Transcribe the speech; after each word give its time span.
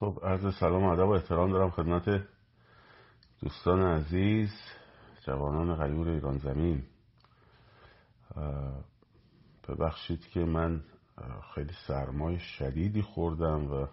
خب 0.00 0.20
عرض 0.22 0.54
سلام 0.60 0.84
و 0.84 0.88
ادب 0.88 1.08
و 1.08 1.10
احترام 1.10 1.52
دارم 1.52 1.70
خدمت 1.70 2.26
دوستان 3.42 3.82
عزیز 3.82 4.50
جوانان 5.26 5.76
غیور 5.76 6.08
ایران 6.08 6.38
زمین. 6.38 6.82
ببخشید 9.68 10.20
که 10.20 10.40
من 10.40 10.84
خیلی 11.54 11.72
سرمای 11.86 12.38
شدیدی 12.38 13.02
خوردم 13.02 13.72
و 13.72 13.86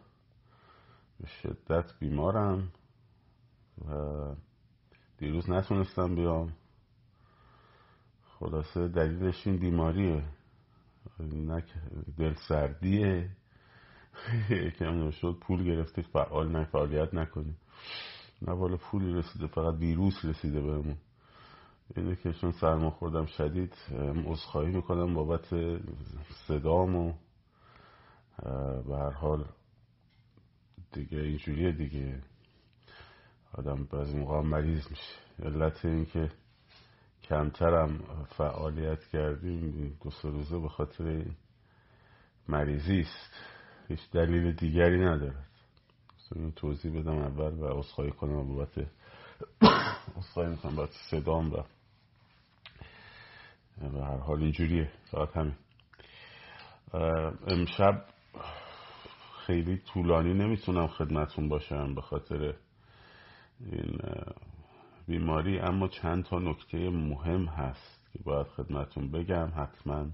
به 1.20 1.28
شدت 1.28 2.00
بیمارم 2.00 2.72
و 3.90 3.92
دیروز 5.18 5.50
نتونستم 5.50 6.16
بیام. 6.16 6.54
خلاصه 8.40 8.88
دلیلش 8.88 9.48
این 9.48 9.58
بیماریه. 9.60 10.24
نه 11.20 11.64
دل 12.18 12.34
سردیه 12.48 13.30
یکم 14.50 15.12
شد 15.12 15.38
پول 15.42 15.64
گرفته 15.64 16.02
فعال 16.02 16.52
نه 16.52 16.66
فعالیت 16.66 17.14
نکنیم. 17.14 17.58
نه 18.42 18.56
بالا 18.56 18.78
پولی 18.78 19.14
رسیده 19.14 19.48
فقط 19.48 19.74
ویروس 19.74 20.26
رسیده 20.26 20.62
بهمون. 20.62 20.98
اینه 21.96 22.16
که 22.16 22.34
چون 22.34 22.52
سرما 22.52 22.90
خوردم 22.90 23.26
شدید 23.26 23.74
عذرخواهی 24.26 24.76
می‌کنم 24.76 25.14
بابت 25.14 25.56
صدام 26.48 26.96
و 26.96 27.14
به 28.88 28.98
هر 28.98 29.10
حال 29.10 29.46
دیگه 30.92 31.20
اینجوریه 31.20 31.72
دیگه. 31.72 32.22
آدم 33.54 33.84
بعضی 33.84 34.18
موقع 34.18 34.42
مریض 34.42 34.90
میشه. 34.90 35.16
علت 35.44 35.86
این 35.86 36.06
که 36.06 36.32
کمترم 37.24 38.00
فعالیت 38.38 39.04
کردیم 39.06 39.98
دو 40.04 40.10
سه 40.10 40.30
روزه 40.30 40.60
به 40.60 40.70
خاطر 40.70 41.26
مریضی 42.48 43.00
است. 43.00 43.55
هیچ 43.88 44.12
دلیل 44.12 44.52
دیگری 44.52 45.00
ندارد 45.06 45.46
این 46.36 46.52
توضیح 46.52 47.00
بدم 47.00 47.18
اول 47.18 47.54
و 47.54 47.64
اصخایی 47.64 48.12
کنم 48.12 48.48
بابت 48.48 48.88
اصخایی 50.18 50.50
می‌کنم 50.50 50.76
بابت 50.76 50.92
صدام 51.12 51.54
و 51.54 51.64
به 53.82 54.04
هر 54.06 54.18
حال 54.18 54.40
اینجوریه. 54.40 54.92
فقط 55.12 55.38
همین. 55.38 55.56
امشب 57.48 58.06
خیلی 59.46 59.78
طولانی 59.78 60.34
نمی‌تونم 60.34 60.88
خدمتون 60.88 61.50
باشم 61.50 61.96
به 61.96 62.02
خاطر 62.02 62.54
این 63.60 63.98
بیماری 65.08 65.60
اما 65.60 65.88
چند 65.88 66.26
تا 66.26 66.40
نکته 66.40 66.90
مهم 66.90 67.46
هست 67.46 68.10
که 68.14 68.20
باید 68.24 68.48
خدمتون 68.48 69.12
بگم 69.12 69.52
حتما. 69.56 70.08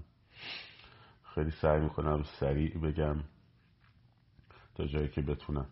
خیلی 1.34 1.50
سعی 1.50 1.80
می‌کنم 1.80 2.22
سریع 2.40 2.78
بگم. 2.78 3.24
تا 4.74 4.86
جایی 4.86 5.08
که 5.08 5.22
بتونم. 5.22 5.66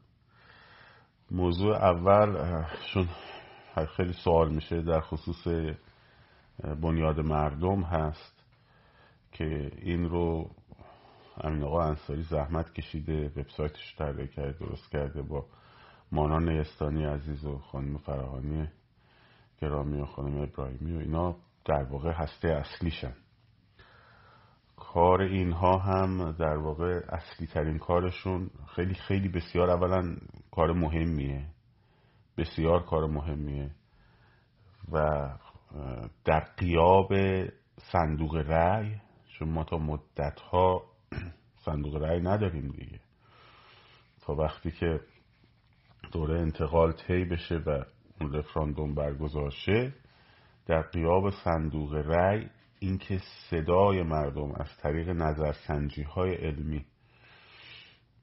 موضوع 1.31 1.77
اول 1.77 2.65
چون 2.95 3.09
خیلی 3.97 4.13
سوال 4.13 4.55
میشه 4.55 4.83
در 4.83 5.01
خصوص 5.01 5.47
بنیاد 6.83 7.21
مردم 7.21 7.83
هست 7.83 8.45
که 9.33 9.71
این 9.77 10.09
رو 10.09 10.51
امین 11.41 11.63
آقا 11.65 11.83
انصاری 11.83 12.23
زحمت 12.23 12.73
کشیده 12.73 13.29
وبسایتش 13.37 13.97
طراحی 13.99 14.29
کرده 14.29 14.59
درست 14.59 14.91
کرده 14.91 15.23
با 15.23 15.47
مانا 16.13 16.39
نیستانی 16.39 17.05
عزیز 17.05 17.45
و 17.45 17.59
خانم 17.59 17.99
فراهانی 17.99 18.69
گرامی 19.63 20.01
و 20.01 20.05
خانم 20.05 20.43
ابراهیمی 20.43 20.97
و 20.97 21.01
اینا 21.01 21.37
در 21.65 21.83
واقع 21.83 22.13
هسته 22.13 22.49
اصلیشن. 22.49 23.15
کار 24.93 25.23
اینها 25.23 25.79
هم 25.79 26.33
در 26.33 26.57
واقع 26.57 27.01
اصلی 27.09 27.47
ترین 27.47 27.79
کارشون 27.79 28.51
خیلی 28.75 28.95
خیلی 28.95 29.29
بسیار 29.29 29.71
اولا 29.71 30.17
کار 30.51 30.73
مهمیه. 30.73 31.47
بسیار 32.37 32.83
کار 32.83 33.07
مهمیه. 33.07 33.71
و 34.93 35.29
در 36.25 36.41
قیاب 36.41 37.13
صندوق 37.93 38.37
رأی 38.37 38.97
چون 39.39 39.49
ما 39.49 39.65
تا 39.65 39.79
مدت 39.79 40.41
ها 40.41 40.83
صندوق 41.67 41.97
رأی 41.97 42.21
نداریم 42.21 42.69
دیگه. 42.69 43.01
تا 44.23 44.35
وقتی 44.35 44.71
که 44.71 45.01
دوره 46.13 46.41
انتقال 46.41 46.93
طی 46.93 47.25
بشه 47.25 47.55
و 47.67 47.85
اون 48.21 48.33
رفراندوم 48.33 48.95
برگزار 48.95 49.51
شه 49.51 49.93
در 50.67 50.83
قیاب 50.83 51.31
صندوق 51.31 51.95
رأی 51.95 52.49
اینکه 52.81 53.21
صدای 53.51 54.03
مردم 54.03 54.53
از 54.53 54.77
طریق 54.83 55.09
نظرسنجی 55.09 56.03
های 56.03 56.35
علمی 56.35 56.85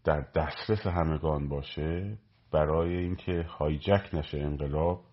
در 0.04 0.22
دسترس 0.36 0.88
همگان 0.88 1.50
باشه 1.50 2.18
برای 2.52 2.98
اینکه 2.98 3.46
هایجک 3.50 4.10
نشه 4.14 4.38
انقلاب 4.38 5.04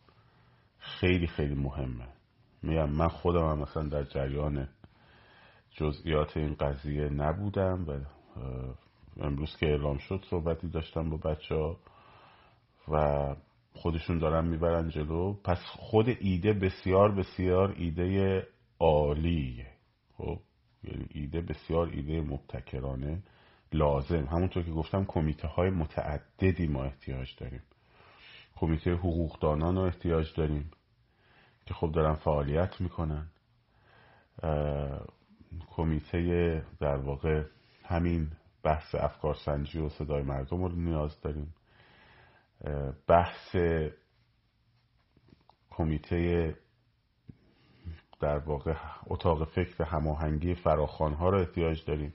خیلی 0.79 1.27
خیلی 1.27 1.55
مهمه. 1.55 2.09
میگم 2.63 2.91
من 2.91 3.09
خودم 3.09 3.49
هم 3.49 3.59
مثلا 3.59 3.83
در 3.83 4.05
جریان 4.05 4.69
جزئیات 5.71 6.37
این 6.37 6.55
قضیه 6.55 7.09
نبودم 7.09 7.87
و 7.89 8.01
امروز 9.21 9.57
که 9.57 9.67
اعلام 9.67 9.99
شد 9.99 10.25
صحبتی 10.31 10.69
داشتم 10.69 11.11
با 11.11 11.17
بچه 11.17 11.55
ها 11.55 11.77
و 12.89 13.37
خودشون 13.75 14.19
دارن 14.19 14.49
می‌برن 14.49 14.89
جلو. 14.89 15.35
پس 15.45 15.59
خود 15.67 16.09
ایده 16.21 16.53
بسیار 16.53 17.13
بسیار 17.13 17.75
ایده 17.77 18.47
عالیه 18.85 19.67
خب 20.17 20.39
یعنی 20.85 21.07
ایده 21.11 21.41
بسیار 21.41 21.89
ایده 21.89 22.21
مبتکرانه 22.21 23.23
لازم. 23.73 24.25
همونطور 24.25 24.63
که 24.63 24.71
گفتم 24.71 25.05
کمیته 25.05 25.49
های 25.49 25.71
متعددی 25.71 26.67
ما 26.67 26.85
احتیاج 26.85 27.37
داریم. 27.37 27.63
کمیته 28.57 28.95
حقوقدانان 28.95 29.77
رو 29.77 29.83
احتیاج 29.83 30.35
داریم 30.37 30.71
که 31.67 31.75
خب 31.75 31.93
دارن 31.93 32.15
فعالیت 32.15 32.81
می‌کنن. 32.81 33.27
کمیته 35.71 36.63
در 36.81 36.97
واقع 36.97 37.45
همین 37.85 38.31
بحث 38.63 38.95
افکار 38.95 39.35
سنجی 39.35 39.79
و 39.79 39.89
صدای 39.89 40.23
مردم 40.23 40.65
رو 40.65 40.69
نیاز 40.69 41.21
داریم. 41.21 41.55
بحث 43.07 43.57
کمیته 45.71 46.55
در 48.21 48.39
واقع 48.39 48.75
اتاق 49.07 49.45
فکر 49.49 49.85
هماهنگی 49.85 50.55
فراخان 50.55 51.15
ها 51.15 51.29
رو 51.29 51.39
احتیاج 51.39 51.85
داریم 51.85 52.15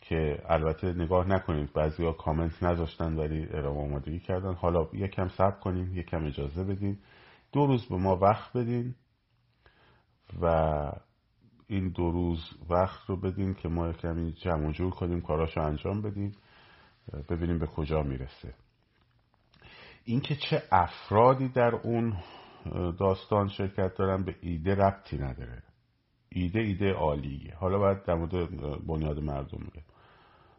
که 0.00 0.42
البته 0.48 0.92
نگاه 0.92 1.28
نکنید 1.28 1.72
بعضی 1.72 2.04
ها 2.04 2.12
کامنت 2.12 2.62
نذاشتن 2.62 3.16
ولی 3.16 3.46
ارائه 3.50 3.78
آمادگی 3.78 4.20
کردن. 4.20 4.54
حالا 4.54 4.88
یکم 4.92 5.28
صبر 5.28 5.60
کنیم 5.60 5.96
یکم 5.96 6.26
اجازه 6.26 6.64
بدیم 6.64 6.98
دو 7.52 7.66
روز 7.66 7.86
به 7.88 7.96
ما 7.96 8.16
وقت 8.16 8.56
بدین 8.56 8.94
و 10.42 10.46
این 11.66 11.88
دو 11.88 12.10
روز 12.10 12.50
وقت 12.70 13.10
رو 13.10 13.16
بدین 13.16 13.54
که 13.54 13.68
ما 13.68 13.92
کمی 13.92 14.32
جمع 14.32 14.72
جور 14.72 14.90
کنیم 14.90 15.20
کاراشو 15.20 15.60
انجام 15.60 16.02
بدیم 16.02 16.32
ببینیم 17.28 17.58
به 17.58 17.66
کجا 17.66 18.02
می‌رسه. 18.02 18.54
اینکه 20.04 20.36
چه 20.36 20.62
افرادی 20.72 21.48
در 21.48 21.74
اون 21.74 22.16
داستان 22.98 23.48
شرکت 23.48 23.94
دارن 23.94 24.24
به 24.24 24.36
ایده 24.40 24.74
ربطی 24.74 25.18
نداره. 25.18 25.62
ایده 26.28 26.60
ایده 26.60 26.92
عالیه. 26.92 27.54
حالا 27.54 27.78
باید 27.78 28.04
در 28.04 28.14
مورد 28.14 28.32
بنیاد 28.86 29.18
مردم 29.18 29.58
میگه 29.58 29.82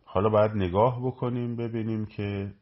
حالا 0.06 0.30
باید 0.30 0.52
نگاه 0.52 1.06
بکنیم 1.06 1.56
ببینیم 1.56 2.06
که 2.06 2.54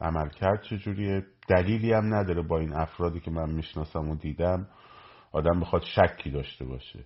عملکرد 0.00 0.62
چجوریه. 0.62 1.26
دلیلی 1.48 1.92
هم 1.92 2.14
نداره 2.14 2.42
با 2.42 2.58
این 2.58 2.72
افرادی 2.72 3.20
که 3.20 3.30
من 3.30 3.50
می‌شناسم 3.50 4.08
و 4.08 4.16
دیدم 4.16 4.68
آدم 5.32 5.60
بخواد 5.60 5.82
شکی 5.82 6.30
داشته 6.30 6.64
باشه. 6.64 7.04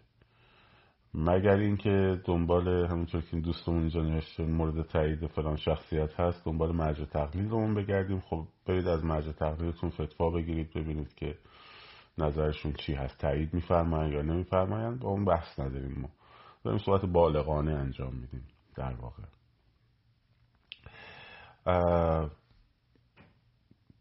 مگر 1.15 1.57
اینکه 1.57 2.21
دنبال 2.25 2.69
همونطور 2.69 3.21
که 3.21 3.41
دوستمون 3.41 3.81
اینجا 3.81 4.03
نوشته 4.03 4.45
مورد 4.45 4.87
تایید 4.87 5.27
فلان 5.27 5.57
شخصیت 5.57 6.21
هست 6.21 6.45
دنبال 6.45 6.77
مرجع 6.77 7.05
تقلید 7.05 7.51
رو 7.51 7.75
بگردیم. 7.75 8.21
خب 8.21 8.47
برید 8.67 8.87
از 8.89 9.05
مرجع 9.05 9.33
تقلیدتون 9.33 9.91
فتوا 9.91 10.31
بگیرید 10.31 10.73
ببینید 10.75 11.15
که 11.15 11.35
نظرشون 12.19 12.73
چی 12.73 12.95
هست؟ 12.95 13.19
تایید 13.19 13.55
میفرمایند 13.55 14.13
یا 14.13 14.23
نمیفرمایند؟ 14.23 15.01
با 15.01 15.09
اون 15.09 15.25
بحث 15.25 15.59
نداریم 15.59 15.99
ما. 16.01 16.09
داریم 16.65 16.79
صورت 16.79 17.05
بالغانه 17.05 17.73
انجام 17.73 18.15
میدیم 18.15 18.47
در 18.77 18.95
واقع. 18.95 19.23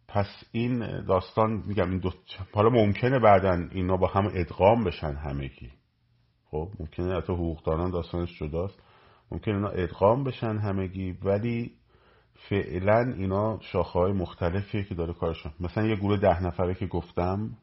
پس 0.08 0.44
این 0.52 1.06
داستان 1.06 1.64
میگم 1.68 1.90
این 1.90 2.00
دو 2.00 2.12
حالا 2.54 2.69
ممکنه 2.69 3.19
بعدا 3.19 3.68
اینا 3.72 3.98
با 3.98 4.08
هم 4.08 4.31
ادغام 4.34 4.84
بشن 4.84 5.14
همگی. 5.14 5.72
خب 6.52 6.69
ممکنه 6.80 7.18
حتی 7.18 7.34
حقوقدانان 7.34 7.92
داستانش 7.92 8.40
جداست. 8.40 8.80
ممکنه 9.31 9.56
اینا 9.56 9.69
ادغام 9.69 10.24
بشن 10.24 10.58
همگی 10.58 11.12
ولی 11.12 11.72
فعلا 12.50 13.14
اینا 13.18 13.60
شاخه 13.62 14.00
های 14.00 14.12
مختلفیه 14.12 14.84
که 14.84 14.96
داره 14.96 15.14
کارشون 15.14 15.52
مثلا 15.60 15.88
یه 15.88 15.96
گروه 15.96 16.18
ده 16.18 16.44
نفره 16.44 16.75
که 16.75 16.88
گفتم 16.88 17.58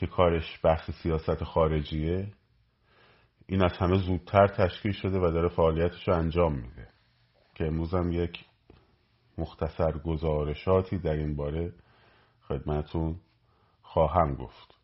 که 0.00 0.06
کارش 0.06 0.60
بحث 0.62 0.90
سیاست 0.90 1.44
خارجیه 1.44 2.32
این 3.46 3.62
از 3.64 3.72
همه 3.72 3.98
زودتر 3.98 4.46
تشکیل 4.46 4.92
شده 4.92 5.18
و 5.18 5.30
داره 5.30 5.48
فعالیتش 5.48 6.08
رو 6.08 6.14
انجام 6.14 6.54
میده. 6.54 6.88
که 7.54 7.66
امروز 7.66 7.94
هم 7.94 8.12
یک 8.12 8.44
مختصر 9.38 9.98
گزارشاتی 9.98 10.98
در 10.98 11.12
این 11.12 11.36
باره 11.36 11.72
خدمتون 12.42 13.20
خواهم 13.82 14.34
گفت. 14.34 14.78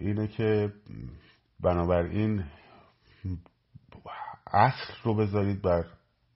اینه 0.00 0.28
که 0.28 0.72
بنابراین 1.60 2.44
اصل 4.46 4.92
رو 5.04 5.14
بذارید 5.14 5.62
بر 5.62 5.84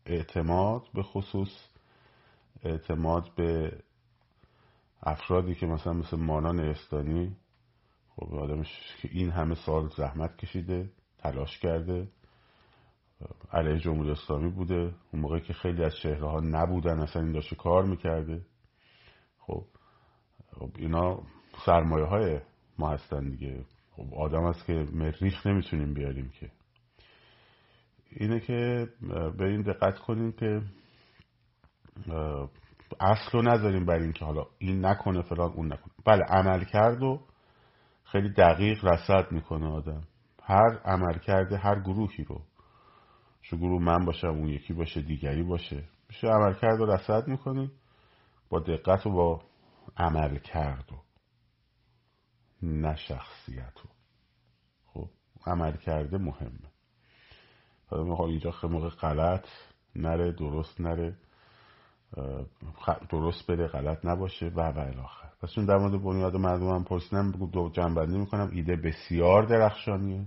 اعتماد 0.06 0.82
به 0.94 1.02
خصوص 1.02 1.68
اعتماد 2.62 3.34
به 3.36 3.78
افرادی 5.02 5.54
که 5.54 5.66
مثلا 5.66 5.92
مثل 5.92 6.16
مانان 6.16 6.60
استانی 6.60 7.36
خب 8.08 8.34
آدمش 8.34 8.68
که 9.02 9.08
این 9.12 9.30
همه 9.30 9.54
سال 9.54 9.88
زحمت 9.88 10.36
کشیده 10.36 10.90
تلاش 11.18 11.58
کرده 11.58 12.08
علیه 13.52 13.78
جمهوری 13.78 14.10
اسلامی 14.10 14.50
بوده. 14.50 14.94
اون 15.12 15.22
موقع 15.22 15.38
که 15.38 15.52
خیلی 15.52 15.84
از 15.84 15.96
چهره 15.96 16.28
ها 16.28 16.40
نبودن 16.40 17.00
اصلا 17.00 17.22
این 17.22 17.32
داشته 17.32 17.56
کار 17.56 17.84
می‌کرده. 17.84 18.46
خب, 19.38 19.64
خب 20.52 20.70
اینا 20.76 21.22
سرمایه 21.66 22.06
های 22.06 22.40
ما 22.78 22.90
هستن 22.90 23.30
دیگه. 23.30 23.64
خب 23.90 24.14
آدم 24.14 24.42
است 24.44 24.66
که 24.66 24.72
مریخ 24.72 25.46
نمی‌تونیم 25.46 25.94
بیاریم 25.94 26.30
که. 26.40 26.50
اینه 28.10 28.40
که 28.40 28.88
به 29.38 29.44
این 29.44 29.62
دقت 29.62 29.98
کنیم 29.98 30.32
که 30.32 30.62
اصل 33.00 33.30
رو 33.32 33.42
نذاریم 33.42 33.86
بر 33.86 33.98
این 33.98 34.12
که 34.12 34.24
حالا 34.24 34.46
این 34.58 34.84
نکنه 34.86 35.22
فلان 35.22 35.52
اون 35.52 35.72
نکنه. 35.72 35.92
بله 36.04 36.24
عمل 36.24 36.64
کرد 36.64 37.02
و 37.02 37.20
خیلی 38.04 38.32
دقیق 38.32 38.84
رسد 38.84 39.32
می‌کنه 39.32 39.66
آدم. 39.66 40.02
هر 40.42 40.78
عمل 40.84 41.18
کرده 41.18 41.56
هر 41.56 41.80
گروهی 41.80 42.24
رو. 42.24 42.42
چه 43.42 43.56
گروه 43.56 43.82
من 43.82 44.04
باشم 44.04 44.28
اون 44.28 44.48
یکی 44.48 44.72
باشه 44.72 45.02
دیگری 45.02 45.42
باشه. 45.42 45.84
میشه 46.08 46.26
عمل 46.26 46.54
کرد 46.54 46.80
و 46.80 46.86
رسد 46.86 47.28
می‌کنیم 47.28 47.72
با 48.50 48.60
دقت 48.60 49.06
و 49.06 49.10
با 49.10 49.42
عمل 49.96 50.38
کرد 50.38 50.92
و 50.92 50.96
نه 52.62 52.96
شخصیت 52.96 53.84
و 53.84 53.88
خب 54.86 55.08
عمل 55.46 55.76
کرده 55.76 56.18
مهمه. 56.18 56.70
حالا 57.86 58.26
اینجا 58.26 58.54
موقع 58.62 58.88
غلط 58.88 59.46
نره 59.96 60.32
درست 60.32 60.80
نره. 60.80 61.16
درست 63.10 63.50
بده 63.50 63.66
غلط 63.66 64.06
نباشه 64.06 64.46
و 64.46 64.60
و 64.60 64.78
الاخر 64.78 65.28
پس 65.42 65.52
چون 65.54 65.64
در 65.64 65.76
مورد 65.76 66.02
بنیاد 66.02 66.36
مردم 66.36 66.68
هم 66.68 66.84
پرسیدم 66.84 67.30
دو 67.30 67.68
جنبندی 67.68 68.18
می‌کنم. 68.18 68.50
ایده 68.52 68.76
بسیار 68.76 69.42
درخشانیه. 69.42 70.26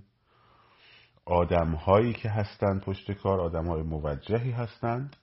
آدم 1.25 1.71
هایی 1.71 2.13
که 2.13 2.29
هستند 2.29 2.81
پشت 2.81 3.11
کار 3.11 3.41
آدم 3.41 3.67
های 3.67 3.81
موجهی 3.81 4.51
هستند 4.51 5.15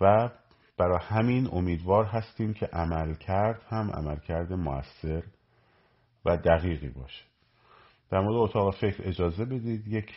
و 0.00 0.30
برای 0.78 0.98
همین 1.02 1.48
امیدوار 1.52 2.04
هستیم 2.04 2.54
که 2.54 2.66
عمل 2.66 3.14
کرد 3.14 3.62
هم 3.68 3.90
عمل 3.90 4.16
کرده 4.16 4.56
موثر 4.56 5.22
و 6.24 6.36
دقیقی 6.36 6.88
باشه. 6.88 7.24
در 8.10 8.20
مورد 8.20 8.36
اتاق 8.36 8.74
فکر 8.74 9.08
اجازه 9.08 9.44
بدید. 9.44 9.88
یک 9.88 10.12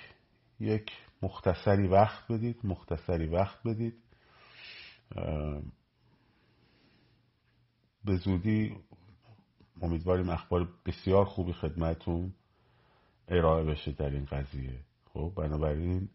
یک 0.60 0.92
مختصری 1.22 1.88
وقت 1.88 2.32
بدید 2.32 2.60
مختصری 2.64 3.28
وقت 3.28 3.68
بدید. 3.68 3.94
به 8.06 8.16
زودی 8.18 8.78
امیدواریم 9.82 10.30
اخبار 10.30 10.70
بسیار 10.86 11.26
خوبی 11.26 11.54
خدمتون 11.54 12.34
ارائه 13.28 13.64
بشه 13.64 13.92
در 13.92 14.10
این 14.10 14.26
قضیه. 14.26 14.80
خب 15.14 15.34
بنابراین 15.36 16.10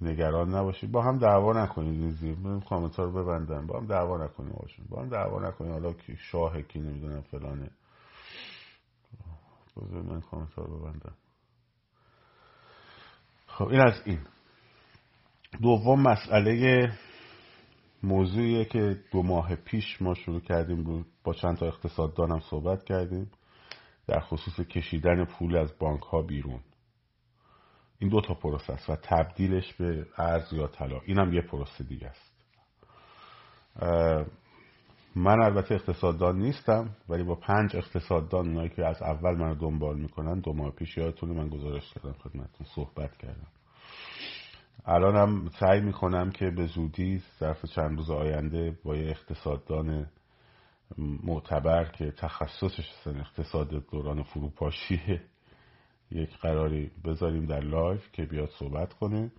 نگران 0.00 0.54
نباشید. 0.54 0.92
با 0.92 1.02
هم 1.02 1.18
دعوا 1.18 1.64
نکنید 1.64 2.00
این 2.00 2.10
زیر 2.10 2.36
من 2.38 2.60
کامنت 2.60 2.98
رو 2.98 3.12
ببندم. 3.12 3.66
با 3.66 3.80
هم 3.80 3.86
دعوا 3.86 4.24
نکنید 4.24 4.52
باشون 4.52 4.86
با 4.88 5.02
هم 5.02 5.08
دعوا 5.08 5.48
نکنید 5.48 5.72
حالا 5.72 5.92
که 5.92 6.16
شاه 6.16 6.62
کی 6.62 6.78
نمی‌دونم 6.78 7.20
فلانه. 7.20 7.70
بذار 9.76 10.02
من 10.02 10.20
کامنت 10.20 10.58
رو 10.58 10.78
ببندم. 10.78 11.14
خب 13.46 13.68
این 13.68 13.80
از 13.80 14.02
این. 14.04 14.20
دوم 15.62 16.02
مسئله 16.02 16.92
موضوعیه 18.02 18.64
که 18.64 19.00
دو 19.12 19.22
ماه 19.22 19.56
پیش 19.56 20.02
ما 20.02 20.14
شروع 20.14 20.40
کردیم 20.40 21.06
با 21.24 21.34
چند 21.34 21.56
تا 21.56 21.66
اقتصاددان 21.66 22.30
هم 22.30 22.40
صحبت 22.40 22.84
کردیم 22.84 23.30
در 24.06 24.20
خصوص 24.20 24.60
کشیدن 24.60 25.24
پول 25.24 25.56
از 25.56 25.78
بانک 25.78 26.02
ها 26.02 26.22
بیرون. 26.22 26.60
این 27.98 28.10
دو 28.10 28.20
تا 28.20 28.34
پروسه 28.34 28.72
است 28.72 28.90
و 28.90 28.96
تبدیلش 28.96 29.72
به 29.74 30.06
ارز 30.18 30.52
یا 30.52 30.66
طلا. 30.66 31.00
این 31.04 31.18
هم 31.18 31.32
یه 31.32 31.40
پروسه 31.40 31.84
دیگه 31.84 32.06
است. 32.06 32.36
من 35.16 35.42
البته 35.42 35.74
اقتصاددان 35.74 36.38
نیستم 36.38 36.96
ولی 37.08 37.22
با 37.22 37.34
پنج 37.34 37.76
اقتصاددان 37.76 38.46
اونایی 38.46 38.68
که 38.68 38.86
از 38.86 39.02
اول 39.02 39.36
منو 39.36 39.54
دنبال 39.54 39.98
می‌کنن 39.98 40.40
دو 40.40 40.52
ماه 40.52 40.70
پیش 40.70 40.96
یادتونه 40.96 41.34
من 41.34 41.48
گزارش 41.48 41.92
کردم 41.94 42.12
خدمتتون 42.12 42.66
صحبت 42.74 43.16
کردم. 43.16 43.46
الانم 44.84 45.48
سعی 45.60 45.80
می‌کنم 45.80 46.30
که 46.30 46.50
به 46.50 46.66
زودی 46.66 47.22
ظرف 47.40 47.66
چند 47.66 47.98
روز 47.98 48.10
آینده 48.10 48.78
با 48.84 48.96
یه 48.96 49.10
اقتصاددان 49.10 50.06
معتبر 50.98 51.84
که 51.84 52.10
تخصصش 52.10 53.06
اقتصاد 53.06 53.68
دوران 53.90 54.22
فروپاشیه 54.22 55.22
یک 56.10 56.36
قراری 56.38 56.90
بذاریم 57.04 57.46
در 57.46 57.60
live 57.60 58.12
که 58.12 58.24
بیاد 58.24 58.50
صحبت 58.58 58.92
کنه. 58.92 59.32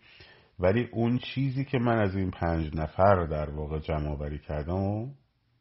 ولی 0.59 0.89
اون 0.91 1.17
چیزی 1.17 1.65
که 1.65 1.79
من 1.79 1.97
از 1.97 2.15
این 2.15 2.31
پنج 2.31 2.75
نفر 2.75 3.25
در 3.25 3.49
واقع 3.49 3.79
جمع 3.79 4.09
آوری 4.09 4.39
کردم 4.39 4.75
و 4.75 5.09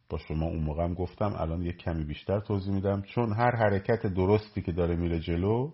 با 0.08 0.18
شما 0.18 0.46
اون 0.46 0.62
موقع 0.62 0.84
هم 0.84 0.94
گفتم 0.94 1.32
الان 1.36 1.62
یک 1.62 1.76
کمی 1.76 2.04
بیشتر 2.04 2.40
توضیح 2.40 2.74
میدم. 2.74 3.02
چون 3.02 3.32
هر 3.32 3.56
حرکت 3.56 4.06
درستی 4.06 4.62
که 4.62 4.72
داره 4.72 4.96
میره 4.96 5.20
جلو 5.20 5.70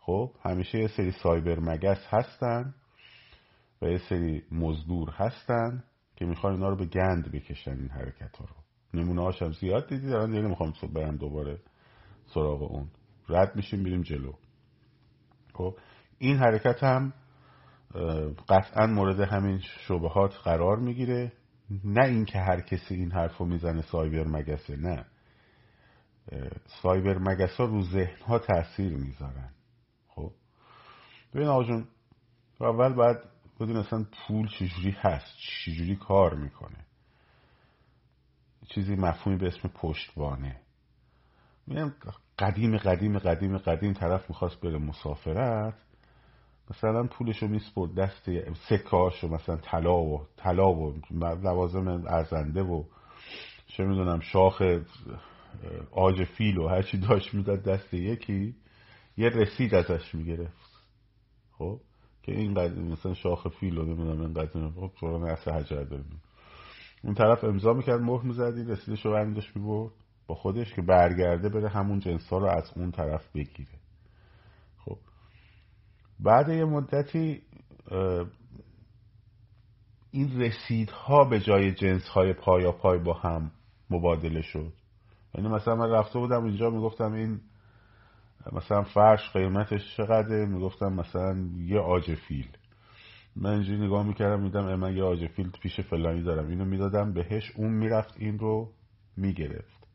خب 0.00 0.30
همیشه 0.44 0.78
یه 0.78 0.88
سری 0.88 1.10
سایبر 1.10 1.60
مگس 1.60 2.06
هستن. 2.10 2.74
و 3.82 3.86
یه 3.86 3.98
سری 4.08 4.42
مزدور 4.52 5.10
هستن 5.10 5.84
که 6.16 6.24
می‌خوان 6.24 6.52
اینا 6.52 6.68
رو 6.68 6.76
به 6.76 6.86
گند 6.86 7.32
بکشن 7.32 7.78
این 7.78 7.88
حرکت 7.88 8.36
ها 8.36 8.44
رو. 8.44 8.54
نمونه 9.00 9.22
هاشم 9.22 9.52
زیاد 9.52 9.88
دیدی؟ 9.88 10.06
دارن 10.06 10.30
دیگه 10.30 10.42
نمی‌خوام 10.42 10.72
برم 10.94 11.16
دوباره 11.16 11.58
سراغ 12.26 12.62
اون. 12.62 12.88
رد 13.28 13.56
میشیم 13.56 13.80
میریم 13.80 14.02
جلو. 14.02 14.32
خب 15.54 15.76
این 16.18 16.36
حرکت 16.36 16.82
هم 16.84 17.12
قطعا 18.48 18.86
مورد 18.86 19.20
همین 19.20 19.58
شبهات 19.58 20.34
قرار 20.44 20.78
می‌گیره. 20.78 21.32
نه 21.84 22.04
اینکه 22.04 22.38
هر 22.38 22.60
کسی 22.60 22.94
این 22.94 23.12
حرف 23.12 23.36
رو 23.36 23.46
می‌زنه 23.46 23.82
سایبر 23.82 24.28
مگسه 24.28 24.76
نه. 24.76 25.04
سایبر 26.82 27.18
مگس 27.18 27.56
ها 27.56 27.64
رو 27.64 27.82
ذهن 27.82 28.22
ها 28.26 28.38
تاثیر 28.38 28.96
می‌ذارن. 28.96 29.50
خب 30.08 30.32
ببین 31.34 31.48
آقا 31.48 31.82
اول 32.60 32.92
باید 32.94 33.31
بدون 33.60 33.76
اصلا 33.76 34.06
پول 34.12 34.48
چجوری 34.48 34.90
هست 34.90 35.36
چجوری 35.64 35.96
کار 35.96 36.34
می‌کنه. 36.34 36.86
چیزی 38.68 38.94
مفهومی 38.94 39.38
به 39.38 39.46
اسم 39.46 39.68
پشتوانه. 39.68 40.60
میگم 41.66 41.92
قدیم 42.38 42.76
قدیم 42.76 43.18
قدیم 43.18 43.58
قدیم 43.58 43.92
طرف 43.92 44.30
می‌خواست 44.30 44.60
بره 44.60 44.78
مسافرت. 44.78 45.74
مثلا 46.70 47.06
پولشو 47.06 47.48
میسپرد 47.48 47.94
دست 47.94 48.30
سکاشو 48.68 49.28
مثلا 49.28 49.56
طلا 49.56 49.96
و 49.96 50.26
طلا 50.36 50.72
و 50.72 50.94
لوازم 51.12 51.88
ارزنده 51.88 52.62
و 52.62 52.84
چه 53.66 53.84
می‌دونم 53.84 54.20
شاخ 54.20 54.62
آج 55.92 56.24
فیل 56.24 56.58
و 56.58 56.68
هرچی 56.68 56.98
داشت 56.98 57.34
می‌داد 57.34 57.62
دست 57.62 57.94
یکی. 57.94 58.54
یه 59.16 59.28
رسید 59.28 59.74
ازش 59.74 60.14
می‌گرفت. 60.14 60.70
خب؟ 61.58 61.80
که 62.22 62.32
این 62.32 62.54
قدیم 62.54 62.84
مثلا 62.84 63.14
شاخ 63.14 63.48
فیل 63.48 63.78
و 63.78 63.82
نمی‌دونم 63.82 64.20
این 64.20 64.34
قدیم 64.34 64.70
خب 64.70 64.90
قرآن 65.00 65.22
اصل 65.22 65.50
حجر 65.50 65.84
داریم 65.84 66.22
اون 67.04 67.14
طرف 67.14 67.44
امضا 67.44 67.72
می‌کرد 67.72 68.00
مهر 68.00 68.22
می‌زدی 68.22 68.64
رسیدش 68.64 69.04
رو 69.06 69.12
برمیداشت 69.12 69.56
می‌برد 69.56 69.92
با 70.26 70.34
خودش 70.34 70.74
که 70.74 70.82
برگرده 70.82 71.48
بره 71.48 71.68
همون 71.68 71.98
جنس 71.98 72.28
ها 72.28 72.38
رو 72.38 72.46
از 72.46 72.72
اون 72.76 72.90
طرف 72.90 73.28
بگیره. 73.34 73.78
خب. 74.84 74.98
بعد 76.20 76.48
یه 76.48 76.64
مدتی 76.64 77.42
این 80.10 80.40
رسیدها 80.40 81.24
به 81.24 81.40
جای 81.40 81.72
جنس 81.72 82.08
های 82.08 82.32
پایا 82.32 82.72
پای 82.72 82.98
با 82.98 83.12
هم 83.12 83.50
مبادله 83.90 84.42
شد. 84.42 84.72
یعنی 85.34 85.48
مثلا 85.48 85.76
من 85.76 85.90
رفته 85.90 86.18
بودم 86.18 86.44
اینجا 86.44 86.70
می‌گفتم 86.70 87.12
این 87.12 87.40
مثلا 88.52 88.82
فرش 88.82 89.30
قیمتش 89.32 89.96
چقدره؟ 89.96 90.46
می‌گفتم 90.46 90.92
مثلا 90.92 91.48
یه 91.58 91.78
آج 91.78 92.14
فیل. 92.14 92.48
من 93.36 93.50
اینجوری 93.50 93.86
نگاه 93.86 94.06
می‌کردم 94.06 94.42
میدم 94.42 94.74
من 94.74 94.96
یه 94.96 95.02
آج 95.02 95.26
فیل 95.26 95.50
پیش 95.62 95.80
فلانی 95.80 96.22
دارم. 96.22 96.48
اینو 96.48 96.64
می‌دادم 96.64 97.12
بهش 97.12 97.52
اون 97.56 97.70
می‌رفت 97.70 98.14
این 98.18 98.38
رو 98.38 98.72
می‌گرفت. 99.16 99.86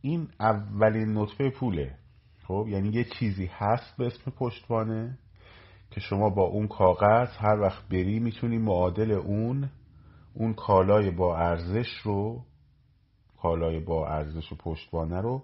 این 0.00 0.28
اولین 0.40 1.18
نطفه 1.18 1.50
پوله. 1.50 1.94
خب 2.46 2.66
یعنی 2.68 2.88
یه 2.88 3.04
چیزی 3.04 3.50
هست 3.52 3.96
به 3.98 4.06
اسم 4.06 4.30
پشتوانه 4.30 5.18
که 5.90 6.00
شما 6.00 6.30
با 6.30 6.42
اون 6.42 6.68
کاغذ 6.68 7.28
هر 7.38 7.60
وقت 7.60 7.88
بری 7.88 8.20
می‌تونی 8.20 8.58
معادل 8.58 9.10
اون 9.10 9.70
اون 10.34 10.54
کالای 10.54 11.10
با 11.10 11.36
ارزش 11.36 11.98
رو 12.02 12.44
کالای 13.42 13.80
با 13.80 14.08
ارزش 14.08 14.52
و 14.52 14.56
پشتوانه 14.56 15.20
رو 15.20 15.42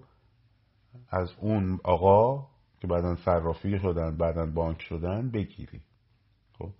از 1.10 1.32
اون 1.40 1.80
آقا 1.84 2.46
که 2.80 2.86
بعدا 2.86 3.16
صرافی 3.16 3.78
شدن 3.78 4.16
بعدا 4.16 4.46
بانک 4.46 4.82
شدن 4.82 5.30
بگیری. 5.30 5.80
خب. 6.58 6.70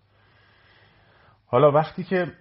حالا 1.47 1.73
وقتی 1.73 2.05
که 2.05 2.33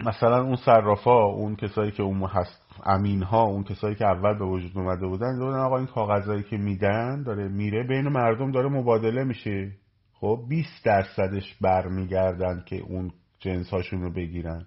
مثلا 0.00 0.42
اون 0.42 0.56
صرافا 0.56 1.24
اون 1.24 1.56
کسایی 1.56 1.90
که 1.90 2.02
اون 2.02 2.22
هست 2.22 2.62
امین 2.84 3.22
ها 3.22 3.42
اون 3.42 3.64
کسایی 3.64 3.94
که 3.94 4.06
اول 4.06 4.38
به 4.38 4.44
وجود 4.44 4.78
اومده 4.78 5.06
بودن 5.06 5.38
دادن 5.38 5.58
آقا 5.58 5.78
این 5.78 5.86
کاغذایی 5.86 6.42
که 6.42 6.56
میدن 6.56 7.22
داره 7.22 7.48
میره 7.48 7.86
بین 7.86 8.08
مردم 8.08 8.50
داره 8.50 8.68
مبادله 8.68 9.24
میشه. 9.24 9.72
خب 10.14 10.44
20 10.48 10.84
درصدش 10.84 11.54
برمیگردن 11.60 12.62
که 12.66 12.76
اون 12.76 13.12
جنس 13.38 13.70
هاشون 13.70 14.02
رو 14.02 14.12
بگیرن. 14.12 14.66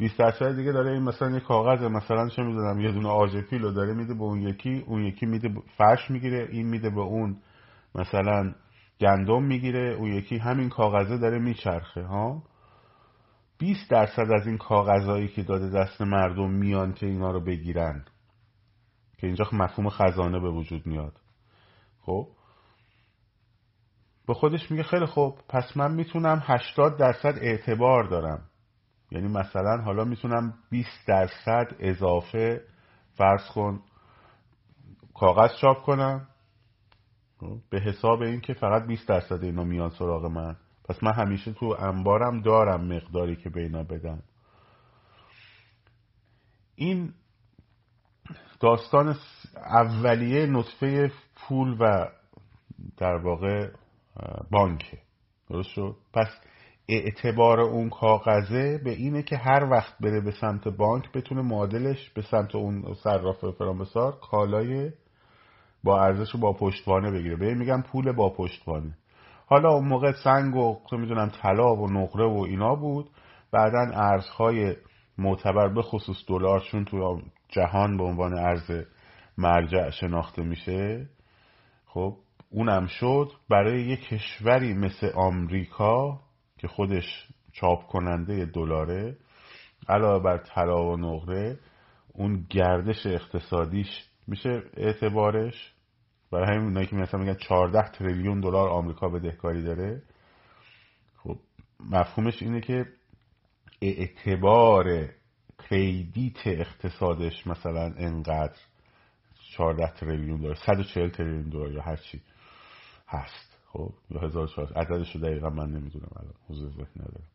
20 0.00 0.18
درصد 0.18 0.56
دیگه 0.56 0.72
داره 0.72 0.90
این 0.90 1.02
مثلا 1.02 1.30
یه 1.30 1.40
کاغذ 1.40 1.82
مثلا 1.82 2.28
چه 2.28 2.42
می‌دونم 2.42 2.80
یه 2.80 2.92
دونه 2.92 3.08
رو 3.50 3.72
داره 3.72 3.94
میده 3.94 4.14
به 4.14 4.22
اون 4.22 4.40
یکی 4.40 4.84
اون 4.86 5.02
یکی 5.04 5.26
میده 5.26 5.48
فرش 5.76 6.10
می‌گیره 6.10 6.48
این 6.50 6.66
میده 6.66 6.90
به 6.90 7.00
اون 7.00 7.36
مثلا 7.94 8.54
گندم 9.00 9.42
می‌گیره 9.42 9.94
اون 9.94 10.12
یکی 10.12 10.38
همین 10.38 10.68
کاغذه 10.68 11.18
داره 11.18 11.38
میچرخه 11.38 12.02
ها؟ 12.02 12.42
20 13.58 13.90
درصد 13.90 14.30
از 14.40 14.46
این 14.46 14.58
کاغذهایی 14.58 15.28
که 15.28 15.42
داده 15.42 15.70
دست 15.70 16.02
مردم 16.02 16.50
میان 16.50 16.92
که 16.92 17.06
اینا 17.06 17.30
رو 17.30 17.40
بگیرن. 17.40 18.04
که 19.18 19.26
اینجا 19.26 19.44
مفهوم 19.52 19.88
خزانه 19.88 20.40
به 20.40 20.50
وجود 20.50 20.86
میاد. 20.86 21.20
خب؟ 22.00 22.28
به 24.26 24.34
خودش 24.34 24.70
میگه 24.70 24.82
خیلی 24.82 25.06
خوب 25.06 25.38
پس 25.48 25.76
من 25.76 25.94
می‌تونم 25.94 26.42
80 26.44 26.98
درصد 26.98 27.38
اعتبار 27.40 28.04
دارم. 28.04 28.49
یعنی 29.10 29.28
مثلا 29.28 29.82
حالا 29.82 30.04
می‌تونم 30.04 30.54
20 30.70 30.88
درصد 31.06 31.66
اضافه 31.78 32.64
فرض 33.14 33.48
کن 33.54 33.82
کاغذ 35.14 35.50
چاپ 35.60 35.82
کنم. 35.82 36.26
به 37.70 37.80
حساب 37.80 38.22
این 38.22 38.40
که 38.40 38.54
فقط 38.54 38.86
20 38.86 39.08
درصد 39.08 39.44
اینا 39.44 39.64
میان 39.64 39.90
سراغ 39.90 40.26
من. 40.26 40.56
پس 40.84 41.02
من 41.02 41.12
همیشه 41.12 41.52
تو 41.52 41.76
انبارم 41.78 42.40
دارم 42.40 42.84
مقداری 42.84 43.36
که 43.36 43.50
به 43.50 43.60
اینا 43.60 43.82
بدم. 43.82 44.22
این 46.74 47.14
داستان 48.60 49.16
اولیه 49.56 50.46
نطفه 50.46 51.12
پول 51.36 51.76
و 51.80 52.08
در 52.96 53.16
واقع 53.16 53.70
بانکه. 54.50 54.98
درست 55.48 55.68
شد؟ 55.68 55.96
پس 56.12 56.28
اعتبار 56.90 57.60
اون 57.60 57.88
کاغذه 57.88 58.80
به 58.84 58.90
اینه 58.90 59.22
که 59.22 59.36
هر 59.36 59.64
وقت 59.64 59.98
بره 60.00 60.20
به 60.20 60.30
سمت 60.30 60.68
بانک 60.68 61.12
بتونه 61.12 61.42
معادلش 61.42 62.10
به 62.10 62.22
سمت 62.22 62.54
اون 62.54 62.94
صراف 62.94 63.44
فرامسار 63.58 64.18
کالای 64.30 64.90
با 65.84 66.02
ارزش 66.02 66.36
با 66.36 66.52
پشتوانه 66.52 67.10
بگیره. 67.10 67.36
به 67.36 67.54
میگم 67.54 67.82
پول 67.82 68.12
با 68.12 68.30
پشتوانه. 68.30 68.96
حالا 69.46 69.72
اون 69.72 69.88
موقع 69.88 70.12
سنگ 70.24 70.56
و 70.56 70.78
می‌دونم 70.92 71.28
طلا 71.42 71.76
و 71.76 71.90
نقره 71.90 72.26
و 72.26 72.44
اینا 72.48 72.74
بود. 72.74 73.10
بعدا 73.52 73.90
ارزهای 73.94 74.76
معتبر 75.18 75.68
به 75.68 75.82
خصوص 75.82 76.16
دلار 76.28 76.60
چون 76.60 76.84
تو 76.84 77.20
جهان 77.48 77.96
به 77.96 78.04
عنوان 78.04 78.38
ارز 78.38 78.70
مرجع 79.38 79.90
شناخته 79.90 80.42
میشه. 80.42 81.08
خب 81.86 82.16
اونم 82.50 82.86
شد. 82.86 83.30
برای 83.50 83.82
یه 83.82 83.96
کشوری 83.96 84.74
مثل 84.74 85.10
آمریکا 85.14 86.20
که 86.60 86.68
خودش 86.68 87.28
چاپ 87.52 87.86
کننده 87.86 88.44
دلاره 88.44 89.16
علاوه 89.88 90.24
بر 90.24 90.38
طلا 90.38 90.86
و 90.86 90.96
نقره 90.96 91.58
اون 92.12 92.46
گردش 92.50 93.06
اقتصادیش 93.06 93.88
میشه 94.26 94.62
اعتبارش. 94.76 95.72
برای 96.32 96.46
همین 96.46 96.64
اونایی 96.64 96.86
که 96.86 96.96
مثلا 96.96 97.20
میگن 97.20 97.34
14 97.34 97.88
تریلیون 97.88 98.40
دلار 98.40 98.68
آمریکا 98.68 99.08
بدهکاری 99.08 99.62
داره. 99.62 100.02
خب 101.16 101.36
مفهومش 101.90 102.42
اینه 102.42 102.60
که 102.60 102.86
اعتبار 103.82 105.08
credit 105.68 106.46
اقتصادش 106.46 107.46
مثلا 107.46 107.94
انقدر 107.96 108.58
14 109.56 109.92
تریلیون 109.92 110.40
دلار 110.40 110.54
140 110.54 111.10
تریلیون 111.10 111.48
دلار 111.48 111.72
یا 111.72 111.82
هر 111.82 111.96
چی 111.96 112.20
هست. 113.08 113.49
خب 113.72 113.94
یا 114.10 114.20
1400 114.20 114.72
عددش 114.78 115.14
رو 115.14 115.20
دقیقا 115.20 115.50
من 115.50 115.70
نمی‌دونم 115.70 116.08
الان 116.16 116.34
حضور 116.48 116.70
ذهن 116.70 116.90
ندارم. 116.96 117.30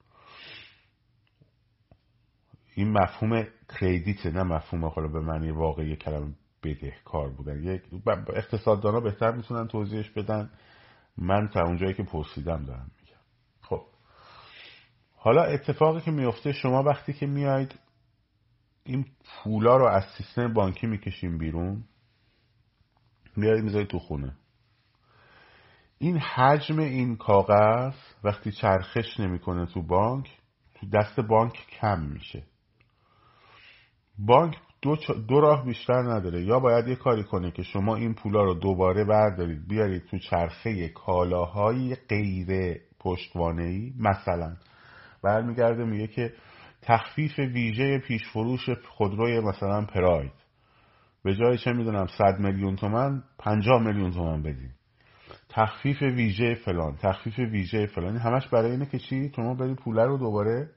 این 2.76 2.92
مفهوم 2.92 3.48
credit 3.80 4.26
نه 4.26 4.44
مفهوم 4.44 4.86
حالا 4.86 5.08
به 5.08 5.20
معنی 5.20 5.52
واقعی 5.52 5.96
کلمه 5.96 6.34
بدهکار 6.64 7.30
بودن. 7.30 7.64
یک 7.64 7.82
اقتصاددانا 8.36 9.00
بهتر 9.00 9.32
می‌تونن 9.32 9.68
توضیحش 9.68 10.10
بدن. 10.10 10.50
من 11.18 11.48
تا 11.48 11.64
اونجایی 11.64 11.94
که 11.94 12.04
پرسیدم 12.04 12.66
دارم 12.66 12.92
میگم. 13.02 13.22
خب. 13.62 13.82
حالا 15.16 15.44
اتفاقی 15.44 16.02
که 16.02 16.12
میفته 16.12 16.52
شما 16.52 16.84
وقتی 16.84 17.14
که 17.14 17.26
میاید 17.26 17.80
این 18.84 19.06
پولا 19.26 19.78
رو 19.78 19.86
از 19.86 20.04
سیستم 20.18 20.54
بانکی 20.54 20.88
می‌کشیم 20.88 21.38
بیرون 21.38 21.84
میاید 23.36 23.64
می‌ذارید 23.64 23.88
تو 23.88 24.00
خونه. 24.00 24.36
این 25.98 26.18
حجم 26.18 26.80
این 26.80 27.16
کاغذ 27.16 27.94
وقتی 28.24 28.52
چرخش 28.52 29.20
نمی‌کنه 29.20 29.66
تو 29.66 29.82
بانک 29.82 30.30
تو 30.76 30.88
دست 30.90 31.20
بانک 31.20 31.54
کم 31.82 32.02
میشه. 32.02 32.44
بانک 34.20 34.56
دو, 34.82 34.96
دو 35.28 35.42
راه 35.42 35.66
بیشتر 35.66 36.02
نداره. 36.04 36.42
یا 36.42 36.60
باید 36.60 36.88
یه 36.88 36.96
کاری 36.96 37.24
کنه 37.24 37.52
که 37.52 37.64
شما 37.64 37.96
این 37.96 38.14
پولا 38.14 38.44
رو 38.44 38.54
دوباره 38.54 39.04
بردارید 39.04 39.68
بیارید 39.68 40.06
تو 40.06 40.20
چرخه 40.20 40.90
کالاهای 40.90 41.96
غیر 42.10 42.78
پشتوانه 43.00 43.92
مثلا. 44.00 44.56
برمیگرده 45.24 45.84
میگه 45.86 46.08
که 46.08 46.34
تخفیف 46.82 47.40
ویژه 47.40 48.00
پیشفروش 48.00 48.70
خودروی 48.70 49.40
مثلا 49.40 49.86
پراید. 49.86 50.32
به 51.24 51.36
جای 51.36 51.58
چه 51.58 51.74
می‌دونم 51.74 52.08
100 52.18 52.40
میلیون 52.40 52.76
تومن 52.76 53.24
50 53.40 53.82
میلیون 53.82 54.12
تومن 54.12 54.42
بدین. 54.42 54.72
تخفیف 55.56 56.02
ویژه 56.02 56.56
فلان 56.56 56.98
تخفیف 56.98 57.40
ویژه 57.40 57.86
فلان. 57.86 58.18
همش 58.18 58.48
برای 58.48 58.72
اینه 58.72 58.86
که 58.86 59.00
چی؟ 59.00 59.32
شما 59.36 59.54
برید 59.54 59.78
پوله 59.78 60.06
رو 60.06 60.18
دوباره 60.18 60.70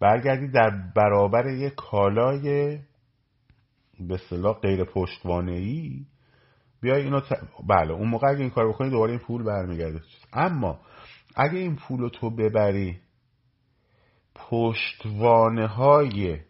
برگردید 0.00 0.52
در 0.52 0.70
برابر 0.96 1.46
یک 1.46 1.74
کالای 1.74 2.78
به 4.00 4.14
اصطلاح 4.14 4.60
غیر 4.60 4.84
پشتوانه 4.84 5.52
ای 5.52 6.06
بیای 6.80 7.02
اینو 7.02 7.20
بله 7.68 7.92
اون 7.92 8.08
موقع 8.08 8.28
اگه 8.28 8.40
این 8.40 8.50
کار 8.50 8.68
بکنی 8.68 8.90
دوباره 8.90 9.10
این 9.10 9.20
پول 9.20 9.42
برمیگرده. 9.42 10.00
اما 10.32 10.80
اگه 11.36 11.58
این 11.58 11.76
پول 11.76 12.00
رو 12.00 12.08
تو 12.08 12.30
ببری 12.30 13.00
پشتوانه 14.34 15.66
های 15.66 16.40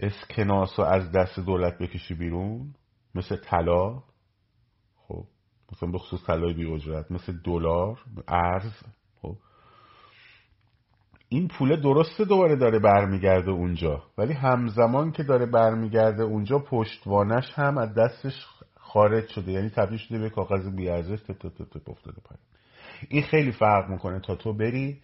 اسکناس 0.00 0.78
رو 0.78 0.84
از 0.84 1.12
دست 1.12 1.40
دولت 1.40 1.78
بکشی 1.78 2.14
بیرون 2.14 2.74
مثل 3.14 3.36
طلا 3.36 4.02
مثلا 5.72 5.90
به 5.90 5.98
خصوص 5.98 6.24
طلای 6.26 6.54
بی 6.54 6.72
اجرت 6.72 7.10
مثل 7.10 7.32
دلار 7.44 7.98
ارز 8.28 8.72
خب. 9.22 9.36
این 11.28 11.48
پول 11.48 11.80
درسته 11.80 12.24
دوباره 12.24 12.56
داره 12.56 12.78
برمیگرده 12.78 13.50
اونجا 13.50 14.02
ولی 14.18 14.32
همزمان 14.32 15.12
که 15.12 15.22
داره 15.22 15.46
برمیگرده 15.46 16.22
اونجا 16.22 16.58
پشتوانش 16.58 17.52
هم 17.54 17.78
از 17.78 17.94
دستش 17.94 18.46
خارج 18.76 19.28
شده 19.28 19.52
یعنی 19.52 19.70
تبدیل 19.70 19.98
شده 19.98 20.18
به 20.18 20.30
کاغذ 20.30 20.68
بیارزش 20.68 21.18
افتاده 21.88 22.20
پایین. 22.24 22.44
این 23.08 23.22
خیلی 23.22 23.52
فرق 23.52 23.90
می‌کنه 23.90 24.20
تا 24.20 24.34
تو 24.34 24.52
بری 24.52 25.00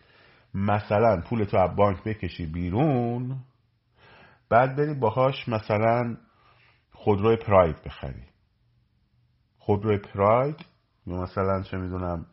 مثلا 0.54 1.20
پول 1.20 1.44
تو 1.44 1.56
از 1.56 1.76
بانک 1.76 2.04
بکشی 2.04 2.46
بیرون 2.46 3.36
بعد 4.48 4.76
بری 4.76 4.94
باهاش 4.94 5.48
مثلا 5.48 6.16
خودروی 6.92 7.36
پراید 7.36 7.82
بخری. 7.82 8.29
خودروی 9.60 9.98
پراید. 9.98 10.56
یا 11.06 11.16
مثلا 11.16 11.62
چه 11.62 11.76
می‌دونم 11.76 12.26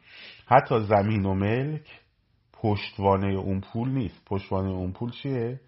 حتی 0.46 0.86
زمین 0.86 1.26
و 1.26 1.34
ملک 1.34 2.02
پشتوانه 2.54 3.28
اون 3.28 3.62
پول 3.62 3.90
نیست. 3.90 4.26
پشتوانه 4.26 4.70
اون 4.70 4.92
پول 4.92 5.12
چیه؟ 5.12 5.60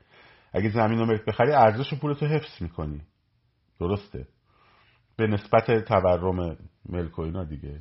اگه 0.53 0.69
زمین 0.69 0.99
و 0.99 1.05
ملک 1.05 1.25
بخری 1.25 1.51
ارزش 1.51 1.93
پولتو 1.93 2.25
حفظ 2.25 2.61
می‌کنی. 2.61 3.01
درسته. 3.79 4.27
به 5.17 5.27
نسبت 5.27 5.85
تورم 5.85 6.57
ملک 6.89 7.19
و 7.19 7.21
اینا 7.21 7.43
دیگه. 7.43 7.79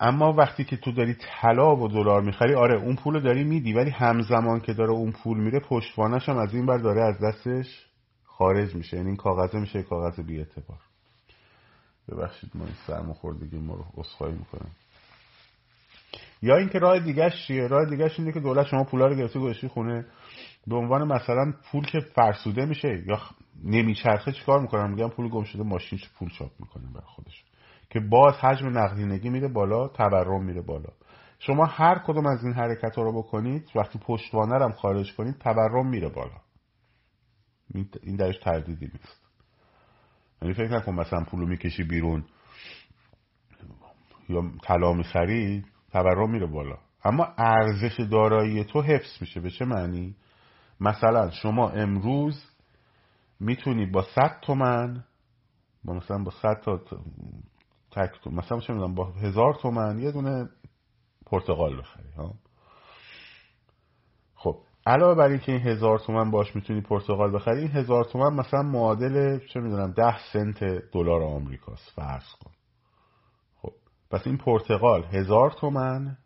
اما 0.00 0.32
وقتی 0.32 0.64
که 0.64 0.76
تو 0.76 0.92
داری 0.92 1.14
طلا 1.14 1.76
و 1.76 1.88
دلار 1.88 2.22
می‌خری 2.22 2.54
آره 2.54 2.80
اون 2.80 2.96
پول 2.96 3.20
داری 3.20 3.44
میدی 3.44 3.72
ولی 3.72 3.90
همزمان 3.90 4.60
که 4.60 4.72
داره 4.72 4.90
اون 4.90 5.12
پول 5.12 5.38
میره 5.38 5.60
پشتوانش 5.60 6.28
هم 6.28 6.36
از 6.36 6.54
این 6.54 6.66
بر 6.66 6.78
داره 6.78 7.02
از 7.02 7.20
دستش 7.20 7.86
خارج 8.42 8.74
میشه. 8.74 8.96
یعنی 8.96 9.08
این 9.08 9.16
کاغذه 9.16 9.60
میشه 9.60 9.82
کاغذ 9.82 10.20
بی 10.20 10.38
اعتبار. 10.38 10.78
ببخشید 12.08 12.50
ما 12.54 12.64
این 12.64 12.74
سرماخوردگی 12.86 13.58
ما 13.58 13.74
رو 13.74 13.84
اصخایی 13.98 14.34
می‌کنم. 14.34 14.70
یا 16.42 16.56
اینکه 16.56 16.78
راه 16.78 16.98
دیگهش 16.98 17.46
چیه؟ 17.46 17.66
راه 17.66 17.90
دیگهش 17.90 18.18
اینه 18.18 18.32
که 18.32 18.40
دولت 18.40 18.66
شما 18.66 18.84
پولا 18.84 19.06
رو 19.06 19.14
گرفته 19.14 19.40
گذاشتی 19.40 19.68
خونه. 19.68 20.06
به 20.66 20.76
عنوان 20.76 21.12
مثلا 21.12 21.52
پول 21.70 21.84
که 21.84 22.00
فرسوده 22.00 22.64
میشه 22.64 23.02
یا 23.06 23.18
نمیچرخه 23.64 24.32
چیکار 24.32 24.60
می‌کنن 24.60 24.90
میگن 24.90 25.08
پول 25.08 25.28
گم 25.28 25.44
شده 25.44 25.62
ماشین 25.62 25.98
پول 26.18 26.28
چاپ 26.28 26.50
می‌کنه 26.60 26.84
برای 26.94 27.06
خودش. 27.06 27.44
که 27.90 28.00
باز 28.00 28.34
حجم 28.34 28.78
نقدینگی 28.78 29.28
میره 29.28 29.48
بالا 29.48 29.88
تورم 29.88 30.44
میره 30.44 30.62
بالا. 30.62 30.88
شما 31.38 31.64
هر 31.64 31.98
کدوم 31.98 32.26
از 32.26 32.44
این 32.44 32.52
حرکت 32.52 32.96
ها 32.96 33.02
رو 33.02 33.12
بکنید 33.22 33.70
وقتی 33.74 33.98
پشتوانه 33.98 34.64
هم 34.64 34.72
خارج 34.72 35.14
کنید 35.14 35.38
تورم 35.38 35.86
میره 35.86 36.08
بالا. 36.08 36.41
این 38.02 38.16
درش 38.16 38.38
تردیدی 38.38 38.86
نیست. 38.86 39.22
یعنی 40.42 40.54
فکر 40.54 40.68
نکن 40.68 40.94
مثلا 40.94 41.24
پولو 41.24 41.46
می‌کشی 41.46 41.82
بیرون 41.82 42.24
یا 44.28 44.50
طلا 44.62 44.92
می‌خری 44.92 45.64
تورم 45.92 46.30
میره 46.30 46.46
بالا. 46.46 46.78
اما 47.04 47.34
ارزش 47.38 48.00
دارایی 48.00 48.64
تو 48.64 48.82
حفظ 48.82 49.20
میشه. 49.20 49.40
به 49.40 49.50
چه 49.50 49.64
معنی؟ 49.64 50.16
مثلا 50.80 51.30
شما 51.30 51.70
امروز 51.70 52.44
می‌تونی 53.40 53.86
با 53.86 54.02
100 54.02 54.40
تومن 54.42 55.04
با 55.84 55.94
مثلا 55.94 56.18
با 56.24 56.30
100 56.30 56.60
تا 56.64 56.80
تک 57.90 58.20
تو 58.22 58.30
مثلا 58.30 58.60
چه 58.60 58.74
با 58.74 59.04
هزار 59.04 59.54
تومن 59.54 59.98
یه 59.98 60.12
دونه 60.12 60.48
پرتقال 61.26 61.78
بخری 61.78 62.12
ها؟ 62.16 62.34
علاوه 64.86 65.14
بر 65.14 65.28
اینکه 65.28 65.52
این 65.52 65.60
هزار 65.60 65.98
تومن 65.98 66.30
باش 66.30 66.56
می‌تونی 66.56 66.80
پرتقال 66.80 67.34
بخری 67.34 67.58
این 67.58 67.70
هزار 67.70 68.04
تومن 68.04 68.34
مثلا 68.34 68.62
معادل 68.62 69.38
چه 69.38 69.60
می‌دونم 69.60 69.92
ده 69.92 70.18
سنت 70.32 70.64
دلار 70.92 71.22
آمریکاست 71.22 71.90
فرض 71.94 72.32
کن. 72.40 72.50
خب 73.62 73.72
پس 74.10 74.26
این 74.26 74.36
پرتقال 74.36 75.04
هزار 75.04 75.50
تومن 75.50 76.16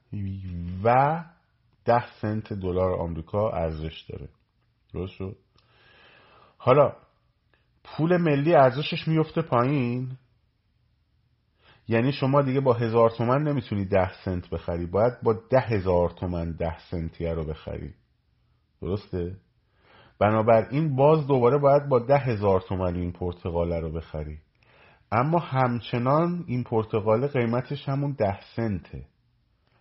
و 0.85 1.25
ده 1.85 2.05
سنت 2.21 2.53
دلار 2.53 2.93
آمریکا 2.93 3.51
ارزش 3.51 4.05
داره. 4.09 4.29
درست 4.95 5.13
شد؟ 5.13 5.37
حالا 6.59 6.93
پول 7.85 8.17
ملی 8.17 8.55
ارزشش 8.55 9.09
میفته 9.09 9.43
پایین. 9.43 10.17
یعنی 11.89 12.13
شما 12.13 12.43
دیگه 12.43 12.61
با 12.61 12.73
هزار 12.73 13.11
تومن 13.11 13.43
نمی‌تونی 13.43 13.85
ده 13.85 14.25
سنت 14.25 14.51
بخری 14.51 14.87
باید 14.87 15.13
با 15.23 15.33
ده 15.51 15.61
هزار 15.61 16.11
تومن 16.11 16.53
ده 16.53 16.79
سنتیه 16.79 17.33
رو 17.33 17.45
بخری. 17.45 17.95
درسته؟ 18.83 19.37
بنابراین 20.19 20.97
باز 20.97 21.27
دوباره 21.27 21.59
باید 21.59 21.89
با 21.89 21.99
ده 21.99 22.19
هزار 22.19 22.61
تومن 22.61 22.95
این 22.95 23.13
پرتقاله 23.13 23.81
رو 23.81 23.93
بخری. 23.93 24.39
اما 25.13 25.39
همچنان 25.39 26.45
این 26.47 26.65
پرتقاله 26.65 27.27
قیمتش 27.27 27.89
همون 27.89 28.13
ده 28.13 28.41
سنته. 28.57 29.07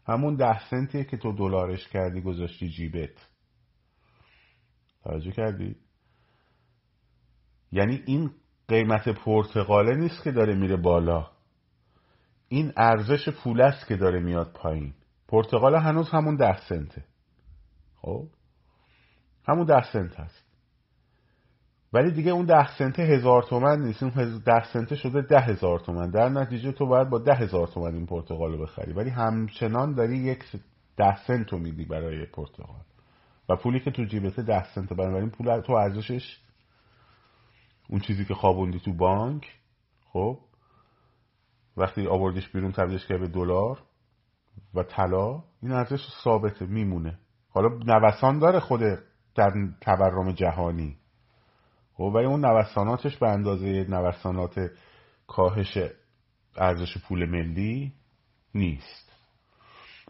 همون 0.08 0.36
ده 0.36 0.70
سنتیه 0.70 1.04
که 1.04 1.18
تو 1.18 1.32
دلارش 1.32 1.88
کردی 1.88 2.22
گذاشتی 2.22 2.70
جیبت. 2.70 3.30
توجه 5.04 5.32
کردی؟ 5.32 5.76
یعنی 7.72 8.04
این 8.06 8.32
قیمت 8.68 9.10
پرتقاله 9.10 9.96
نیست 9.96 10.24
که 10.24 10.32
داره 10.32 10.56
میره 10.56 10.76
بالا. 10.76 11.32
این 12.48 12.74
ارزش 12.78 13.30
پول 13.30 13.62
است 13.62 13.88
که 13.88 13.96
داره 13.96 14.20
میاد 14.20 14.52
پایین. 14.54 14.94
پرتغال 15.28 15.76
هنوز 15.76 16.10
همون 16.10 16.36
ده 16.36 16.68
سنته. 16.70 17.06
خب؟ 18.02 18.28
همون 19.48 19.66
ده 19.66 19.92
سنت 19.92 20.20
هست. 20.20 20.46
ولی 21.94 22.12
دیگه 22.12 22.32
اون 22.32 22.46
ده 22.46 22.78
سنته 22.78 23.04
هزار 23.04 23.44
تومن 23.44 23.82
نیست. 23.82 24.04
اون 24.04 24.42
ده 24.46 24.74
سنته 24.74 24.96
شده 24.96 25.22
ده 25.22 25.40
هزار 25.40 25.80
تومن. 25.80 26.10
در 26.10 26.30
نتیجه 26.30 26.72
تو 26.72 26.86
باید 26.86 27.10
با 27.10 27.20
ده 27.20 27.36
هزار 27.36 27.68
تومن 27.68 27.94
این 27.94 28.06
پرتغال 28.06 28.52
رو 28.52 28.64
بخری. 28.64 28.94
ولی 28.94 29.10
همچنان 29.10 29.94
داری 29.94 30.18
یک 30.18 30.44
ده 30.98 31.26
سنت 31.28 31.54
رو 31.54 31.60
میدی 31.60 31.86
برای 31.86 32.26
پرتغال. 32.26 32.82
و 33.50 33.56
پولی 33.56 33.80
که 33.80 33.92
تو 33.92 34.04
جیبته 34.04 34.42
ده 34.42 34.74
سنت. 34.74 34.94
بنابراین 34.94 35.30
پول 35.30 35.62
تو 35.62 35.74
ارزشش 35.74 36.40
اون 37.90 38.00
چیزی 38.00 38.26
که 38.26 38.34
خوابوندی 38.34 38.80
تو 38.80 38.94
بانک 38.94 39.48
خب 40.14 40.40
وقتی 41.78 42.08
آوردیش 42.08 42.50
بیرون 42.50 42.72
تبدیلش 42.72 43.08
کرد 43.08 43.20
به 43.20 43.28
دلار 43.28 43.80
و 44.74 44.84
طلا 44.84 45.44
این 45.62 45.72
ارزش 45.72 46.08
ثابته 46.24 46.66
میمونه. 46.66 47.20
حالا 47.50 47.70
نوسان 47.86 48.40
داره 48.40 48.60
خود 48.60 48.82
در 49.36 49.52
تورم 49.82 50.32
جهانی. 50.32 50.98
خب 51.94 52.04
ولی 52.04 52.26
اون 52.26 52.46
نوساناتش 52.46 53.18
به 53.18 53.30
اندازه 53.30 53.86
نوسانات 53.90 54.72
کاهش 55.28 55.78
ارزش 56.58 56.98
پول 56.98 57.30
ملی 57.30 57.94
نیست. 58.56 59.12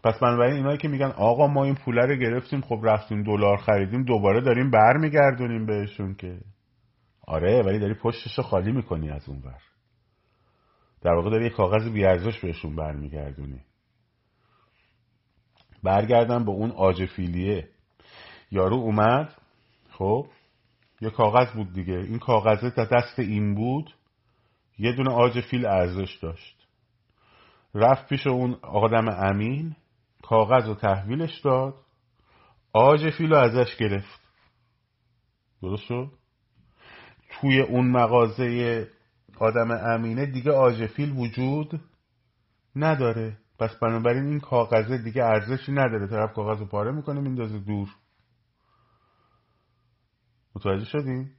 پس 0.04 0.18
بنابراین 0.18 0.56
اینایی 0.56 0.78
که 0.78 0.88
میگن 0.88 1.12
آقا 1.16 1.46
ما 1.46 1.64
این 1.64 1.74
پوله 1.74 2.06
رو 2.06 2.16
گرفتیم 2.16 2.60
خب 2.60 2.80
رفتیم 2.82 3.22
دلار 3.22 3.56
خریدیم 3.56 4.02
دوباره 4.02 4.40
داریم 4.40 4.70
برمیگردونیم 4.70 5.66
بهشون 5.66 6.14
که. 6.14 6.40
آره 7.26 7.62
ولی 7.62 7.78
داری 7.78 7.94
پشتش 7.94 8.38
رو 8.38 8.44
خالی 8.44 8.72
می‌کنی 8.72 9.10
از 9.10 9.28
اون 9.28 9.40
بر 9.40 9.58
در 11.02 11.14
واقع 11.14 11.30
داری 11.30 11.44
یه 11.44 11.50
کاغذ 11.50 11.88
بیارزش 11.88 12.40
بهشون 12.40 12.76
برمیگردونی. 12.76 13.60
برگردم 15.82 16.44
به 16.44 16.50
اون 16.50 16.70
آجفیلیه 16.70 17.68
یارو 18.50 18.76
اومد 18.76 19.34
خب 19.90 20.26
یه 21.00 21.10
کاغذ 21.10 21.52
بود 21.52 21.72
دیگه. 21.72 21.94
این 21.94 22.18
کاغذه 22.18 22.70
تا 22.70 22.84
دست 22.84 23.18
این 23.18 23.54
بود 23.54 23.94
یه 24.78 24.92
دونه 24.92 25.10
آج 25.10 25.40
فیل 25.40 25.66
ارزش 25.66 26.18
داشت. 26.22 26.56
رفت 27.74 28.08
پیش 28.08 28.26
اون 28.26 28.56
آدم 28.62 29.08
امین 29.08 29.76
کاغذ 30.22 30.66
رو 30.68 30.74
تحویلش 30.74 31.40
داد 31.40 31.74
آج 32.72 33.10
فیل 33.10 33.30
رو 33.30 33.36
ازش 33.36 33.76
گرفت. 33.76 34.20
درست 35.62 35.82
شد؟ 35.82 36.12
توی 37.30 37.60
اون 37.60 37.90
مغازه 37.90 38.88
آدم 39.38 39.70
امینه 39.70 40.26
دیگه 40.26 40.52
آژفیل 40.52 41.12
وجود 41.12 41.80
نداره. 42.76 43.36
پس 43.58 43.76
بنابراین 43.82 44.26
این 44.26 44.40
کاغذه 44.40 44.98
دیگه 44.98 45.24
ارزشی 45.24 45.72
نداره. 45.72 46.06
طرف 46.06 46.32
کاغذ 46.32 46.58
رو 46.58 46.66
پاره 46.66 46.92
می‌کنه 46.92 47.20
میندازه 47.20 47.58
دور. 47.58 47.88
متوجه 50.56 50.84
شدیم 50.84 51.30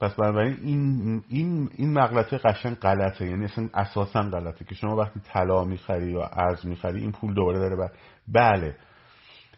پس 0.00 0.14
بنابراین 0.14 0.56
این 0.62 1.22
این 1.28 1.70
این 1.76 1.92
مغلطه 1.92 2.38
قشنگ 2.38 2.74
غلطه. 2.74 3.26
یعنی 3.26 3.44
اصلا 3.44 3.68
اساسا 3.74 4.20
غلطه 4.20 4.64
که 4.64 4.74
شما 4.74 4.96
وقتی 4.96 5.20
طلا 5.20 5.64
می‌خری 5.64 6.12
یا 6.12 6.26
ارز 6.26 6.66
می‌خری 6.66 7.00
این 7.00 7.12
پول 7.12 7.34
دوباره 7.34 7.58
داره 7.58 7.76
بر... 7.76 7.90
بله. 8.28 8.76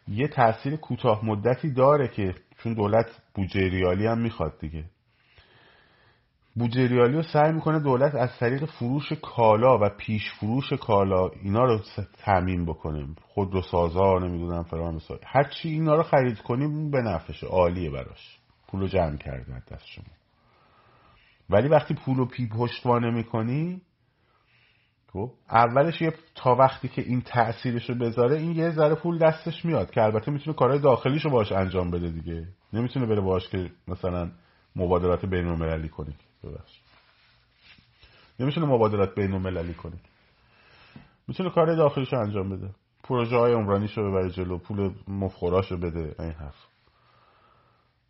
یه 0.09 0.29
تاثیر 0.29 0.77
کوتاه 0.77 1.25
مدتی 1.25 1.71
داره 1.71 2.09
که 2.09 2.35
چون 2.59 2.75
دولت 2.75 3.07
بودجه 3.35 3.69
ریالی 3.69 4.07
هم 4.07 4.19
می‌خواد 4.19 4.59
دیگه. 4.61 4.85
بودجه 6.55 6.87
ریالی 6.87 7.15
رو 7.15 7.23
سعی 7.23 7.53
می‌کنه 7.53 7.79
دولت 7.81 8.15
از 8.15 8.31
طریق 8.39 8.65
فروش 8.65 9.13
کالا 9.13 9.79
و 9.79 9.89
پیش 9.99 10.23
فروش 10.41 10.73
کالا 10.73 11.29
اینا 11.43 11.65
رو 11.65 11.81
تعمین 12.19 12.65
بکنه. 12.65 13.07
خود 13.23 13.55
رو 13.55 13.63
سازا 13.63 14.19
نمی‌دونم 14.19 14.63
فرام 14.63 14.95
هر 14.95 15.19
هرچی 15.25 15.69
اینا 15.69 15.95
رو 15.95 16.03
خرید 16.03 16.39
کنیم 16.39 16.91
به 16.91 17.03
نفشه 17.03 17.47
عالیه 17.47 17.91
براش. 17.91 18.38
پول 18.69 18.81
رو 18.81 18.87
جمع 18.87 19.17
کرده 19.17 19.63
دست 19.71 19.87
شما. 19.87 20.05
ولی 21.51 21.69
وقتی 21.69 21.95
پول 21.95 22.17
رو 22.17 22.27
پی 22.27 22.49
پشتوانه 22.49 23.11
می‌کنی 23.11 23.81
خب 25.13 25.33
اولش 25.51 26.01
یه 26.03 26.15
تا 26.35 26.55
وقتی 26.55 26.89
که 26.89 27.03
این 27.03 27.21
تاثیرش 27.21 27.91
رو 27.91 27.97
بذاره 27.97 28.37
این 28.37 28.53
یه 28.57 28.71
ذره 28.71 28.95
پول 28.95 29.19
دستش 29.19 29.65
میاد 29.65 29.91
که 29.91 30.03
البته 30.03 30.31
می‌تونه 30.31 30.57
کارهای 30.57 30.81
داخلیش 30.81 31.25
رو 31.25 31.31
باش 31.31 31.53
انجام 31.53 31.91
بده 31.91 32.11
دیگه. 32.11 32.49
نمی‌تونه 32.73 33.07
بره 33.07 33.21
باش 33.21 33.49
که 33.49 33.71
مثلا 33.89 34.31
مبادلات 34.77 35.27
بین 35.27 35.47
المللی 35.47 35.89
کنی 35.89 36.15
ببخش 36.45 36.81
نمی‌تونه 38.41 38.67
مبادلات 38.67 39.15
بین 39.15 39.33
المللی 39.33 39.75
کنه. 39.75 39.97
می‌تونه 41.29 41.51
کار 41.51 41.77
داخلیش 41.77 42.13
انجام 42.13 42.49
بده. 42.51 42.71
پروژه 43.03 43.37
های 43.37 43.53
عمرانیش 43.53 43.99
رو 43.99 44.11
ببره 44.11 44.31
جلو 44.31 44.59
پول 44.59 44.95
مفخوراش 45.09 45.73
رو 45.73 45.79
بده 45.79 46.15
این 46.19 46.33
حرف 46.33 46.68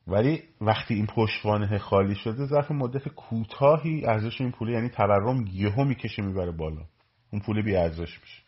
ولی 0.08 0.42
وقتی 0.60 0.94
این 0.94 1.06
پشتوانه 1.06 1.78
خالی 1.78 2.14
شده 2.14 2.46
ظرف 2.46 2.70
مدت 2.70 3.08
کوتاهی 3.08 4.06
ارزش 4.06 4.40
این 4.40 4.50
پول 4.52 4.68
یعنی 4.68 4.88
تورم 4.88 5.44
یهو 5.52 5.84
می‌کشه 5.84 6.22
می‌بره 6.22 6.52
بالا. 6.52 6.84
اون 7.32 7.42
پول 7.42 7.62
بی 7.62 7.76
ارزش 7.76 8.20
میشه. 8.20 8.42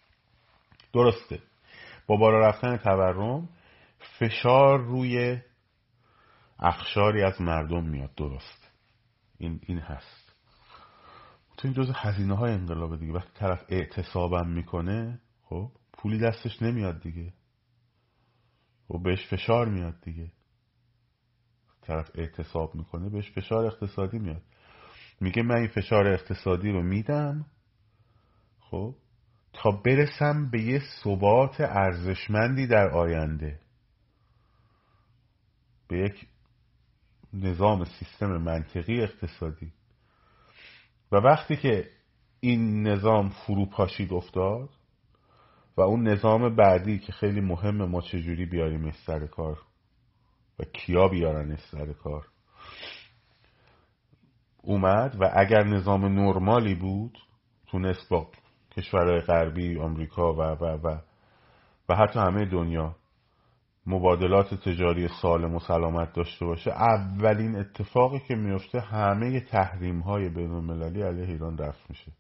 درسته. 0.93 1.39
با 2.07 2.17
بالا 2.17 2.39
رفتن 2.39 2.77
تورم 2.77 3.49
فشار 4.19 4.79
روی 4.79 5.39
اخشاری 6.59 7.23
از 7.23 7.41
مردم 7.41 7.85
میاد. 7.85 8.15
درست. 8.17 8.71
این 9.39 9.61
این 9.67 9.79
هست. 9.79 10.33
تو 11.57 11.69
این 11.69 11.75
جز 11.75 11.93
هزینه 11.95 12.37
های 12.37 12.53
انقلاب 12.53 12.99
دیگه. 13.01 13.13
وقتی 13.13 13.31
طرف 13.35 13.65
اعتصابم 13.69 14.49
می‌کنه 14.49 15.21
خب 15.43 15.71
پولی 15.93 16.19
دستش 16.19 16.63
نمیاد 16.63 17.03
دیگه. 17.03 17.33
و 18.91 18.93
خب 18.93 19.03
بهش 19.03 19.27
فشار 19.27 19.69
میاد 19.69 20.01
دیگه. 20.01 20.33
طرف 21.83 22.11
اعتصاب 22.15 22.75
می‌کنه 22.75 23.09
بهش 23.09 23.31
فشار 23.31 23.67
اقتصادی 23.67 24.19
میاد. 24.19 24.43
میگه 25.21 25.43
من 25.43 25.57
این 25.57 25.69
فشار 25.69 26.07
اقتصادی 26.07 26.71
رو 26.71 26.83
میدم 26.83 27.47
خب 28.61 28.95
تا 29.53 29.71
برسم 29.71 30.51
به 30.51 30.63
یه 30.63 30.81
ثبات 31.05 31.61
ارزشمندی 31.61 32.67
در 32.67 32.89
آینده. 32.91 33.61
به 35.89 35.99
یک 35.99 36.27
نظام 37.33 37.85
سیستم 37.85 38.37
منطقی 38.37 39.03
اقتصادی. 39.03 39.73
و 41.13 41.17
وقتی 41.17 41.57
که 41.57 41.91
این 42.41 42.83
نظام 42.87 43.29
فرو 43.29 43.67
پاشید 43.67 44.13
افتاد 44.13 44.71
و 45.77 45.81
اون 45.81 46.09
نظام 46.09 46.57
بعدی 46.57 46.99
که 46.99 47.13
خیلی 47.13 47.41
مهمه 47.41 47.87
ما 47.87 48.01
چجوری 48.01 48.47
بیاریمش 48.47 48.95
سر 49.07 49.27
کار؟ 49.27 49.59
و 50.61 50.65
کیا 50.65 51.09
بیارنش 51.09 51.61
سر 51.71 51.93
کار؟ 51.93 52.27
اومد 54.63 55.17
و 55.21 55.31
اگر 55.37 55.65
نظام 55.65 56.05
نرمالی 56.05 56.75
بود 56.75 57.19
تونست 57.67 58.09
با 58.11 58.31
کشورهای 58.77 59.21
غربی 59.21 59.79
آمریکا 59.79 60.33
و 60.33 60.41
و 60.41 60.65
و 60.65 60.99
و 61.89 61.97
حتی 61.97 62.19
همه 62.19 62.45
دنیا 62.45 62.97
مبادلات 63.87 64.55
تجاری 64.55 65.09
سالم 65.23 65.55
و 65.55 65.59
سلامت 65.59 66.13
داشته 66.13 66.47
باشه 66.47 66.71
اولین 66.71 67.57
اتفاقی 67.57 68.21
که 68.29 68.35
میفته 68.35 68.81
همه 68.81 69.41
تحریم 69.41 70.01
های 70.01 70.29
بین 70.29 70.51
المللی 70.51 71.03
علیه 71.03 71.29
ایران 71.29 71.59
رفت 71.59 71.91
میشه. 71.91 72.13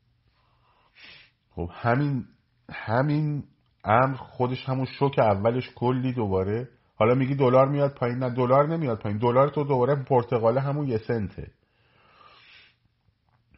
خب 1.50 1.70
همین 1.72 2.24
همین 2.70 3.44
امر 3.84 4.16
خودش 4.16 4.68
همون 4.68 4.86
شوک 4.98 5.18
اولش 5.18 5.70
کلی 5.76 6.12
دوباره 6.12 6.68
حالا 7.00 7.14
میگی 7.14 7.34
دلار 7.34 7.68
میاد 7.68 7.94
پایین 7.94 8.18
نه 8.18 8.30
دلار 8.30 8.66
نمیاد 8.66 8.98
پایین. 8.98 9.18
دلار 9.18 9.48
تو 9.48 9.64
دوباره 9.64 9.94
پرتغال 9.94 10.58
همون 10.58 10.88
یه 10.88 10.98
سنته. 10.98 11.50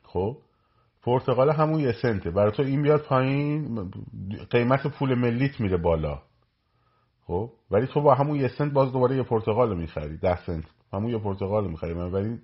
خب؟ 0.03 0.37
پرتغال 1.03 1.51
همون 1.51 1.81
یه 1.81 1.93
سنته. 1.93 2.31
برای 2.31 2.53
تو 2.53 2.63
این 2.63 2.81
میاد 2.81 3.03
پایین 3.03 3.91
قیمت 4.51 4.87
پول 4.87 5.15
ملیت 5.15 5.61
میره 5.61 5.77
بالا. 5.77 6.23
خب؟ 7.27 7.51
ولی 7.71 7.87
تو 7.87 8.01
با 8.01 8.15
همون 8.15 8.37
یه 8.37 8.49
سنت 8.49 8.73
باز 8.73 8.93
دوباره 8.93 9.17
یه 9.17 9.23
پرتغال 9.23 9.77
می‌خری. 9.77 10.17
ده 10.17 10.45
سنت. 10.47 10.65
همون 10.93 11.11
یه 11.11 11.19
پرتغال 11.19 11.71
می‌خری. 11.71 11.93
ولی 11.93 12.39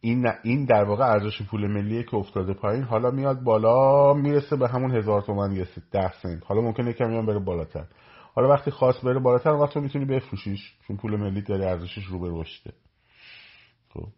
این 0.00 0.26
این 0.42 0.64
در 0.64 0.84
واقع 0.84 1.04
ارزش 1.04 1.42
پول 1.42 1.66
ملیه 1.66 2.02
که 2.02 2.16
افتاده 2.16 2.54
پایین 2.54 2.82
حالا 2.82 3.10
میاد 3.10 3.42
بالا 3.42 4.14
می‌رسه 4.14 4.56
به 4.56 4.68
همون 4.68 4.96
هزار 4.96 5.22
تومن 5.22 5.52
یه 5.52 5.66
ده 5.92 6.12
سنت. 6.22 6.42
حالا 6.46 6.60
ممکنه 6.60 6.92
کمی 6.92 7.16
هم 7.16 7.26
بره 7.26 7.38
بالاتر. 7.38 7.84
حالا 8.34 8.48
وقتی 8.48 8.70
خواست 8.70 9.02
بره 9.04 9.18
بالاتر 9.18 9.50
وقت 9.50 9.74
تو 9.74 9.80
می‌تونی 9.80 10.04
بفروشیش 10.04 10.74
چون 10.88 10.96
پول 10.96 11.16
ملی 11.16 11.42
داره 11.42 11.66
ارزشش 11.66 12.04
رو 12.04 12.18
به 12.18 12.28
رشده 12.30 12.72
خب. 13.94 14.08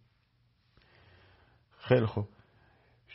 خیلی 1.79 2.07
خوب. 2.07 2.24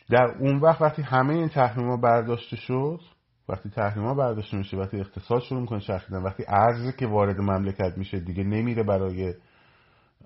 در 0.10 0.36
اون 0.40 0.60
وقت 0.60 0.82
وقتی 0.82 1.02
همه 1.02 1.34
این 1.34 1.50
تحریما 1.50 1.98
برداشته 1.98 2.56
شد 2.56 3.00
وقتی 3.50 3.70
تحریما 3.70 4.14
برداشته 4.14 4.58
میشه 4.58 4.78
وقتی 4.78 5.00
اقتصاد 5.00 5.42
شروع 5.42 5.62
می‌کنه 5.62 5.80
چرخیدن 5.80 6.24
وقتی 6.24 6.44
ارزی 6.48 6.94
که 7.00 7.08
وارد 7.08 7.40
مملکت 7.40 7.98
میشه 7.98 8.20
دیگه 8.20 8.44
نمیره 8.44 8.84
برای 8.84 9.34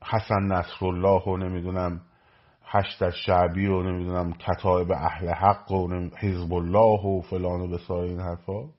حسن 0.03 0.43
نصرالله 0.43 1.23
و 1.23 1.37
نمی‌دونم 1.37 2.01
هشت 2.63 3.09
شعبی 3.09 3.67
و 3.67 3.83
نمی‌دونم 3.83 4.33
کتایب 4.33 4.91
اهل 4.91 5.29
حق 5.29 5.71
و 5.71 6.09
حزب 6.17 6.53
الله 6.53 7.05
و 7.05 7.21
فلان 7.21 7.61
و 7.61 7.67
بسار 7.67 8.03
این 8.03 8.19
حرفا. 8.19 8.69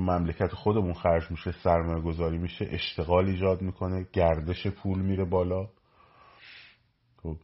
تو 0.00 0.04
مملکت 0.06 0.54
خودمون 0.54 0.92
خرج 0.92 1.30
میشه 1.30 1.52
سرمایه 1.52 2.00
گذاری 2.00 2.38
میشه 2.38 2.66
اشتغال 2.70 3.26
ایجاد 3.26 3.62
می‌کنه 3.62 4.06
گردش 4.12 4.66
پول 4.66 5.02
میره 5.02 5.24
بالا. 5.24 5.68
خب. 7.22 7.36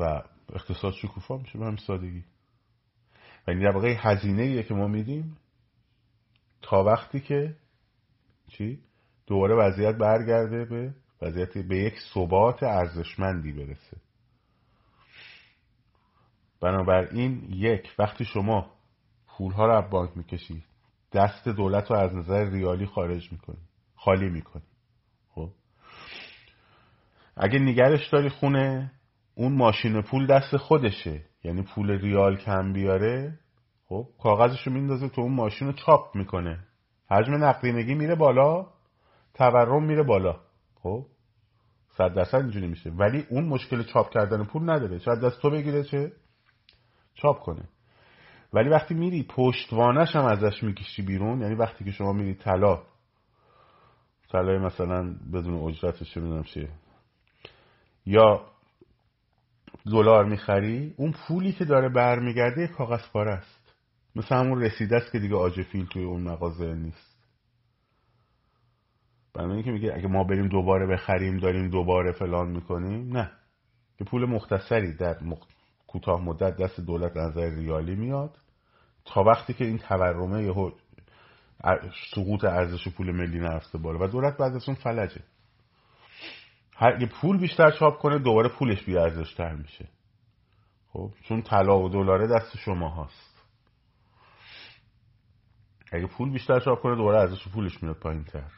و 0.00 0.22
اقتصاد 0.54 0.92
شکوفا 0.92 1.36
میشه 1.36 1.58
به 1.58 1.64
همین 1.64 1.76
سادگی 1.86 2.24
و 3.46 3.50
این 3.50 3.60
در 3.60 3.70
واقع 3.70 3.94
هزینه 3.98 4.42
ایه 4.42 4.62
که 4.62 4.74
ما 4.74 4.86
میدیم 4.86 5.36
تا 6.62 6.84
وقتی 6.84 7.20
که 7.20 7.56
چی؟ 8.48 8.80
دوباره 9.26 9.54
وضعیت 9.54 9.94
برگرده 9.94 10.64
به 10.64 10.94
وضعیت 11.22 11.58
به 11.58 11.78
یک 11.78 11.94
ثبات 12.14 12.62
ارزشمندی 12.62 13.52
برسه. 13.52 13.96
بنابراین 16.60 17.48
یک 17.50 17.94
وقتی 17.98 18.24
شما 18.24 18.70
پولها 19.26 19.66
رو 19.66 19.84
از 19.84 19.90
بانک 19.90 20.16
می‌کشید 20.16 20.67
دست 21.12 21.48
دولت 21.48 21.90
رو 21.90 21.96
از 21.96 22.14
نظر 22.14 22.50
ریالی 22.50 22.86
خارج 22.86 23.32
می‌کنی 23.32 23.58
خالی 23.96 24.28
می‌کنی. 24.28 24.62
خب؟ 25.28 25.50
اگه 27.36 27.58
نگرش 27.58 28.08
داری 28.08 28.28
خونه 28.28 28.92
اون 29.34 29.56
ماشین 29.56 30.02
پول 30.02 30.26
دست 30.26 30.56
خودشه. 30.56 31.24
یعنی 31.44 31.62
پول 31.62 31.90
ریال 31.90 32.36
کم 32.36 32.72
بیاره 32.72 33.38
خب 33.88 34.08
کاغذش 34.22 34.66
رو 34.66 34.72
میندازه 34.72 35.08
تو 35.08 35.20
اون 35.20 35.34
ماشین 35.34 35.68
رو 35.68 35.72
چاپ 35.72 36.16
می‌کنه. 36.16 36.58
حجم 37.10 37.44
نقدینگی 37.44 37.94
میره 37.94 38.14
بالا 38.14 38.66
تورم 39.34 39.84
میره 39.84 40.02
بالا. 40.02 40.40
خب؟ 40.74 41.06
صد 41.96 42.14
درصد 42.14 42.36
اینجوری 42.36 42.66
میشه. 42.66 42.90
ولی 42.90 43.26
اون 43.30 43.44
مشکل 43.44 43.82
چاپ 43.82 44.10
کردن 44.10 44.44
پول 44.44 44.70
نداره. 44.70 44.98
شاید 44.98 45.20
دست 45.20 45.42
تو 45.42 45.50
بگیره 45.50 45.84
چه؟ 45.84 46.12
چاپ 47.14 47.40
کنه. 47.40 47.68
ولی 48.52 48.68
وقتی 48.68 48.94
میری 48.94 49.22
پشتوانش 49.22 50.16
هم 50.16 50.24
ازش 50.24 50.62
می‌کشی 50.62 51.02
بیرون 51.02 51.40
یعنی 51.40 51.54
وقتی 51.54 51.84
که 51.84 51.90
شما 51.90 52.12
میری 52.12 52.34
طلا 52.34 52.82
طلای 54.30 54.58
مثلا 54.58 55.02
بدون 55.32 55.54
اجرتش 55.54 56.16
می‌دونم 56.16 56.42
چیه. 56.42 56.68
یا 58.06 58.46
دلار 59.86 60.24
می‌خری 60.24 60.94
اون 60.96 61.12
پولی 61.12 61.52
که 61.52 61.64
داره 61.64 61.88
برمیگرده 61.88 62.66
کاغذ 62.66 63.10
پاره 63.12 63.32
است. 63.32 63.74
مثل 64.16 64.34
همون 64.34 64.62
رسیده 64.62 64.96
است 64.96 65.12
که 65.12 65.18
دیگه 65.18 65.36
آجفیل 65.36 65.86
توی 65.86 66.04
اون 66.04 66.20
مغازه 66.22 66.74
نیست. 66.74 67.18
برای 69.34 69.62
که 69.62 69.70
میگه 69.70 69.94
اگه 69.94 70.08
ما 70.08 70.24
بریم 70.24 70.48
دوباره 70.48 70.86
بخریم 70.86 71.38
داریم 71.38 71.68
دوباره 71.68 72.12
فلان 72.12 72.48
می‌کنیم 72.48 73.16
نه. 73.16 73.30
که 73.98 74.04
پول 74.04 74.24
مختصری 74.24 74.96
در 74.96 75.22
کوتاه 75.88 76.24
مدت 76.24 76.56
دست 76.56 76.80
دولت 76.80 77.16
نظر 77.16 77.50
ریالی 77.50 77.94
میاد. 77.94 78.38
تا 79.04 79.22
وقتی 79.22 79.54
که 79.54 79.64
این 79.64 79.78
تورمه 79.78 80.52
سقوط 82.14 82.44
ارزش 82.44 82.88
پول 82.88 83.12
ملی 83.12 83.38
نرفته 83.38 83.78
بالا. 83.78 83.98
و 83.98 84.06
دولت 84.06 84.36
بعد 84.36 84.54
از 84.54 84.68
اون 84.68 84.76
فلجه. 84.76 85.20
هر 86.76 87.06
پول 87.06 87.38
بیشتر 87.38 87.70
چاپ 87.70 87.98
کنه 87.98 88.18
دوباره 88.18 88.48
پولش 88.48 88.84
بی 88.84 88.98
ارزش 88.98 89.34
تر 89.34 89.54
میشه. 89.54 89.88
خب 90.92 91.10
چون 91.22 91.42
طلا 91.42 91.78
و 91.78 91.88
دلاره 91.88 92.26
دست 92.26 92.56
شما 92.56 93.04
هست 93.04 93.42
اگه 95.92 96.06
پول 96.06 96.32
بیشتر 96.32 96.60
چاپ 96.60 96.80
کنه 96.80 96.96
دوباره 96.96 97.18
ارزش 97.18 97.48
پولش 97.48 97.82
میاد 97.82 97.96
پایین 97.96 98.24
تر 98.24 98.50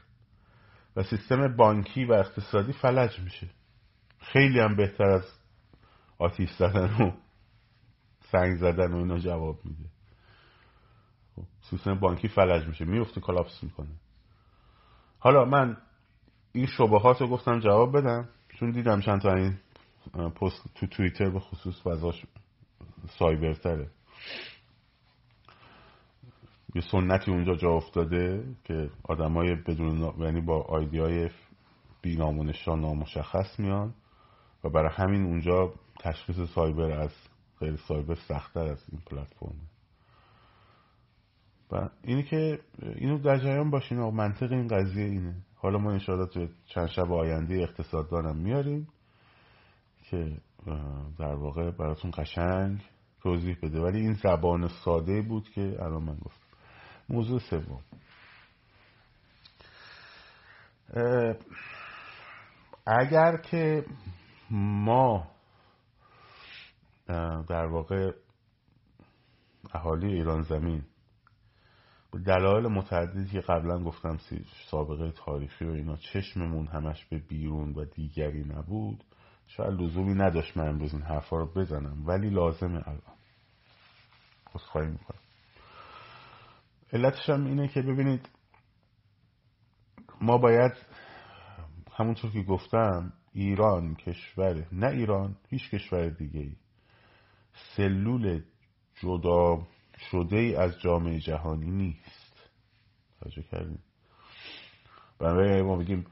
و 0.97 1.03
سیستم 1.03 1.57
بانکی 1.57 2.05
و 2.05 2.13
اقتصادی 2.13 2.73
فلج 2.73 3.21
میشه. 3.21 3.51
خیلی 4.19 4.61
هم 4.61 4.77
بهتر 4.77 5.05
از 5.05 5.40
آتیش 6.21 6.51
زدن 6.51 6.95
و 7.01 7.13
سنگ 8.21 8.57
زدن 8.57 8.93
و 8.93 8.97
اینا 8.97 9.19
جواب 9.19 9.59
میده. 9.65 9.85
خب، 11.37 11.43
سیستم 11.71 11.95
بانکی 11.95 12.29
فلج 12.29 12.69
میشه. 12.69 12.85
میفته 12.85 13.21
کلاپس 13.21 13.63
می‌کنه. 13.63 13.89
حالا 15.19 15.45
من 15.45 15.77
این 16.53 16.67
شبهات 16.67 17.21
رو 17.21 17.29
گفتم 17.29 17.61
جواب 17.61 17.97
بدم. 17.97 18.29
چون 18.49 18.71
دیدم 18.71 19.01
چند 19.01 19.21
تا 19.21 19.35
این 19.35 19.59
پست 20.31 20.75
تو 20.75 20.87
توییتر 20.87 21.31
به 21.31 21.41
خصوص 21.41 21.83
فضاش 21.83 22.27
سایبرتره. 23.19 23.91
یه 26.75 26.83
سنتی 26.83 27.31
اونجا 27.31 27.55
جا 27.55 27.71
افتاده 27.71 28.55
که 28.65 28.91
آدمای 29.05 29.55
بدون 29.55 30.15
یعنی 30.19 30.41
با 30.41 30.63
آیدی 30.63 30.99
های 30.99 31.31
بی 32.03 32.17
نامونشان 32.17 32.81
نامشخص 32.81 33.61
میان 33.61 33.95
و 34.65 34.69
برای 34.69 34.91
همین 34.93 35.25
اونجا 35.25 35.73
تشخیص 36.01 36.37
سایبر 36.55 36.91
از 36.91 37.11
غیر 37.59 37.77
سایبر 37.77 38.15
سختتر 38.15 38.67
از 38.67 38.85
این 38.93 39.01
پلتفرم 39.07 39.61
و 41.73 41.89
اینی 42.05 42.23
که 42.23 42.59
اینو 42.81 43.19
در 43.19 43.39
جریان 43.39 43.71
باشین 43.71 43.99
و 43.99 44.11
منطق 44.11 44.53
این 44.53 44.69
قضیه 44.69 45.05
اینه. 45.05 45.35
حالا 45.55 45.79
ما 45.79 45.93
انشاءالله 45.93 46.29
تو 46.29 46.47
چند 46.67 46.89
شب 46.89 47.13
آینده 47.13 47.55
اقتصاددانم 47.55 48.37
میاریم 48.37 48.89
که 50.03 50.37
در 51.19 51.35
واقع 51.35 51.71
براتون 51.71 52.11
قشنگ 52.15 52.81
توضیح 53.23 53.57
بده. 53.63 53.81
ولی 53.81 54.01
این 54.01 54.13
زبان 54.13 54.69
ساده 54.69 55.23
بود 55.23 55.51
که 55.51 55.77
الان 55.81 56.03
من 56.03 56.17
گفتم. 56.17 56.47
موضوع 57.09 57.41
سوم. 57.41 57.81
اگر 62.87 63.37
که 63.37 63.85
ما 64.51 65.31
در 67.49 67.67
واقع 67.67 68.13
اهالی 69.73 70.13
ایران 70.13 70.43
زمین. 70.43 70.83
به 72.13 72.19
دلایل 72.19 72.67
متعددی 72.67 73.31
که 73.31 73.41
قبلا 73.41 73.85
گفتم 73.85 74.19
سابقه 74.71 75.11
تاریخی 75.11 75.65
و 75.65 75.71
اینا 75.71 75.97
چشممون 75.97 76.67
همش 76.67 77.05
به 77.05 77.19
بیرون 77.19 77.73
و 77.73 77.85
دیگری 77.85 78.45
نبود. 78.45 79.05
شاید 79.47 79.81
لزومی 79.81 80.15
نداشت 80.15 80.57
من 80.57 80.69
امروز 80.69 80.93
این 80.93 81.03
حرفا 81.03 81.39
رو 81.39 81.47
بزنم 81.47 82.07
ولی 82.07 82.31
لازمه 82.31 82.89
الان. 82.89 83.17
خواهی 84.55 84.89
می‌کنم. 84.89 85.19
علتش 86.93 87.31
هم 87.31 87.45
اینه 87.45 87.69
که 87.69 87.83
ببینید 87.83 88.29
ما 90.21 90.39
باید 90.39 90.73
همونطور 91.93 92.31
که 92.31 92.43
گفتم 92.43 93.13
ایران 93.33 93.95
کشور 93.95 94.67
نه 94.73 94.87
ایران 94.87 95.37
هیچ 95.49 95.71
کشور 95.71 96.09
دیگه 96.09 96.41
ای 96.41 96.57
سلول 97.77 98.43
جدا 98.95 99.67
شده 100.11 100.37
ای 100.37 100.55
از 100.55 100.81
جامعه 100.81 101.21
جهانی 101.21 101.71
نیست. 101.71 102.51
توجه 103.21 103.43
کردیم 103.43 103.83
برای 105.19 105.63
ما 105.63 105.77
بگیم 105.77 106.07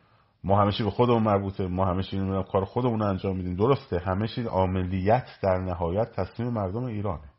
ما 0.44 0.62
همه 0.62 0.72
به 0.78 0.90
خودمون 0.90 1.22
مربوطه 1.22 1.66
ما 1.66 1.86
همه 1.86 2.02
چی 2.02 2.18
کار 2.52 2.64
خودمون 2.64 3.02
انجام 3.02 3.36
میدیم. 3.36 3.54
درسته 3.56 3.98
همه 3.98 4.28
چی 4.28 4.42
عملیت 4.42 5.28
در 5.42 5.58
نهایت 5.58 6.12
تصمیم 6.12 6.48
مردم 6.48 6.84
ایرانه. 6.84 7.30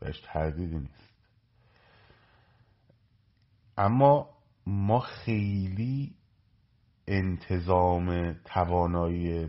بهش 0.00 0.20
تردیدی 0.20 0.78
نیست. 0.78 1.14
اما 3.78 4.28
ما 4.66 5.00
خیلی 5.00 6.14
انتظام 7.08 8.32
توانایی 8.32 9.48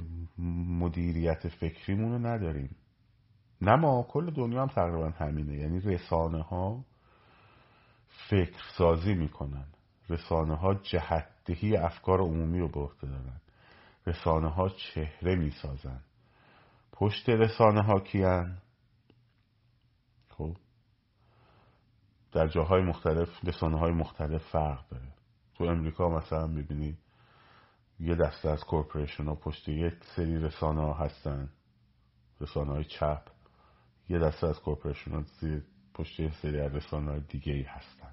مدیریت 0.79 1.47
فکریمون 1.47 2.11
رو 2.11 2.27
نداریم. 2.27 2.75
نه 3.61 3.75
ما 3.75 4.03
کل 4.03 4.31
دنیا 4.31 4.61
هم 4.61 4.67
تقریبا 4.67 5.09
همینه. 5.09 5.57
یعنی 5.57 5.79
رسانه 5.79 6.41
ها 6.41 6.85
فکر 8.29 8.63
سازی 8.77 9.13
می‌کنن. 9.13 9.65
رسانه 10.09 10.55
ها 10.55 10.73
جهتدهی 10.73 11.77
افکار 11.77 12.21
عمومی 12.21 12.59
رو 12.59 12.67
به 12.67 13.07
دارن. 13.07 13.41
رسانه 14.07 14.49
ها 14.49 14.69
چهره 14.69 15.35
می‌سازن. 15.35 16.01
پشت 16.91 17.29
رسانه 17.29 17.81
ها 17.81 17.99
کیان؟ 17.99 18.57
خب. 20.29 20.57
در 22.31 22.47
جاهای 22.47 22.81
مختلف 22.81 23.45
رسانه 23.45 23.79
های 23.79 23.91
مختلف 23.91 24.41
فرق 24.51 24.87
داره. 24.89 25.13
تو 25.55 25.63
امریکا 25.63 26.09
مثلا 26.09 26.47
می‌بینی 26.47 26.97
یه 27.99 28.15
دسته 28.15 28.49
از 28.49 28.63
corporation 28.63 29.25
ها 29.25 29.35
پشت 29.35 29.69
یک 29.69 29.93
سری 30.15 30.37
رسانه 30.39 30.81
ها 30.81 30.93
هستن. 30.93 31.49
رسانه 32.41 32.71
های 32.71 32.83
چپ. 32.83 33.34
یه 34.09 34.19
دسته 34.19 34.47
از 34.47 34.59
corporation 34.59 35.11
ها 35.11 35.23
پشت 35.93 36.29
سری 36.29 36.59
از 36.59 36.75
رسانه 36.75 37.19
دیگه 37.19 37.53
ای 37.53 37.63
هستن. 37.63 38.11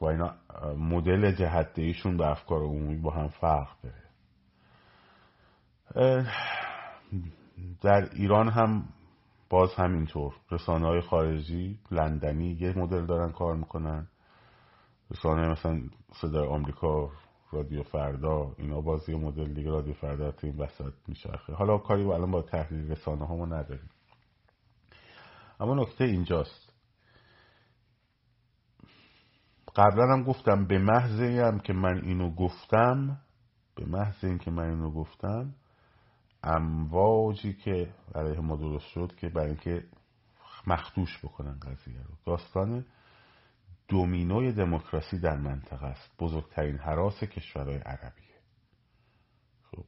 و 0.00 0.04
اینا 0.04 0.34
مدل 0.76 1.32
جهت 1.32 1.78
دهیشون 1.78 2.16
به 2.16 2.26
افکار 2.26 2.62
عمومی 2.62 2.96
با 2.96 3.10
هم 3.10 3.28
فرق 3.28 3.68
داره. 3.82 4.04
در 7.82 8.08
ایران 8.12 8.48
هم 8.48 8.88
باز 9.50 9.74
همینطور. 9.74 10.34
رسانه 10.50 10.86
های 10.86 11.00
خارجی 11.00 11.78
لندنی 11.90 12.56
یه 12.60 12.78
مدل 12.78 13.06
دارن 13.06 13.32
کار 13.32 13.56
می‌کنن. 13.56 14.08
رسانه 15.10 15.48
مثلا 15.48 15.80
صدای 16.20 16.48
آمریکا 16.48 17.10
رادیو 17.52 17.82
فردا 17.82 18.54
اینا 18.58 18.80
باز 18.80 19.08
یه 19.08 19.16
مدل 19.16 19.54
دیگه. 19.54 19.70
رادیو 19.70 19.94
فردا 19.94 20.30
تو 20.30 20.46
این 20.46 20.56
وسط 20.56 20.92
میچرخه. 21.08 21.54
حالا 21.54 21.78
کاری 21.78 22.04
با 22.04 22.14
الان 22.14 22.30
با 22.30 22.42
تحلیل 22.42 22.90
رسانه 22.90 23.26
ها 23.26 23.36
ما 23.36 23.46
نداریم. 23.46 23.90
اما 25.60 25.74
نکته 25.74 26.04
اینجاست. 26.04 26.72
قبلا 29.76 30.12
هم 30.12 30.22
گفتم 30.22 30.66
به 30.66 30.78
محض 30.78 31.20
هم 31.20 31.60
که 31.60 31.72
من 31.72 32.04
اینو 32.04 32.34
گفتم 32.34 33.20
به 33.74 33.86
محض 33.86 34.24
این 34.24 34.38
که 34.38 34.50
من 34.50 34.70
اینو 34.70 34.90
گفتم 34.90 35.54
امواجی 36.42 37.54
که 37.54 37.94
برای 38.14 38.40
ما 38.40 38.56
درست 38.56 38.86
شد 38.86 39.12
که 39.16 39.28
برای 39.28 39.46
اینکه 39.46 39.84
مخدوش 40.66 41.18
بکنن 41.24 41.58
قضیه 41.58 42.02
رو. 42.02 42.14
داستان 42.26 42.86
دومینوی 43.88 44.52
دموکراسی 44.52 45.20
در 45.20 45.36
منطقه 45.36 45.86
است. 45.86 46.10
بزرگترین 46.18 46.78
حراس 46.78 47.24
کشورهای 47.24 47.76
عربیه. 47.76 48.38
خب 49.70 49.84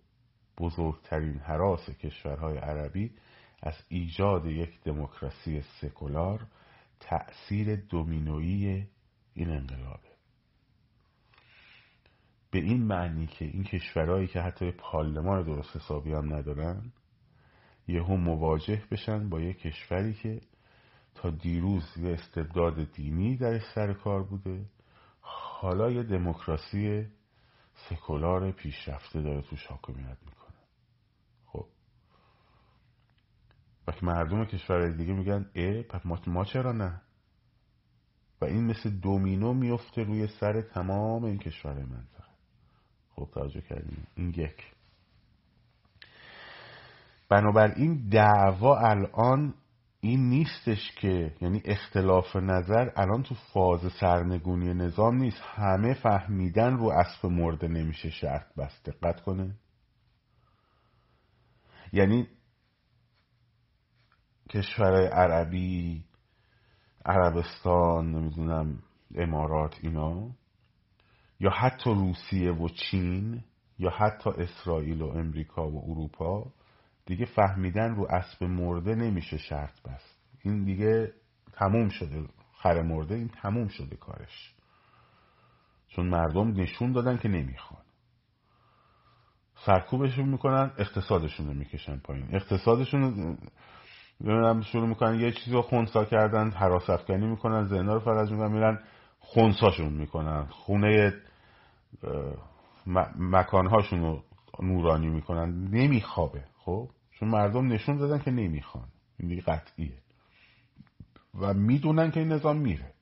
بزرگترین 0.59 1.39
حراس 1.39 1.91
کشورهای 1.91 2.59
عربی 2.59 3.13
از 3.63 3.75
ایجاد 3.89 4.47
یک 4.47 4.81
دموکراسی 4.83 5.63
سکولار 5.81 6.47
تأثیر 7.01 7.77
دومینویی 7.77 8.87
این 9.35 9.51
انقلابه. 9.51 10.11
به 12.51 12.59
این 12.59 12.83
معنی 12.83 13.27
که 13.27 13.45
این 13.45 13.65
کشورهایی 13.65 14.27
که 14.27 14.41
حتی 14.41 14.71
پارلمان 14.71 15.43
درست 15.43 15.77
حسابی 15.77 16.13
هم 16.13 16.35
ندارن 16.35 16.93
یهو 17.89 18.17
مواجه 18.17 18.83
بشن 18.91 19.29
با 19.29 19.41
یک 19.41 19.59
کشوری 19.59 20.15
که 20.15 20.41
تا 21.15 21.31
دیروز 21.31 21.97
یه 21.97 22.13
استبداد 22.13 22.93
دینی 22.93 23.37
در 23.37 23.59
سر 23.75 23.93
کار 23.93 24.23
بوده 24.23 24.65
حالا 25.21 25.91
یه 25.91 26.03
دموکراسی 26.03 27.07
سکولار 27.89 28.53
پیشرفته 28.53 29.23
داره 29.23 29.43
توش 29.43 29.67
حاکمیت 29.67 30.19
می‌کنه 30.27 30.59
خب 31.47 31.67
وقتی 33.91 34.07
مردم 34.07 34.45
کشور 34.45 34.89
دیگه 34.89 35.13
میگن 35.13 35.51
اه 35.55 35.83
پس 35.83 36.01
ما 36.27 36.45
چرا 36.45 36.73
نه؟ 36.73 37.03
و 38.41 38.45
این 38.45 38.67
مثل 38.67 38.91
دومینو 38.91 39.53
میفته 39.53 40.03
روی 40.03 40.27
سر 40.27 40.63
تمام 40.63 41.25
این 41.25 41.39
کشور 41.39 41.73
منطقه. 41.73 42.25
خب 43.11 43.29
توجه 43.35 43.61
کردیم. 43.61 44.07
این 44.15 44.29
یک. 44.29 44.73
بنابراین 47.29 48.09
دعوا 48.09 48.79
الان 48.79 49.55
این 50.01 50.29
نیستش 50.29 50.93
که 51.01 51.35
یعنی 51.41 51.63
اختلاف 51.65 52.37
نظر 52.37 52.91
الان 52.97 53.23
تو 53.23 53.35
فاز 53.35 53.93
سرنگونی 54.01 54.75
نظام 54.75 55.17
نیست. 55.17 55.41
همه 55.45 55.95
فهمیدن 55.95 56.77
رو 56.77 56.89
اسب 56.89 57.27
مرده 57.27 57.69
نمیشه 57.69 58.11
شرط 58.11 58.55
بست 58.55 58.85
دقت 58.85 59.21
کنه. 59.21 59.55
یعنی 61.93 62.29
کشورهای 64.51 65.07
عربی 65.07 66.05
عربستان 67.07 68.13
نمی‌دونم 68.13 68.83
امارات 69.15 69.79
اینا 69.83 70.31
یا 71.41 71.51
حتی 71.51 71.91
روسیه 71.91 72.53
و 72.53 72.69
چین 72.69 73.45
یا 73.79 73.91
حتی 73.91 74.31
اسرائیل 74.31 75.03
و 75.03 75.07
امریکا 75.07 75.71
و 75.71 75.91
اروپا 75.91 76.53
دیگه 77.07 77.27
فهمیدن 77.27 77.95
رو 77.95 78.07
اسب 78.11 78.45
مرده 78.45 78.95
نمیشه 78.95 79.39
شرط 79.39 79.83
بست. 79.83 80.21
این 80.43 80.65
دیگه 80.65 81.13
تموم 81.53 81.89
شده. 81.89 82.29
خر 82.63 82.83
مرده 82.83 83.15
این 83.15 83.29
تموم 83.29 83.69
شده 83.69 83.97
کارش. 83.97 84.55
چون 85.89 86.09
مردم 86.09 86.61
نشون 86.61 86.93
دادن 86.93 87.17
که 87.17 87.29
نمی‌خوان. 87.29 87.83
سرکوبشون 89.67 90.29
می‌کنن 90.29 90.73
اقتصادشون 90.79 91.47
رو 91.47 91.55
می‌کشن 91.55 91.97
پایین. 91.99 92.35
اقتصادشون 92.35 93.39
رو 94.21 94.63
شروع 94.63 94.89
می‌کنن 94.89 95.21
یه 95.21 95.33
چیزی 95.33 95.53
رو 95.53 95.63
خونسا 95.63 96.05
کردن 96.05 96.51
حراس 96.51 96.91
افکنی 96.91 97.27
می‌کنن 97.27 97.65
زنا 97.65 97.95
رو 97.95 98.01
فرج 98.01 98.31
می‌کنن 98.31 98.53
میرن 98.53 98.79
خونساشون 99.19 99.93
می‌کنن 99.93 100.45
خونه 100.45 101.15
مکانهاشون 103.19 104.01
رو 104.01 104.23
نورانی 104.63 105.09
می‌کنن. 105.09 105.69
نمیخوابه 105.69 106.45
خب؟ 106.59 106.89
چون 107.11 107.29
مردم 107.29 107.73
نشون 107.73 107.97
دادن 107.97 108.19
که 108.19 108.31
نمی‌خوان. 108.31 108.89
این 109.19 109.29
دیگه 109.29 109.43
قطعیه. 109.43 109.99
و 111.41 111.55
می‌دونن 111.55 112.11
که 112.11 112.21
این 112.21 112.33
نظام 112.33 112.57
میره. 112.57 112.93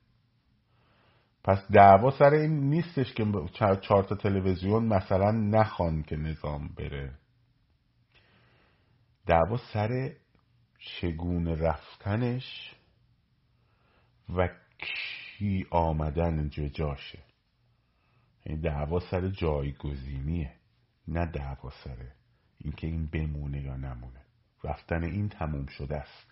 پس 1.43 1.67
دعوا 1.73 2.11
سر 2.11 2.33
این 2.33 2.69
نیستش 2.69 3.13
که 3.13 3.25
چهار 3.81 4.03
تا 4.03 4.15
تلویزیون 4.15 4.85
مثلا 4.85 5.31
نخوان 5.31 6.03
که 6.03 6.15
نظام 6.15 6.69
بره. 6.77 7.11
دعوا 9.27 9.57
سر 9.73 10.11
چگونه 10.79 11.55
رفتنش 11.55 12.75
و 14.29 14.49
کی 14.77 15.67
آمدن 15.69 16.49
جاشه. 16.49 17.19
این 18.43 18.55
یعنی 18.55 18.61
دعوا 18.61 18.99
سر 18.99 19.27
جایگزینیه 19.27 20.55
نه 21.07 21.25
دعوا 21.25 21.69
سر 21.69 22.11
اینکه 22.57 22.87
این 22.87 23.05
بمونه 23.07 23.61
یا 23.61 23.77
نمونه. 23.77 24.21
رفتن 24.63 25.03
این 25.03 25.29
تموم 25.29 25.65
شده 25.65 25.97
است. 25.97 26.27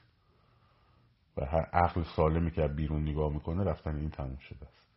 و 1.37 1.45
هر 1.45 1.65
عقل 1.73 2.03
سالمی 2.15 2.51
که 2.51 2.67
بیرون 2.67 3.01
نگاه 3.01 3.33
می‌کنه 3.33 3.63
رفتن 3.63 3.95
این 3.95 4.09
تموم 4.09 4.37
شده 4.37 4.65
است. 4.67 4.87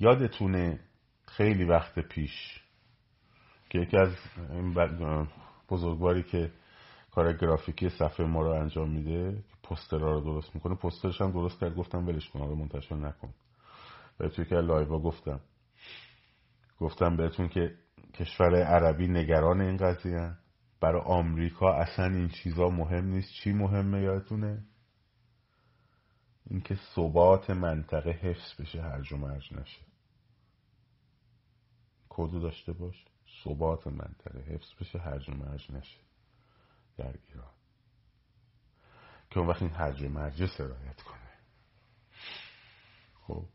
یادتونه 0.00 0.80
خیلی 1.26 1.64
وقت 1.64 1.98
پیش 1.98 2.60
که 3.70 3.78
یکی 3.78 3.96
از 3.96 4.16
این 4.50 4.74
بزرگواری 5.68 6.22
که 6.22 6.52
کار 7.14 7.32
گرافیکی 7.32 7.88
صفحه 7.88 8.26
ما 8.26 8.42
رو 8.42 8.50
انجام 8.50 8.90
میده 8.90 9.44
پسترها 9.62 10.12
رو 10.12 10.20
درست 10.20 10.54
می‌کنه. 10.54 10.74
پسترش 10.74 11.20
هم 11.20 11.32
درست 11.32 11.60
کرد 11.60 11.74
گفتم 11.74 12.06
ولش 12.06 12.30
کن 12.30 12.40
آقا 12.40 12.54
منتشر 12.54 12.94
نکن. 12.94 13.34
بهتون 14.18 14.44
که 14.44 14.54
لایوا 14.54 14.98
گفتم. 14.98 15.40
گفتم 16.80 17.16
بهتون 17.16 17.48
که 17.48 17.74
کشور 18.14 18.62
عربی 18.62 19.08
نگران 19.08 19.60
این 19.60 19.76
قضیه 19.76 20.32
برای 20.80 21.02
آمریکا 21.02 21.74
اصلا 21.74 22.06
این 22.06 22.28
چیزا 22.28 22.68
مهم 22.68 23.04
نیست. 23.04 23.32
چی 23.32 23.52
مهمه 23.52 24.02
یادتونه؟ 24.02 24.64
اینکه 26.50 26.78
ثبات 26.94 27.50
منطقه 27.50 28.10
حفظ 28.10 28.60
بشه 28.60 28.82
هرج 28.82 29.12
و 29.12 29.16
مرج 29.16 29.52
نشه. 29.52 29.80
کدو 32.08 32.40
داشته 32.40 32.72
باش؟ 32.72 33.04
ثبات 33.44 33.86
منطقه 33.86 34.40
حفظ 34.40 34.74
بشه 34.80 34.98
هرج 34.98 35.30
و 35.30 35.32
مرج 35.32 35.72
نشه. 35.72 35.98
در 36.96 37.14
ایران. 37.28 37.50
که 39.30 39.40
اون 39.40 39.48
وقت 39.48 39.62
این 39.62 39.70
هرج 39.70 40.02
و 40.02 40.08
مرج 40.08 40.46
سرایت 40.46 41.02
کنه. 41.02 41.30
خب. 43.26 43.46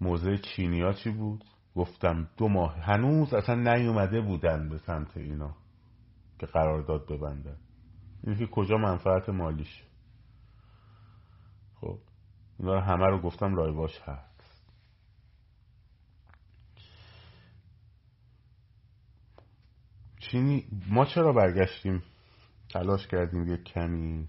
موضع 0.00 0.36
چینیا 0.36 0.92
چی 0.92 1.10
بود؟ 1.10 1.44
گفتم 1.74 2.28
دو 2.36 2.48
ماه. 2.48 2.76
هنوز 2.76 3.34
اصلا 3.34 3.54
نیومده 3.54 4.20
بودن 4.20 4.68
به 4.68 4.78
سمت 4.78 5.16
اینا 5.16 5.56
که 6.38 6.46
قرارداد 6.46 7.06
ببندن. 7.06 7.58
این 8.24 8.38
که 8.38 8.46
کجا 8.46 8.76
منفعت 8.76 9.28
مالیش 9.28 9.84
خب. 11.80 11.98
اینا 12.58 12.80
همه 12.80 13.06
رو 13.06 13.20
گفتم 13.20 13.54
رایواش 13.54 14.00
هست. 14.00 14.27
چینی 20.30 20.66
ما 20.88 21.04
چرا 21.04 21.32
برگشتیم؟ 21.32 22.02
تلاش 22.72 23.06
کردیم 23.06 23.54
یک 23.54 23.64
کمی. 23.64 24.28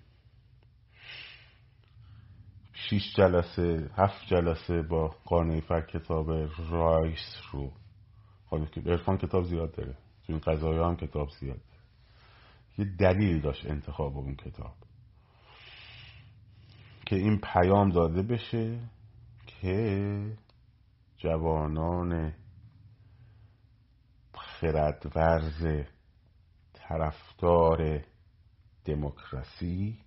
شیش 2.73 3.15
جلسه 3.15 3.89
هفت 3.97 4.25
جلسه 4.27 4.81
با 4.81 5.15
قانع 5.25 5.81
کتاب 5.81 6.31
رایس 6.69 7.41
رو. 7.51 7.71
حالا 8.45 8.65
که 8.65 8.81
ارفان 8.85 9.17
کتاب 9.17 9.43
زیاد 9.43 9.75
داره. 9.75 9.93
تو 10.27 10.33
این 10.33 10.39
قضایی 10.39 10.79
هم 10.79 10.95
کتاب 10.95 11.29
زیاد 11.29 11.57
داره. 11.57 11.79
یه 12.77 12.85
دلیل 12.97 13.41
داشت 13.41 13.65
انتخاب 13.65 14.17
اون 14.17 14.35
کتاب. 14.35 14.75
که 17.05 17.15
این 17.15 17.41
پیام 17.53 17.89
داده 17.89 18.21
بشه 18.21 18.79
که 19.45 20.37
جوانان 21.17 22.33
خردورز 24.61 25.85
طرفدار 26.73 28.03
دموکراسی 28.85 29.99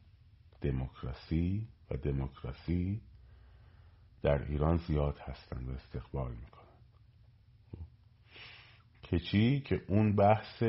دموکراسی 0.60 1.68
و 1.90 1.96
دموکراسی 1.96 3.02
در 4.22 4.42
ایران 4.42 4.76
زیاد 4.76 5.18
هستند 5.18 5.68
و 5.68 5.72
استقبال 5.72 6.30
می‌کنند. 6.34 6.68
که 9.02 9.18
چی؟ 9.18 9.60
که 9.60 9.82
اون 9.88 10.16
بحث 10.16 10.62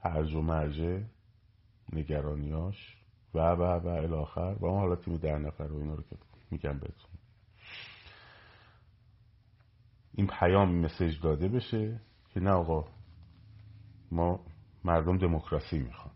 هرج 0.00 0.34
و 0.34 0.42
مرجه 0.42 1.06
نگرانیاش 1.92 2.96
و 3.34 3.38
و 3.38 3.62
و 3.62 3.88
الاخر 3.88 4.56
و 4.60 4.66
اون 4.66 4.80
حالا 4.80 4.96
تیم 4.96 5.16
در 5.16 5.38
نفر 5.38 5.64
و 5.64 5.78
اینا 5.78 5.94
رو 5.94 6.02
که 6.02 6.16
میگم 6.50 6.78
بهتون. 6.78 7.10
این 10.14 10.26
پیام 10.26 10.74
مسیج 10.74 11.20
داده 11.22 11.48
بشه. 11.48 12.00
که 12.34 12.40
نه 12.40 12.50
آقا 12.50 12.84
ما 14.10 14.44
مردم 14.84 15.18
دموکراسی 15.18 15.78
می‌خوان. 15.78 16.14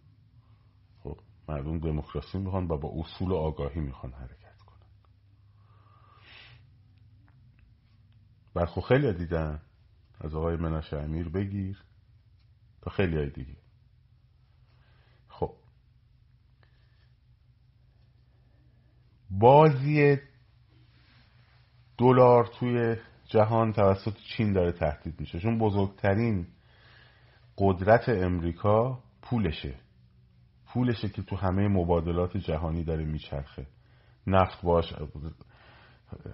خب 1.02 1.20
مردم 1.48 1.78
دموکراسی 1.78 2.38
می‌خوان 2.38 2.64
و 2.64 2.76
با 2.76 2.92
اصول 2.96 3.30
و 3.30 3.34
آگاهی 3.34 3.80
می‌خوان 3.80 4.12
حرکت 4.12 4.56
کنن. 4.56 4.76
خب 8.66 8.80
خیلی 8.80 9.12
دیدن 9.12 9.62
از 10.20 10.34
آقای 10.34 10.56
مناش 10.56 10.92
امیر 10.92 11.28
بگیر 11.28 11.84
تا 12.82 12.90
خیلی 12.90 13.16
های 13.16 13.30
دیگه. 13.30 13.56
خب. 15.28 15.54
بازی 19.30 20.18
دلار 21.98 22.46
توی 22.46 22.96
جهان 23.28 23.72
توسط 23.72 24.14
چین 24.36 24.52
داره 24.52 24.72
تهدید 24.72 25.20
میشه. 25.20 25.40
چون 25.40 25.58
بزرگترین 25.58 26.46
قدرت 27.58 28.08
امریکا 28.08 28.98
پولشه. 29.22 29.74
پولشه 30.66 31.08
که 31.08 31.22
تو 31.22 31.36
همه 31.36 31.68
مبادلات 31.68 32.36
جهانی 32.36 32.84
داره 32.84 33.04
میچرخه. 33.04 33.66
نفت 34.26 34.62
باش 34.62 34.94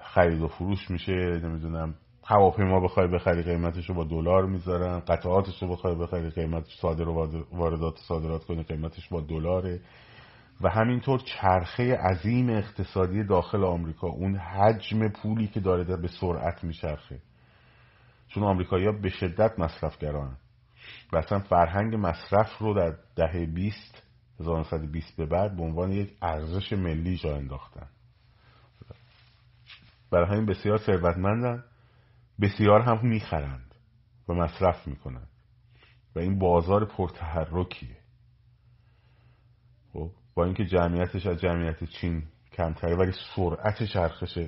خرید 0.00 0.40
و 0.40 0.48
فروش 0.48 0.90
میشه 0.90 1.12
نمی‌دونم 1.12 1.94
هواپیما 2.24 2.81
بخوای 2.81 3.09
بخری 3.09 3.42
قیمتش 3.42 3.88
رو 3.88 3.94
با 3.94 4.05
دلار 4.05 4.46
می‌ذارن 4.46 5.00
قطعاتش 5.00 5.62
رو 5.62 5.68
بخوای 5.68 5.94
بخری 5.94 6.31
قیمتش 6.31 6.81
صادر 6.81 7.09
و 7.09 7.44
واردات 7.52 7.98
صادرات 8.09 8.44
کنی 8.44 8.62
قیمتش 8.62 9.09
با 9.09 9.20
دلاره. 9.20 9.81
و 10.62 10.68
همینطور 10.68 11.20
چرخه 11.20 11.96
عظیم 11.96 12.51
اقتصادی 12.51 13.25
داخل 13.25 13.64
آمریکا 13.64 14.07
اون 14.07 14.37
حجم 14.37 15.09
پولی 15.09 15.46
که 15.46 15.61
داره 15.61 15.96
به 15.96 16.09
سرعت 16.09 16.64
میچرخه. 16.64 17.20
چون 18.29 18.42
آمریکایی‌ها 18.42 18.92
به 18.92 19.09
شدت 19.09 19.59
مصرفگران 19.59 20.37
و 21.12 21.16
اصلا 21.16 21.38
فرهنگ 21.38 21.94
مصرف 21.94 22.59
رو 22.59 22.75
در 22.75 22.96
دهه 23.16 23.46
20 23.46 24.03
1920 24.40 25.16
به 25.16 25.27
بعد 25.27 25.57
به 25.57 25.62
عنوان 25.62 25.92
یک 25.92 26.16
ارزش 26.22 26.72
ملی 26.72 27.16
جا 27.16 27.37
انداختن. 27.37 27.87
برای 30.11 30.29
همین 30.29 30.46
بسیار 30.46 30.79
ثروتمندن 30.79 31.64
بسیار 32.40 32.81
هم 32.81 33.07
می‌خرند 33.07 33.75
و 34.29 34.35
مصرف 34.35 34.87
می‌کنند. 34.87 35.29
و 36.16 36.18
این 36.18 36.38
بازار 36.38 36.85
پرتحرکیه. 36.85 38.01
با 40.34 40.44
اینکه 40.44 40.64
جمعیتش 40.64 41.26
از 41.26 41.40
جمعیت 41.40 41.84
چین 41.84 42.22
کمتره 42.52 42.96
ولی 42.96 43.12
سرعت 43.36 43.82
چرخش 43.82 44.38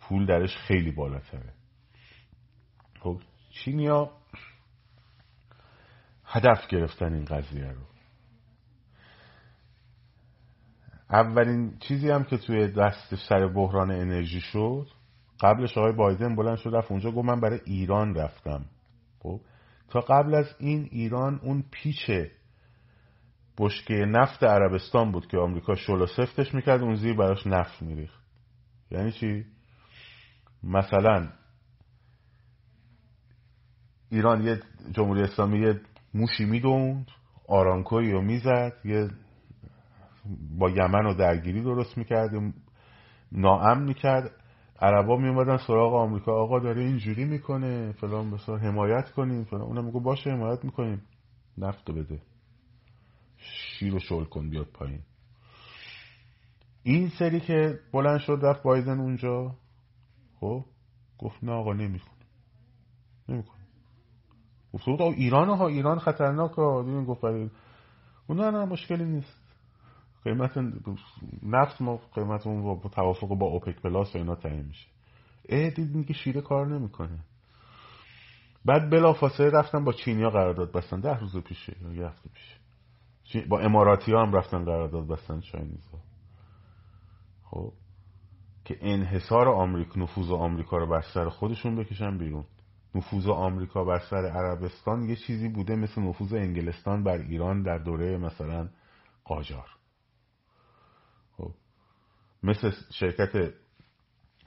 پول 0.00 0.26
درش 0.26 0.56
خیلی 0.56 0.90
بالاتره. 0.90 1.52
خب 3.00 3.20
چینیا 3.50 4.10
هدف 6.24 6.66
گرفتن 6.66 7.14
این 7.14 7.24
قضیه 7.24 7.72
رو. 7.72 7.82
اولین 11.10 11.78
چیزی 11.78 12.10
هم 12.10 12.24
که 12.24 12.38
توی 12.38 12.68
دست 12.68 13.14
سر 13.28 13.46
بحران 13.46 13.90
انرژی 13.90 14.40
شد 14.40 14.86
قبلش 15.40 15.78
آقای 15.78 15.92
بایدن 15.92 16.36
بلند 16.36 16.56
شد 16.56 16.70
رفت 16.74 16.90
اونجا 16.90 17.10
گفت 17.10 17.28
من 17.28 17.40
برای 17.40 17.60
ایران 17.64 18.14
رفتم. 18.14 18.64
خب 19.18 19.40
تا 19.88 20.00
قبل 20.00 20.34
از 20.34 20.54
این 20.58 20.88
ایران 20.92 21.40
اون 21.42 21.64
پیچ 21.70 22.10
بشکه 23.58 23.94
نفت 23.94 24.42
عربستان 24.42 25.12
بود 25.12 25.26
که 25.26 25.38
آمریکا 25.38 25.74
شلو 25.74 26.06
سفتش 26.06 26.54
می‌کرد 26.54 26.82
اون 26.82 26.94
زیر 26.94 27.16
براش 27.16 27.46
نفت 27.46 27.82
میریخت. 27.82 28.22
یعنی 28.90 29.12
چی؟ 29.12 29.44
مثلا 30.62 31.28
ایران 34.10 34.42
یه 34.42 34.60
جمهوری 34.92 35.22
اسلامی 35.22 35.58
یه 35.58 35.80
موشی 36.14 36.44
می‌دوند 36.44 37.06
آرانکوی 37.48 38.12
رو 38.12 38.22
می‌زد 38.22 38.72
یه 38.84 39.08
با 40.58 40.70
یمن 40.70 41.04
رو 41.04 41.14
درگیری 41.14 41.62
درست 41.62 41.98
می‌کرد 41.98 42.30
ناامن 43.32 43.82
می‌کرد. 43.82 44.30
عربا 44.80 45.16
میومدن 45.16 45.56
سراغ 45.56 45.94
آمریکا 45.94 46.32
آقا 46.32 46.58
داره 46.58 46.82
اینجوری 46.82 47.24
می‌کنه 47.24 47.92
فلان 47.92 48.30
بسار 48.30 48.58
حمایت 48.58 49.10
کنیم 49.10 49.44
فلان. 49.44 49.62
اونم 49.62 49.84
میگو 49.84 50.00
باشه 50.00 50.30
حمایت 50.30 50.64
می‌کنیم. 50.64 51.02
نفت 51.58 51.90
بده. 51.90 52.22
شیر 53.38 53.94
و 53.94 53.98
شل 53.98 54.24
کن 54.24 54.50
بیاد 54.50 54.66
پایین. 54.66 55.00
این 56.82 57.08
سری 57.08 57.40
که 57.40 57.80
بلند 57.92 58.18
شد 58.18 58.38
رفت 58.42 58.62
بایدن 58.62 59.00
اونجا. 59.00 59.54
خب 60.40 60.64
گفت 61.18 61.44
نه 61.44 61.52
آقا 61.52 61.72
نمی‌کنه 61.72 62.12
نمی‌کنه 63.28 63.58
گفت 64.72 64.88
ایران 64.88 65.48
ها 65.48 65.68
ایران 65.68 65.98
خطرناک 65.98 66.52
ها. 66.52 66.82
دیدین 66.82 67.04
گفت 67.04 67.24
اون 67.24 68.40
نه 68.40 68.64
مشکلی 68.64 69.04
نیست. 69.04 69.38
قیمت 70.24 70.58
نفت 71.42 71.80
ما 71.80 71.96
قیمت 72.14 72.46
اون 72.46 72.62
با 72.62 72.88
توافق 72.88 73.28
با 73.28 73.46
اوپک 73.46 73.80
پلاس 73.80 74.14
و 74.14 74.18
اینا 74.18 74.34
تعیین 74.34 74.64
میشه. 74.64 74.86
اه 75.48 75.70
دیدین 75.70 76.04
که 76.04 76.12
شیره 76.12 76.40
کار 76.40 76.66
نمی‌کنه. 76.66 77.18
بعد 78.64 78.90
بلا 78.90 79.12
فاصله 79.12 79.50
رفتن 79.50 79.84
با 79.84 79.92
چینیا 79.92 80.30
قرارداد 80.30 80.72
بستن. 80.72 81.00
ده 81.00 81.18
روز 81.18 81.36
پیشه 81.36 81.76
یه 81.94 82.06
هفته 82.06 82.28
پیشه. 82.28 82.54
با 83.48 83.60
اماراتی 83.60 84.12
ها 84.12 84.22
هم 84.22 84.32
رفتن 84.32 84.64
قرارداد 84.64 85.06
بستن 85.06 85.40
چاینیزا. 85.40 85.98
خب. 87.42 87.72
که 88.64 88.78
انحصار 88.80 89.48
آمریکا 89.48 90.00
نفوذ 90.00 90.30
آمریکا 90.30 90.78
رو 90.78 90.86
بر 90.86 91.00
سر 91.14 91.28
خودشون 91.28 91.76
بکشن 91.76 92.18
بیرون. 92.18 92.44
نفوذ 92.94 93.28
آمریکا 93.28 93.84
بر 93.84 93.98
سر 93.98 94.26
عربستان 94.26 95.02
یه 95.02 95.16
چیزی 95.16 95.48
بوده 95.48 95.76
مثل 95.76 96.02
نفوذ 96.02 96.32
انگلستان 96.32 97.04
بر 97.04 97.18
ایران 97.18 97.62
در 97.62 97.78
دوره 97.78 98.18
مثلا 98.18 98.68
قاجار. 99.24 99.68
خب. 101.36 101.50
مثل 102.42 102.70
شرکت 102.92 103.54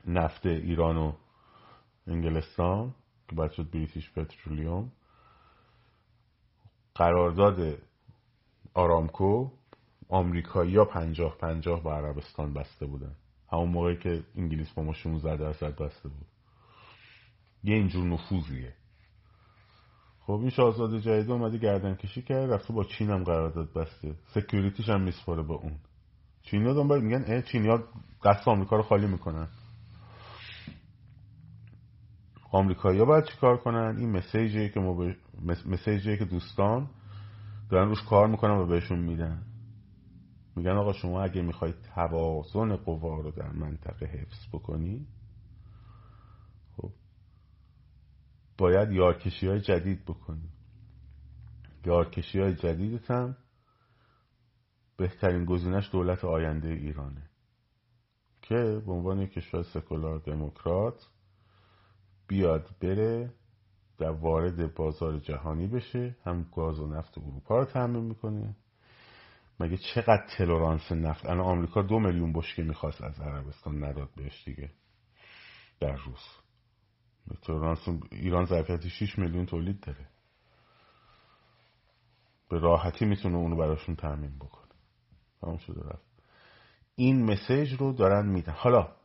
نفت 0.07 0.45
ایران 0.45 0.97
و 0.97 1.13
انگلستان 2.07 2.93
که 3.29 3.35
بعد 3.35 3.51
شد 3.51 3.71
بریتیش 3.71 4.11
پترولیوم. 4.13 4.91
قرارداد 6.95 7.77
آرامکو 8.73 9.49
آمریکایی 10.09 10.77
ها 10.77 10.85
پنجاه 10.85 11.37
پنجاه 11.37 11.83
با 11.83 11.95
عربستان 11.95 12.53
بسته 12.53 12.85
بودن. 12.85 13.15
همون 13.51 13.69
موقعی 13.69 13.97
که 13.97 14.23
انگلیس 14.35 14.69
با 14.73 14.83
ما 14.83 14.93
16 14.93 15.37
درصد 15.37 15.81
بسته 15.81 16.09
بود. 16.09 16.27
یه 17.63 17.75
اینجور 17.75 18.07
نفوذیه. 18.07 18.73
خب 20.19 20.33
این 20.33 20.49
شاهزاده 20.49 21.01
جدید 21.01 21.31
اومده 21.31 21.57
گردن 21.57 21.95
کشی 21.95 22.21
کرد 22.21 22.51
رفته 22.51 22.73
با 22.73 22.83
چین 22.83 23.09
هم 23.09 23.23
قرارداد 23.23 23.73
بسته. 23.73 24.15
سکیوریتیش 24.33 24.89
هم 24.89 25.01
میسپاره 25.01 25.43
به 25.43 25.53
اون. 25.53 25.75
چینی 26.43 26.65
ها 26.67 26.73
دنبال 26.73 27.01
میگن 27.01 27.23
اه 27.27 27.41
چینی 27.41 27.67
ها 27.67 27.83
دست 28.25 28.47
آمریکا 28.47 28.75
رو 28.75 28.83
خالی 28.83 29.07
می‌کنن. 29.07 29.47
آمریکایی 32.51 32.99
ها 32.99 33.05
باید 33.05 33.25
چیکار 33.25 33.57
کنن؟ 33.57 33.97
این 33.97 34.11
مسیجی 34.11 34.69
که 34.69 34.79
ما 34.79 34.93
ب... 34.93 35.15
مسیجی 35.65 36.17
که 36.17 36.25
دوستان 36.25 36.89
دارن 37.71 37.89
روش 37.89 38.03
کار 38.03 38.27
می‌کنن 38.27 38.57
و 38.57 38.65
بهشون 38.65 38.99
میدن. 38.99 39.45
میگن 40.55 40.71
آقا 40.71 40.93
شما 40.93 41.21
اگه 41.23 41.41
می‌خواید 41.41 41.81
توازن 41.95 42.75
قوا 42.75 43.19
رو 43.19 43.31
در 43.31 43.51
منطقه 43.51 44.05
حفظ 44.05 44.47
بکنی 44.53 45.07
خب 46.77 46.91
باید 48.57 48.91
یارکشی 48.91 49.47
های 49.47 49.61
جدید 49.61 50.05
بکنی. 50.05 50.49
یارکشی 51.85 52.39
های 52.39 52.55
جدیدت 52.55 53.11
هم 53.11 53.37
بهترین 54.97 55.45
گزینش 55.45 55.89
دولت 55.91 56.25
آینده 56.25 56.69
ایرانه. 56.69 57.29
که 58.41 58.81
به 58.85 58.91
عنوان 58.91 59.25
کشور 59.25 59.63
سکولار 59.63 60.19
دموکرات 60.19 61.07
بیاد 62.27 62.69
بره 62.81 63.33
در 64.01 64.11
وارد 64.11 64.75
بازار 64.75 65.19
جهانی 65.19 65.67
بشه. 65.67 66.15
هم 66.25 66.45
گاز 66.55 66.79
و 66.79 66.87
نفت 66.87 67.17
اروپا 67.17 67.59
رو 67.59 67.65
تامین 67.65 68.03
می‌کنه. 68.03 68.55
مگه 69.59 69.77
چقدر 69.77 70.27
تلورانس 70.37 70.91
نفت؟ 70.91 71.25
الان 71.25 71.45
آمریکا 71.45 71.81
دو 71.81 71.99
میلیون 71.99 72.33
بشکه 72.33 72.63
می‌خواست 72.63 73.03
از 73.03 73.19
عربستان 73.19 73.83
نداد 73.83 74.09
بهش 74.15 74.43
دیگه. 74.45 74.71
در 75.79 75.95
روز. 75.95 76.19
تلورانس 77.41 77.87
ایران 78.11 78.45
ظرفیت 78.45 78.87
6 78.87 79.19
میلیون 79.19 79.45
تولید 79.45 79.79
داره. 79.79 80.07
به 82.49 82.59
راحتی 82.59 83.05
می‌تونه 83.05 83.37
اونو 83.37 83.55
براشون 83.55 83.95
تامین 83.95 84.35
بکنه. 84.35 84.71
تمام 85.41 85.57
شده 85.57 85.81
رفت. 85.89 86.05
این 86.95 87.25
مسیج 87.25 87.73
رو 87.73 87.93
دارن 87.93 88.27
میدن. 88.27 88.53
حالا 88.53 88.95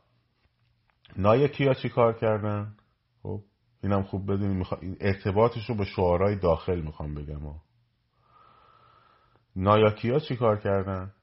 نایکیا 1.17 1.73
چی 1.73 1.89
کار 1.89 2.13
کردن؟ 2.13 2.75
خب 3.23 3.43
اینم 3.87 4.03
خوب 4.03 4.31
بدونیم 4.31 4.63
ارتباطش 5.01 5.69
رو 5.69 5.75
به 5.75 5.85
شعارهای 5.85 6.35
داخل 6.35 6.81
می‌خوام 6.81 7.15
بگم. 7.15 7.39
ها 7.39 7.55
نایاکیا 9.55 10.19
چی 10.19 10.35
کار 10.35 10.57
کردن؟ 10.57 11.13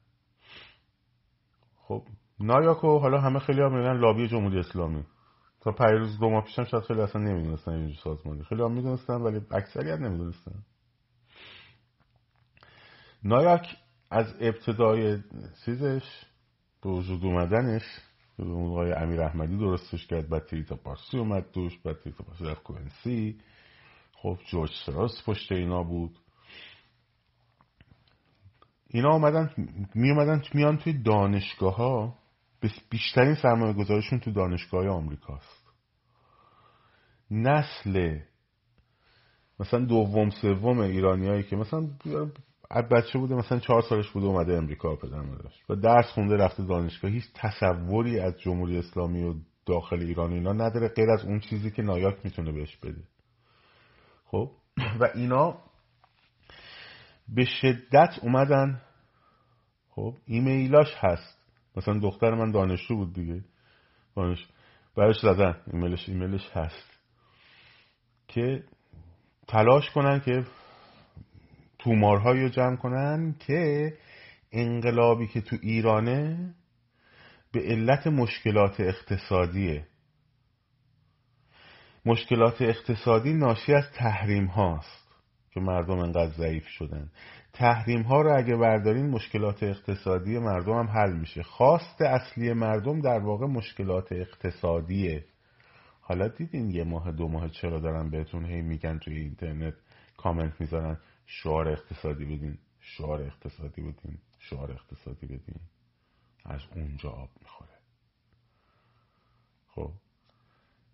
خب 1.77 2.03
نایاکو 2.41 2.99
حالا 2.99 3.21
همه 3.21 3.39
خیلی 3.39 3.61
هم 3.61 3.77
میگن 3.77 3.97
لابی 3.97 4.29
جمهوری 4.29 4.59
اسلامی. 4.59 5.05
تا 5.61 5.73
پیروز 5.73 6.19
دو 6.19 6.31
ماه 6.31 6.45
پیشم 6.45 6.65
شاید 6.65 6.85
خیلی 6.85 7.01
اصلا 7.01 7.23
نمی‌دونستن 7.23 7.73
اینجور 7.73 7.97
سازمانی. 8.05 8.45
خیلی 8.45 8.63
هم 8.63 8.73
می‌دونستن 8.73 9.15
ولی 9.15 9.41
اکثریت 9.51 9.99
نمی‌دونستن. 9.99 10.55
نایاک 13.25 13.77
از 14.11 14.35
ابتدای 14.41 15.19
چیزش 15.65 16.25
به 16.83 16.91
وجود 16.91 17.25
اومدنش 17.25 17.83
آقای 18.39 18.93
امیر 18.93 19.23
احمدی 19.23 19.57
درستش 19.57 20.07
کرد. 20.07 20.29
بعد 20.29 20.47
تریتا 20.47 20.77
پارسی 20.77 21.19
اومد 21.19 21.53
دوش 21.53 21.79
بعد 21.79 22.01
تریتا 22.01 22.25
پارسی 22.25 22.45
رفت 22.45 22.63
کوهنسی. 22.63 23.41
خب 24.13 24.39
جورج 24.47 24.71
سراس 24.87 25.23
پشت 25.27 25.53
اینا 25.53 25.83
بود. 25.83 26.19
اینا 28.89 29.11
آمدن 29.11 29.51
می 29.95 30.11
اومدن 30.11 30.43
میان 30.55 30.79
توی 30.79 30.93
دانشگاه 30.93 31.77
ها 31.77 32.19
بیشترین 32.91 33.35
سرمایه 33.35 33.73
گذارشون 33.73 34.21
تو 34.21 34.31
دانشگاه 34.31 34.81
های 34.81 34.91
آمریکاست. 34.91 35.65
نسل 37.31 38.19
مثلا 39.61 39.85
دوم 39.85 40.31
سوم 40.31 40.79
ایرانی 40.79 41.29
هایی 41.29 41.43
که 41.43 41.57
مثلا 41.57 41.89
بچه 42.71 43.19
بوده 43.19 43.35
مثلا 43.35 43.59
چهار 43.59 43.83
سالش 43.83 44.11
بوده 44.11 44.27
اومده 44.27 44.57
امریکا 44.57 44.97
پدر 44.97 45.21
مادرش. 45.21 45.63
و 45.69 45.75
درس 45.75 46.07
خونده 46.07 46.37
رفته 46.37 46.65
دانشگاه. 46.65 47.11
هیچ 47.11 47.25
تصوری 47.35 48.21
از 48.21 48.41
جمهوری 48.41 48.79
اسلامی 48.79 49.23
و 49.23 49.35
داخل 49.67 50.01
ایران 50.01 50.33
اینا 50.33 50.53
نداره 50.53 50.89
غیر 50.89 51.11
از 51.11 51.25
اون 51.25 51.41
چیزی 51.41 51.71
که 51.71 51.83
نایاک 51.83 52.17
می‌تونه 52.25 52.53
بهش 52.53 52.77
بده. 52.77 53.03
خب؟ 54.25 54.51
و 55.01 55.09
اینا 55.15 55.59
به 57.29 57.45
شدت 57.45 58.19
اومدن. 58.23 58.81
خب؟ 59.89 60.15
ایمیلاش 60.27 60.95
هست. 60.99 61.39
مثلا 61.77 61.99
دختر 61.99 62.35
من 62.35 62.51
دانشجو 62.51 62.97
بود 62.97 63.13
دیگه. 63.13 63.45
دانش 64.17 64.47
برش 64.97 65.21
زدن. 65.21 65.57
ایمیلش 65.73 66.09
ایمیلش 66.09 66.51
هست. 66.53 66.99
که 68.29 68.65
تلاش 69.49 69.91
کنن 69.91 70.21
که 70.21 70.45
تومارهایی 71.85 72.43
رو 72.43 72.49
جمع 72.49 72.77
کنن 72.77 73.35
که 73.39 73.93
انقلابی 74.53 75.27
که 75.27 75.41
تو 75.41 75.57
ایرانه 75.63 76.55
به 77.53 77.61
علت 77.61 78.07
مشکلات 78.07 78.81
اقتصادیه. 78.81 79.87
مشکلات 82.07 82.63
اقتصادی 82.63 83.33
ناشی 83.33 83.75
از 83.75 83.85
تحریم 83.95 84.47
هاست 84.47 85.09
که 85.51 85.61
مردم 85.61 85.99
انقدر 85.99 86.33
ضعیف 86.33 86.67
شدن. 86.67 87.11
تحریم 87.53 88.03
ها 88.03 88.23
رو 88.23 88.37
اگه 88.39 88.57
بردارین 88.57 89.11
مشکلات 89.11 89.63
اقتصادی 89.63 90.39
مردم 90.39 90.73
هم 90.73 90.87
حل 90.87 91.13
میشه. 91.13 91.43
خواست 91.43 92.03
اصلی 92.03 92.53
مردم 92.53 93.01
در 93.01 93.19
واقع 93.19 93.47
مشکلات 93.47 94.13
اقتصادیه. 94.13 95.25
حالا 96.01 96.29
دیدین 96.29 96.71
یه 96.71 96.85
ماه 96.85 97.13
دو 97.13 97.29
ماه 97.29 97.49
چرا 97.49 97.81
دارن 97.81 98.11
بهتون 98.11 98.45
هی 98.45 98.63
میگن 98.63 98.99
توی 98.99 99.19
اینترنت 99.19 99.75
کامنت 100.17 100.61
می‌ذارن 100.61 100.99
شعار 101.27 101.69
اقتصادی 101.69 102.25
بدین 102.25 102.59
شعار 102.81 103.23
اقتصادی 103.23 103.83
بدین 103.83 104.19
شعار 104.39 104.73
اقتصادی 104.73 105.27
بدین. 105.27 105.61
از 106.45 106.61
اونجا 106.75 107.11
آب 107.11 107.31
می‌خوره. 107.41 107.79
خب 109.69 109.93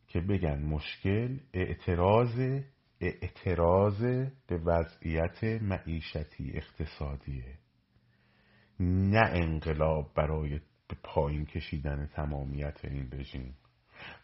که 0.08 0.20
بگن 0.20 0.62
مشکل 0.62 1.38
اعتراض 1.54 2.62
اعتراض 3.00 4.02
به 4.46 4.58
وضعیت 4.58 5.44
معیشتی 5.44 6.52
اقتصادیه. 6.54 7.58
نه 8.80 9.28
انقلاب 9.32 10.14
برای 10.14 10.60
پایین 11.02 11.46
کشیدن 11.46 12.06
تمامیت 12.06 12.84
این 12.84 13.08
رژیم. 13.12 13.54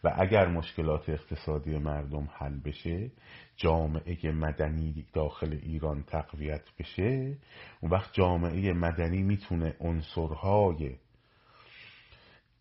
و 0.05 0.13
اگر 0.19 0.47
مشکلات 0.49 1.09
اقتصادی 1.09 1.79
مردم 1.79 2.29
حل 2.33 2.59
بشه 2.61 3.11
جامعه 3.57 4.33
مدنی 4.33 5.07
داخل 5.13 5.53
ایران 5.63 6.03
تقویت 6.03 6.65
بشه 6.79 7.37
اون 7.81 7.93
وقت 7.93 8.13
جامعه 8.13 8.73
مدنی 8.73 9.23
می‌تونه 9.23 9.77
عنصرهای 9.81 10.97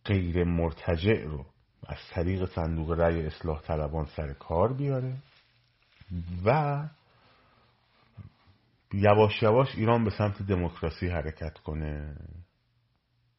غیر 0.06 0.44
مرتجع 0.44 1.24
رو 1.24 1.46
از 1.88 1.98
طریق 2.12 2.46
صندوق 2.46 2.92
رأی 2.92 3.26
اصلاح 3.26 3.62
طلبان 3.62 4.06
سر 4.06 4.34
کار 4.34 4.74
بیاره 4.74 5.14
و 6.46 6.80
یواش 8.94 9.44
یواش 9.44 9.76
ایران 9.76 10.04
به 10.04 10.10
سمت 10.10 10.42
دموکراسی 10.42 11.08
حرکت 11.08 11.54
کنه. 11.60 12.16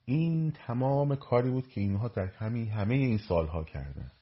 این 0.08 0.52
تمام 0.52 1.16
کاری 1.16 1.50
بود 1.50 1.68
که 1.68 1.80
اینها 1.80 2.08
در 2.08 2.26
همین 2.26 2.68
همه 2.68 2.94
این 2.94 3.18
سالها 3.18 3.64
کردن. 3.64 4.12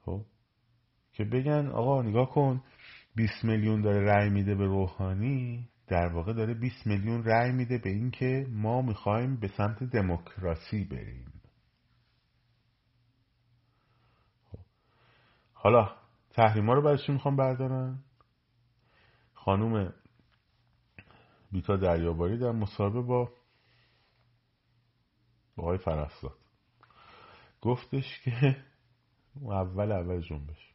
خب؟ 0.00 0.24
که 1.12 1.24
بگن 1.24 1.66
آقا 1.66 2.02
نگاه 2.02 2.30
کن 2.30 2.62
20 3.16 3.44
میلیون 3.44 3.80
داره 3.80 4.04
رأی 4.04 4.30
میده 4.30 4.54
به 4.54 4.66
روحانی 4.66 5.68
در 5.86 6.12
واقع 6.12 6.32
داره 6.32 6.54
20 6.54 6.86
میلیون 6.86 7.24
رأی 7.24 7.52
میده 7.52 7.78
به 7.78 7.90
اینکه 7.90 8.46
ما 8.50 8.82
می‌خوایم 8.82 9.36
به 9.36 9.48
سمت 9.48 9.84
دموکراسی 9.84 10.84
بریم. 10.84 11.32
خب. 14.52 14.58
حالا 15.52 15.96
تحریما 16.30 16.74
رو 16.74 16.82
برای 16.82 16.98
چی 17.06 17.12
می‌خوام 17.12 17.36
بردارن 17.36 17.98
خانوم 19.34 19.92
بیتا 21.52 21.76
دریاباری 21.76 22.38
در 22.38 22.52
مصاحبه 22.52 23.02
با 23.02 23.39
آقای 25.60 25.78
فرستاد. 25.78 26.34
گفتش 27.62 28.20
که 28.24 28.56
اول 29.42 29.92
اول 29.92 30.20
جنبش 30.20 30.70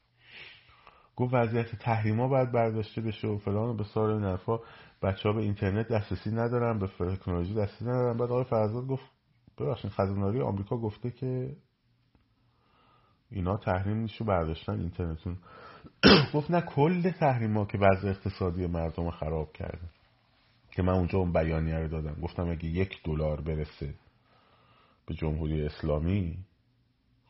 گفت 1.15 1.33
وضعیت 1.33 1.75
تحریما 1.75 2.27
باید 2.27 2.51
برداشته 2.51 3.01
بشه 3.01 3.27
و 3.27 3.37
فلان 3.37 3.69
و 3.69 3.73
به 3.73 3.83
سار 3.83 4.09
این 4.09 4.23
حرفا. 4.23 4.59
بچه 5.01 5.29
ها 5.29 5.35
به 5.35 5.41
اینترنت 5.41 5.87
دسترسی 5.87 6.31
ندارن 6.31 6.79
به 6.79 6.87
تکنولوژی 6.87 7.53
دسترسی 7.53 7.85
ندارن. 7.85 8.17
بعد 8.17 8.31
آقای 8.31 8.43
فرزاد 8.43 8.87
گفت 8.87 9.05
ببخشید 9.59 9.91
خزاناری 9.91 10.41
آمریکا 10.41 10.77
گفته 10.77 11.11
که 11.11 11.55
اینا 13.31 13.57
تحریم 13.57 13.97
نیست 13.97 14.23
برداشتن 14.23 14.79
اینترنتون. 14.79 15.37
گفت 16.33 16.51
نه 16.51 16.61
کل 16.61 17.11
تحریما 17.11 17.65
که 17.65 17.77
وضع 17.77 18.07
اقتصادی 18.07 18.67
مردم 18.67 19.11
خراب 19.11 19.53
کرده. 19.53 19.89
که 20.71 20.81
من 20.81 20.93
اونجا 20.93 21.19
اون 21.19 21.33
بیانیه 21.33 21.75
رو 21.75 21.87
دادم. 21.87 22.21
گفتم 22.21 22.49
اگه 22.49 22.65
یک 22.65 23.03
دلار 23.03 23.41
برسه 23.41 23.93
به 25.07 25.13
جمهوری 25.13 25.65
اسلامی 25.65 26.37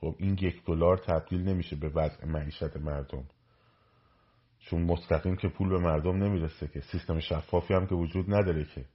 خب 0.01 0.15
این 0.19 0.37
یک 0.41 0.65
دلار 0.65 0.97
تبدیل 0.97 1.41
نمیشه 1.41 1.75
به 1.75 1.89
وضع 1.89 2.25
معیشت 2.25 2.77
مردم. 2.77 3.25
چون 4.59 4.81
مستقیم 4.81 5.35
که 5.35 5.47
پول 5.47 5.69
به 5.69 5.77
مردم 5.79 6.23
نمی‌رسه 6.23 6.67
که 6.67 6.81
سیستم 6.81 7.19
شفافی 7.19 7.73
هم 7.73 7.87
که 7.87 7.95
وجود 7.95 8.33
نداره 8.33 8.65
که. 8.65 8.85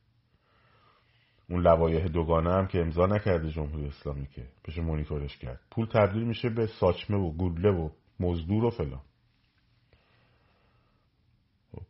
اون 1.48 1.62
لوایح 1.62 2.06
دوگانه 2.06 2.50
هم 2.50 2.66
که 2.66 2.78
امضا 2.78 3.06
نکرده 3.06 3.50
جمهوری 3.50 3.86
اسلامی 3.86 4.26
که 4.26 4.48
بشه 4.64 4.82
مونیتورش 4.82 5.38
کرد. 5.38 5.60
پول 5.70 5.86
تبدیل 5.86 6.24
میشه 6.24 6.48
به 6.48 6.66
ساچمه 6.66 7.16
و 7.16 7.32
گوله 7.32 7.70
و 7.70 7.90
مزدور 8.20 8.64
و 8.64 8.70
فلان. 8.70 9.02
خب. 11.72 11.82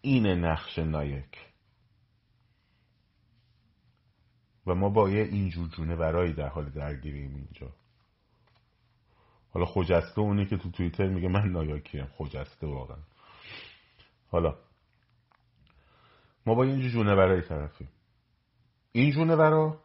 این 0.00 0.26
نقش 0.26 0.78
نایک. 0.78 1.49
و 4.70 4.74
ما 4.74 4.88
با 4.88 5.10
یه 5.10 5.22
اینجور 5.22 5.68
جونه 5.68 5.96
برایی 5.96 6.32
در 6.32 6.48
حال 6.48 6.70
درگیریم 6.70 7.34
اینجا. 7.34 7.72
حالا 9.50 9.66
خجسته 9.66 10.20
اونی 10.20 10.46
که 10.46 10.56
تو 10.56 10.70
توییتر 10.70 11.08
میگه 11.08 11.28
من 11.28 11.48
نایاکیم 11.48 12.06
خجسته 12.06 12.66
واقعا. 12.66 12.98
حالا 14.30 14.58
ما 16.46 16.54
با 16.54 16.64
اینجور 16.64 16.90
جونه 16.90 17.14
برای 17.14 17.42
طرفیم. 17.42 17.88
این 18.92 19.10
جونه 19.10 19.36
برا 19.36 19.80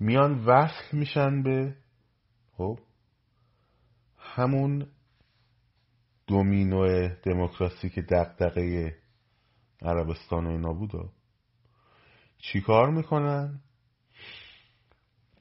میان 0.00 0.44
وصل 0.44 0.96
میشن 0.96 1.42
به 1.42 1.76
خب 2.56 2.78
همون 4.18 4.86
دومینو 6.26 7.08
دموکراسی 7.08 7.90
که 7.90 8.02
دقدقه 8.02 8.96
عربستان 9.82 10.46
و 10.46 10.50
اینا 10.50 10.72
بود 10.72 11.10
چیکار 12.42 12.90
می‌کنن؟ 12.90 13.60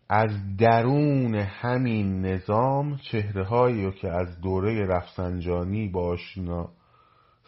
از 0.09 0.57
درون 0.57 1.35
همین 1.35 2.25
نظام 2.25 2.97
چهره 2.97 3.43
هایی 3.43 3.91
که 3.91 4.09
از 4.09 4.41
دوره 4.41 4.85
رفسنجانی 4.85 5.87
با 5.87 6.07
آشنا 6.07 6.71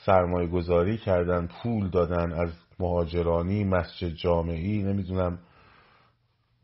سرمایه 0.06 0.48
گذاری 0.48 0.98
کردن 0.98 1.48
پول 1.48 1.90
دادن 1.90 2.32
از 2.34 2.50
مهاجرانی 2.80 3.64
مسجد 3.64 4.10
جامعی 4.10 4.84
نمی‌دونم 4.84 5.40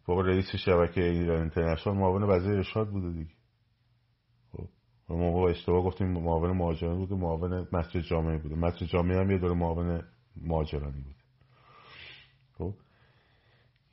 بابا 0.05 0.21
رئیس 0.21 0.55
شبکه 0.55 1.03
ایران 1.03 1.41
اینترنشنال 1.41 1.95
معاون 1.95 2.23
وزیر 2.23 2.55
ارشاد 2.55 2.89
بوده 2.89 3.11
دیگه. 3.11 3.31
خب 4.51 4.67
با 5.07 5.49
اشتباه 5.49 5.83
گفتیم 5.83 6.07
معاون 6.07 6.57
مهاجرانی 6.57 6.97
بوده 6.97 7.15
معاون 7.15 7.67
مسجد 7.71 7.99
جامعی 7.99 8.37
بوده. 8.37 8.55
مسجد 8.55 8.85
جامعی 8.85 9.17
هم 9.17 9.31
یه 9.31 9.37
دوره 9.37 9.53
معاون 9.53 10.03
مهاجرانی 10.41 11.01
بوده 11.01 11.16
خب 11.16 11.16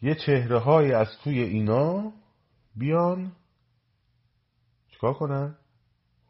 یه 0.04 0.14
چهره 0.14 0.58
های 0.58 0.92
از 0.92 1.08
توی 1.24 1.40
اینا 1.40 2.12
بیان. 2.76 3.32
چیکار 4.88 5.14
کنن؟ 5.14 5.56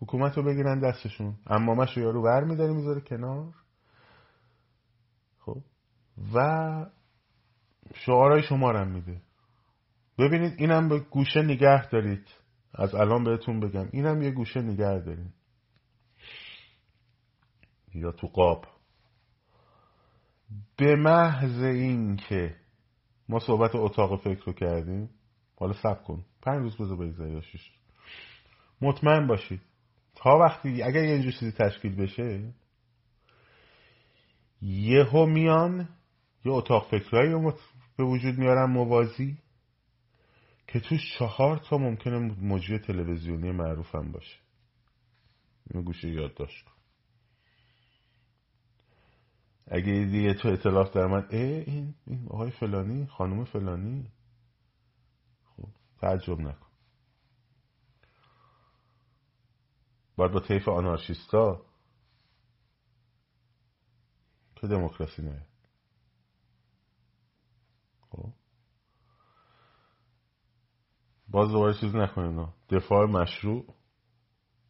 حکومت 0.01 0.37
رو 0.37 0.43
بگیرن 0.43 0.81
دستشون. 0.81 1.35
اما 1.47 1.75
مشو 1.75 2.01
یارو 2.01 2.23
ور 2.23 2.45
میداره 2.45 2.73
می‌ذاره 2.73 3.01
کنار. 3.01 3.55
خب. 5.39 5.63
و 6.35 6.87
شعارهای 7.95 8.43
شما 8.43 8.71
رو 8.71 8.85
میده. 8.85 9.21
ببینید 10.19 10.55
اینم 10.59 10.89
به 10.89 10.99
گوشه 10.99 11.43
نگه 11.43 11.89
دارید. 11.89 12.29
از 12.75 12.95
الان 12.95 13.25
بهتون 13.25 13.61
بگم. 13.61 13.89
اینم 13.93 14.23
یه 14.23 14.31
گوشه 14.31 14.63
نگه 14.63 14.99
دارید. 14.99 15.35
یا 17.95 18.13
تو 18.13 18.27
قاب. 18.27 18.67
به 20.77 20.97
محض 20.97 21.63
این 21.63 22.17
که 22.17 22.64
ما 23.29 23.39
صحبت 23.39 23.75
اتاق 23.75 24.21
فکر 24.21 24.45
رو 24.45 24.53
کردیم. 24.53 25.11
حالا 25.57 25.73
سب 25.73 26.03
کن. 26.05 26.25
پنج 26.43 26.63
روز 26.63 26.77
بذار 26.77 26.97
بگذاری 26.97 27.43
مطمئن 28.81 29.27
باشید 29.27 29.61
تا 30.15 30.39
وقتی 30.39 30.83
اگر 30.83 31.05
یه 31.05 31.33
چیزی 31.33 31.53
تشکیل 31.53 31.97
بشه 31.97 32.53
یهو 34.63 35.27
میان 35.27 35.89
یه 36.45 36.53
اتاق 36.53 36.91
فکرهایی 36.91 37.31
رو 37.31 37.53
به 37.97 38.05
وجود 38.05 38.39
میارن 38.39 38.71
موازی 38.71 39.39
که 40.67 40.81
توش 40.81 41.19
چهار 41.19 41.57
تا 41.57 41.79
ممکنه 41.79 42.19
مجری 42.19 42.79
تلویزیونی 42.79 43.53
معروف 43.53 43.95
هم 43.95 44.13
باشه. 44.13 44.37
اینو 45.71 45.85
گوشه 45.85 46.09
یادداشت 46.09 46.65
کن. 46.65 46.74
اگه 49.67 49.93
دیگه 49.93 50.35
تو 50.35 50.49
اطلاف 50.49 50.93
در 50.93 51.07
من 51.07 51.27
این, 51.31 51.95
این 52.07 52.27
آقای 52.31 52.51
فلانی 52.51 53.07
خانم 53.07 53.45
فلانی. 53.45 54.13
خب 55.45 55.69
تعجب 56.01 56.41
نکن. 56.41 56.67
باید 60.17 60.33
با 60.33 60.41
طیف 60.41 60.69
آنارشیستا 60.69 61.63
که 64.57 64.67
دموکراسی 64.67 65.23
نه. 65.23 65.47
خب. 68.11 68.33
باز 71.29 71.49
دوباره 71.49 71.75
چیز 71.81 71.95
نکنین 71.95 72.49
دفاع 72.71 73.07
مشروع 73.07 73.75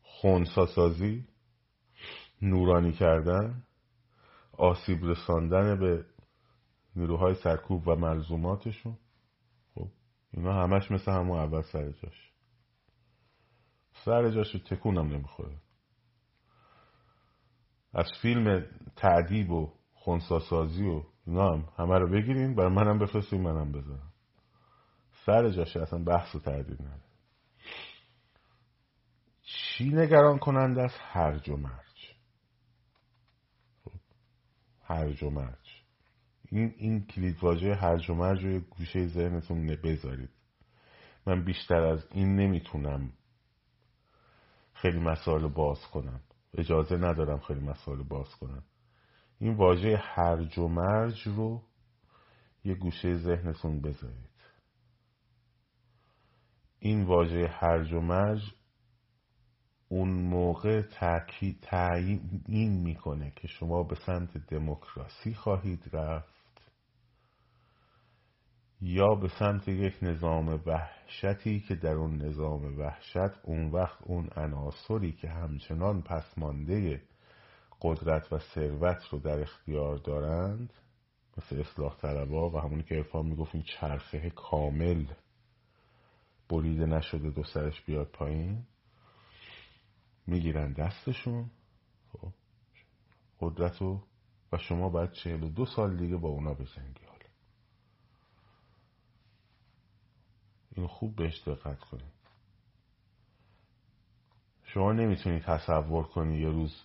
خونساسازی 0.02 1.28
نورانی 2.42 2.92
کردن. 2.92 3.62
آسیب 4.58 5.04
رساندن 5.04 5.78
به 5.78 6.04
نیروهای 6.96 7.34
سرکوب 7.34 7.88
و 7.88 7.96
ملزوماتشون. 7.96 8.98
خب 9.74 9.88
اینا 10.32 10.62
همش 10.62 10.90
مثل 10.90 11.12
همون 11.12 11.38
اول 11.38 11.62
سر 11.62 11.90
جاش. 11.90 12.32
سر 14.04 14.30
جاش 14.30 14.52
تکونم 14.52 15.08
نمی‌خوره. 15.08 15.56
از 17.94 18.06
فیلم 18.22 18.66
تعدیب 18.96 19.50
و 19.50 19.72
خونساسازی 19.94 20.84
و 20.86 21.02
اینا 21.26 21.52
هم 21.52 21.68
همه 21.76 21.98
رو 21.98 22.10
بگیرین 22.10 22.54
برای 22.54 22.74
منم 22.74 22.98
بفرستین 22.98 23.42
منم 23.42 23.72
بذارم. 23.72 24.12
سر 25.26 25.50
جاشه 25.50 25.80
اصلا 25.80 26.04
بحث 26.04 26.34
و 26.34 26.38
تردید 26.38 26.82
نداره. 26.82 27.00
چی 29.42 29.88
نگران 29.88 30.38
کننده 30.38 30.82
است 30.82 30.98
هرج 31.00 31.50
و 31.50 31.56
خب، 33.84 33.92
هرج 34.86 35.22
و 35.22 35.30
مرج. 35.30 35.82
این 36.50 36.74
این 36.76 37.06
کلید 37.06 37.44
واژه 37.44 37.74
هرج 37.74 38.10
و 38.10 38.14
مرج 38.14 38.44
رو 38.44 38.60
گوشه 38.60 39.06
ذهنتون 39.06 39.66
بذارید. 39.66 40.30
من 41.26 41.44
بیشتر 41.44 41.80
از 41.80 42.06
این 42.10 42.36
نمی‌تونم 42.36 43.12
خیلی 44.72 44.98
مسائل 44.98 45.48
باز 45.48 45.80
کنم. 45.80 46.20
اجازه 46.54 46.96
ندارم 46.96 47.38
خیلی 47.38 47.60
مسائل 47.60 48.02
باز 48.02 48.34
کنم. 48.34 48.62
این 49.38 49.54
واژه 49.54 49.96
هرج 49.96 50.58
و 50.58 50.68
مرج 50.68 51.22
رو 51.26 51.62
یه 52.64 52.74
گوشه 52.74 53.14
ذهنتون 53.14 53.80
بذارید. 53.80 54.34
این 56.78 57.04
واژه 57.04 57.48
هرج 57.48 57.92
و 57.92 58.00
مرج 58.00 58.40
اون 59.94 60.08
موقع 60.08 60.82
تاکید 60.82 61.60
تعیین 61.62 62.82
می‌کنه 62.82 63.32
که 63.36 63.48
شما 63.48 63.82
به 63.82 63.94
سمت 63.94 64.38
دموکراسی 64.38 65.34
خواهید 65.34 65.90
رفت 65.92 66.70
یا 68.80 69.14
به 69.14 69.28
سمت 69.38 69.68
یک 69.68 69.94
نظام 70.02 70.60
وحشتی 70.66 71.60
که 71.60 71.74
در 71.74 71.92
اون 71.92 72.22
نظام 72.22 72.78
وحشت 72.78 73.38
اون 73.42 73.70
وقت 73.70 73.98
اون 74.02 74.30
عناصری 74.36 75.12
که 75.12 75.28
همچنان 75.28 76.02
پسمانده 76.02 77.02
قدرت 77.82 78.32
و 78.32 78.38
ثروت 78.38 79.08
رو 79.10 79.18
در 79.18 79.40
اختیار 79.40 79.96
دارند 79.96 80.72
مثل 81.38 81.60
اصلاح 81.60 81.96
طلبا 81.96 82.50
و 82.50 82.58
همونی 82.58 82.82
که 82.82 82.96
ارفان 82.96 83.26
می‌گفت 83.26 83.54
این 83.54 83.64
چرخه 83.80 84.30
کامل 84.30 85.04
بریده 86.48 86.86
نشده 86.86 87.30
دو 87.30 87.44
سرش 87.44 87.82
بیاد 87.82 88.06
پایین. 88.06 88.66
می‌گیرن 90.26 90.72
دستشون. 90.72 91.50
خب. 92.12 92.32
قدرت 93.40 93.76
رو 93.80 94.02
و 94.52 94.58
شما 94.58 94.88
باید 94.88 95.12
چهل 95.12 95.42
و 95.42 95.48
دو 95.48 95.66
سال 95.66 95.96
دیگه 95.96 96.16
با 96.16 96.28
اونا 96.28 96.54
بزنگی 96.54 97.04
حالا. 97.06 97.24
این 100.76 100.86
خوب 100.86 101.16
بهش 101.16 101.48
دقت 101.48 101.78
کنید. 101.80 102.14
شما 104.62 104.92
نمی‌تونید 104.92 105.42
تصور 105.42 106.04
کنی 106.04 106.38
یه 106.38 106.48
روز 106.48 106.82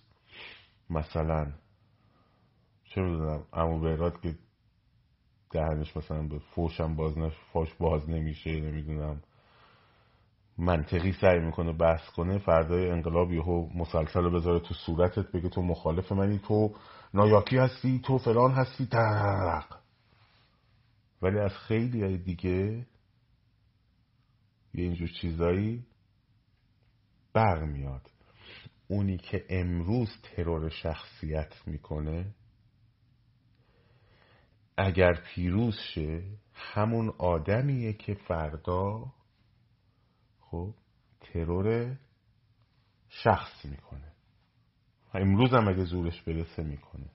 مثلا 0.90 1.52
چه 2.84 3.00
می‌دونم 3.00 3.46
امو 3.52 3.80
بهراد 3.80 4.20
که 4.20 4.38
دهنش 5.50 5.96
مثلا 5.96 6.22
به 6.22 6.38
فوشم 6.38 6.96
باز 6.96 7.18
نش 7.18 7.32
فاش 7.52 7.74
باز 7.74 8.10
نمیشه 8.10 8.60
نمی‌دونم. 8.60 9.22
منطقی 10.60 11.12
سعی 11.12 11.38
می‌کنه 11.38 11.72
بحث 11.72 12.10
کنه 12.10 12.38
فردای 12.38 12.90
انقلاب 12.90 13.32
یهو 13.32 13.68
مسلسل 13.74 14.20
رو 14.20 14.30
بذاره 14.30 14.60
تو 14.60 14.74
صورتت 14.74 15.32
بگه 15.32 15.48
تو 15.48 15.62
مخالف 15.62 16.12
منی 16.12 16.38
تو 16.38 16.74
نایاکی 17.14 17.58
هستی 17.58 18.00
تو 18.04 18.18
فلان 18.18 18.50
هستی 18.50 18.86
ترق. 18.86 19.78
ولی 21.22 21.38
از 21.38 21.52
خیلی 21.52 22.18
دیگه 22.18 22.86
یه 24.74 24.84
اینجور 24.84 25.08
چیزایی 25.08 25.86
برمیاد. 27.32 28.10
اونی 28.88 29.16
که 29.16 29.44
امروز 29.48 30.08
ترور 30.22 30.68
شخصیت 30.68 31.54
می‌کنه 31.66 32.34
اگر 34.76 35.12
پیروز 35.12 35.78
شه 35.94 36.22
همون 36.54 37.12
آدمیه 37.18 37.92
که 37.92 38.14
فردا 38.14 39.12
خب 40.50 40.74
ترور 41.20 41.96
شخص 43.08 43.64
می‌کنه. 43.64 44.12
امروز 45.14 45.54
هم 45.54 45.68
اگه 45.68 45.84
زورش 45.84 46.22
برسه 46.22 46.62
می‌کنه. 46.62 47.10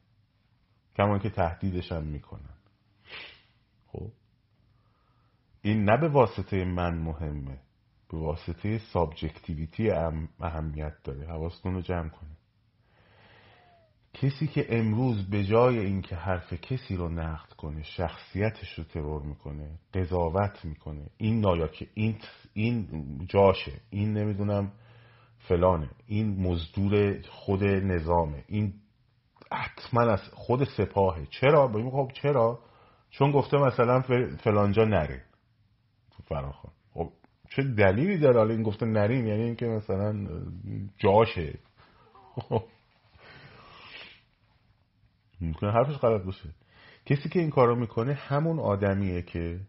کمان 0.97 1.19
که 1.19 1.29
تهدیدش 1.29 1.91
هم 1.91 2.03
می‌کنن. 2.03 2.57
خب 3.88 4.11
این 5.61 5.83
نه 5.83 5.97
به 5.97 6.07
واسطه 6.09 6.65
من 6.65 6.97
مهمه 6.97 7.59
به 8.09 8.17
واسطه 8.17 8.77
سابجکتیویتی 8.77 9.89
اهمیت 10.39 11.03
داره. 11.03 11.27
حواستون 11.27 11.73
رو 11.73 11.81
جمع 11.81 12.09
کنه 12.09 12.34
کسی 14.22 14.47
که 14.47 14.66
امروز 14.70 15.30
به 15.30 15.43
جای 15.43 15.80
اینکه 15.80 16.16
حرف 16.16 16.53
کسی 16.53 16.95
رو 16.95 17.09
نقد 17.09 17.53
کنه 17.53 17.84
شخصیتش 17.84 18.74
رو 18.74 18.84
ترور 18.84 19.22
می‌کنه 19.22 19.70
قضاوت 19.93 20.66
می‌کنه. 20.66 21.09
این 21.18 21.39
نایاکه 21.39 21.88
این 21.93 22.18
این 22.53 22.88
جاشه 23.30 23.72
این 23.89 24.13
نمی‌دونم 24.13 24.72
فلانه. 25.39 25.89
این 26.07 26.47
مزدور 26.47 27.22
خود 27.30 27.63
نظامه. 27.63 28.43
این 28.47 28.74
حتما 29.51 30.01
از 30.01 30.22
خود 30.34 30.63
سپاهه. 30.63 31.26
چرا؟ 31.26 31.68
با 31.68 31.91
خب 31.91 32.11
چرا؟ 32.13 32.59
چون 33.09 33.32
گفته 33.32 33.57
مثلا 33.57 34.01
فلانجا 34.43 34.86
نره. 34.86 35.24
فراخان 36.26 36.72
خب 36.93 37.11
چه 37.49 37.63
دلیلی 37.63 38.18
داره 38.18 38.38
حالا 38.38 38.53
این 38.53 38.63
گفته 38.63 38.86
نریم؟ 38.86 39.28
یعنی 39.28 39.43
اینکه 39.43 39.66
مثلا 39.66 40.28
جاشه. 40.97 41.59
ممکنه 45.41 45.71
حرفش 45.71 45.97
غلط 45.97 46.23
باشه. 46.23 46.49
کسی 47.05 47.29
که 47.29 47.39
این 47.39 47.49
کارو 47.49 47.75
می‌کنه 47.75 48.13
همون 48.13 48.59
آدمیه 48.59 49.21
که 49.21 49.59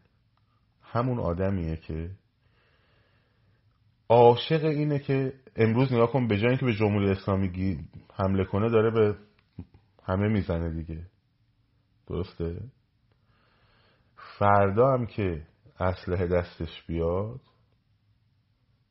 همون 0.82 1.18
آدمیه 1.18 1.76
که 1.76 2.10
عاشق 4.08 4.64
اینه 4.64 4.98
که 4.98 5.32
امروز 5.56 5.92
نگاه 5.92 6.12
کن 6.12 6.28
به 6.28 6.38
جای 6.38 6.48
اینکه 6.48 6.66
به 6.66 6.74
جمهوری 6.74 7.10
اسلامی 7.10 7.78
حمله 8.14 8.44
کنه 8.44 8.70
داره 8.70 8.90
به 8.90 9.16
همه 10.04 10.28
می‌زنه 10.28 10.70
دیگه. 10.70 11.06
درسته؟ 12.06 12.60
فردا 14.38 14.92
هم 14.92 15.06
که 15.06 15.46
اسلحه 15.80 16.26
دستش 16.26 16.82
بیاد 16.86 17.40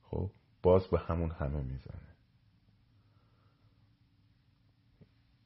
خب 0.03 0.29
باز 0.63 0.87
به 0.87 0.99
همون 0.99 1.31
همه 1.31 1.61
می‌زنه. 1.61 2.04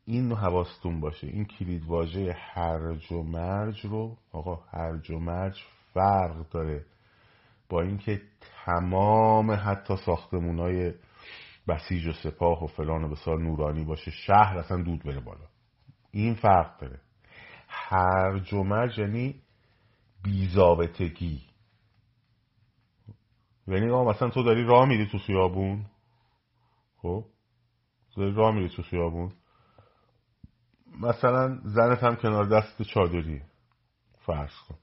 این 0.10 0.32
حواستون 0.32 1.00
باشه. 1.00 1.28
این 1.28 1.46
کلید 1.46 1.86
واژه 1.86 2.36
هرج 2.38 3.12
و 3.12 3.24
مرج 3.24 3.86
رو 3.86 4.18
آقا 4.32 4.56
هرج 4.56 5.12
و 5.12 5.20
مرج 5.20 5.64
فرق 5.94 6.50
داره 6.50 6.86
با 7.70 7.82
اینکه 7.82 8.22
تمام 8.66 9.52
حتی 9.52 9.96
ساختمونای 10.06 10.94
بسیج 11.68 12.08
و 12.08 12.14
سپاه 12.14 12.64
و 12.64 12.68
فلان 12.68 13.04
و 13.04 13.10
بسار 13.10 13.40
نورانی 13.40 13.86
باشه 13.86 14.12
شهر 14.12 14.58
اصلا 14.58 14.84
دود 14.84 15.04
بره 15.04 15.20
بالا. 15.20 15.48
این 16.12 16.36
فرق 16.36 16.80
داره. 16.80 17.00
هرج 17.68 18.54
و 18.54 18.64
مرج 18.64 19.00
یعنی 19.00 19.42
بیزابتگی 20.24 21.42
یعنی 23.68 23.90
آقا 23.90 24.12
مثلا 24.12 24.30
تو 24.30 24.44
داری 24.44 24.64
راه 24.64 24.88
میری 24.88 25.08
تو 25.08 25.18
خیابون 25.18 25.86
خب؟ 26.98 27.26
داری 28.18 28.34
راه 28.34 28.56
میری 28.56 28.70
تو 28.70 28.84
خیابون. 28.84 29.32
مثلا 31.00 31.62
زنت 31.64 32.04
هم 32.04 32.16
کنار 32.16 32.46
دست 32.46 32.82
چادری. 32.82 33.42
فرض 34.26 34.56
کن. 34.68 34.78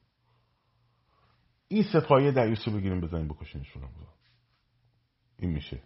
این 1.69 1.83
سپاهی 1.93 2.33
دعیوس 2.33 2.69
رو 2.69 2.75
بگیریم 2.75 3.01
بزنیم 3.01 3.29
بکشینشون 3.29 3.83
رو 3.83 3.89
این 5.39 5.51
میشه. 5.51 5.83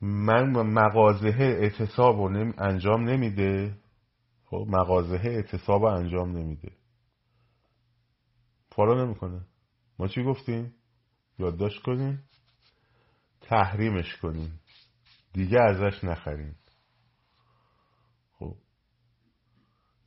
من 0.00 0.50
مغازه 0.50 1.28
اعتصاب 1.28 2.16
رو. 2.16 2.52
انجام 2.58 3.08
نمیده. 3.08 3.78
خب 4.44 4.66
مغازه 4.68 5.20
اعتصاب 5.24 5.82
رو 5.82 5.88
انجام 5.88 6.36
نمیده. 6.36 6.72
فالو 8.72 9.04
نمی‌کنه. 9.04 9.40
ما 9.98 10.08
چی 10.08 10.24
گفتیم؟ 10.24 10.74
یادداشت 11.38 11.82
کنیم. 11.82 12.24
تحریمش 13.40 14.16
کنیم. 14.16 14.60
دیگه 15.34 15.60
ازش 15.60 16.04
نخریم. 16.04 16.56
خب. 18.38 18.54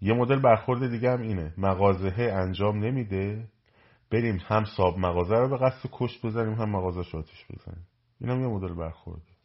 یه 0.01 0.13
مدل 0.13 0.39
برخورد 0.39 0.89
دیگه 0.89 1.11
هم 1.11 1.21
اینه. 1.21 1.53
مغازه 1.57 2.31
انجام 2.33 2.79
نمیده. 2.79 3.47
بریم 4.11 4.41
هم 4.45 4.65
صاب 4.77 4.97
مغازه 4.99 5.35
رو 5.35 5.49
به 5.49 5.57
قصد 5.57 5.89
کشت 5.91 6.25
بزنیم 6.25 6.53
هم 6.53 6.69
مغازه 6.69 7.03
شاتش 7.03 7.45
بزنیم. 7.49 7.87
این 8.21 8.29
هم 8.29 8.41
یه 8.41 8.47
مدل 8.47 8.73
برخورده 8.73 9.37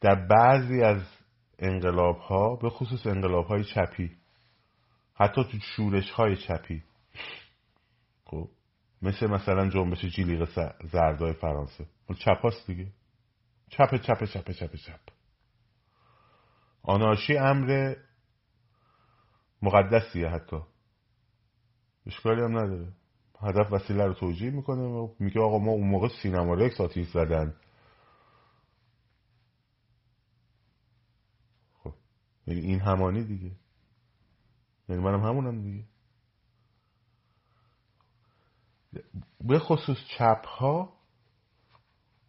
در 0.00 0.14
بعضی 0.14 0.82
از 0.82 1.02
انقلاب 1.58 2.16
ها 2.16 2.56
به 2.56 2.70
خصوص 2.70 3.06
انقلاب 3.06 3.46
های 3.46 3.64
چپی. 3.64 4.16
حتی 5.14 5.44
تو 5.44 5.58
شورش 5.58 6.10
های 6.10 6.36
چپی. 6.36 6.82
خب. 8.24 8.48
مثل 9.02 9.26
مثلا 9.26 9.68
جنبش 9.68 10.04
جیلیق 10.04 10.48
زردای 10.84 11.32
فرانسه. 11.32 11.86
چپ 12.18 12.40
هاست 12.42 12.66
دیگه. 12.66 12.86
چپ 13.70 13.96
چپ 13.96 14.24
چپ 14.24 14.50
چپ 14.50 14.74
چپ. 14.76 15.00
آناشی 16.82 17.36
امر 17.36 17.94
مقدسیه 19.62 20.28
حتی. 20.28 20.56
اشکالی 22.06 22.42
هم 22.42 22.58
نداره. 22.58 22.92
هدف 23.40 23.72
وسیله 23.72 24.06
رو 24.06 24.14
توجیه 24.14 24.50
می‌کنه 24.50 24.82
و 24.82 25.14
میگه 25.18 25.40
آقا 25.40 25.58
ما 25.58 25.72
اون 25.72 25.88
موقع 25.88 26.08
سینما 26.22 26.54
رکس 26.54 26.80
آتیش 26.80 27.08
زدن. 27.08 27.56
خب. 31.74 31.94
یعنی 32.46 32.60
این 32.60 32.80
همانی 32.80 33.24
دیگه. 33.24 33.56
یعنی 34.88 35.02
منم 35.02 35.20
همونم 35.20 35.62
دیگه. 35.62 35.84
به 39.40 39.58
خصوص 39.58 39.98
چپ 40.18 40.46
ها 40.46 40.95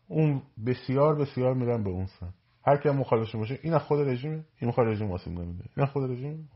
اون 0.08 0.42
بسیار 0.66 1.16
بسیار 1.16 1.54
میرن 1.54 1.84
به 1.84 1.90
اون 1.90 2.06
سن 2.06 2.34
هر 2.68 2.78
کی 2.78 2.90
مخالفش 2.90 3.36
باشه 3.36 3.60
این 3.64 3.74
از 3.74 3.82
خود 3.82 4.08
رژیم 4.08 4.46
این 4.60 4.70
مخالف 4.70 4.90
رژیم 4.90 5.12
واسه 5.12 5.32
نمیده. 5.32 5.64
این 5.78 5.86
خود 5.86 6.12
رژیم 6.12 6.50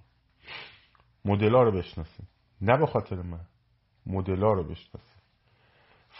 مدلا 1.25 1.63
رو 1.63 1.71
بشناسیم. 1.71 2.27
نه 2.61 2.77
به 2.77 2.85
خاطر 2.85 3.15
من 3.15 3.45
مدلا 4.05 4.53
رو 4.53 4.63
بشناسیم. 4.63 5.21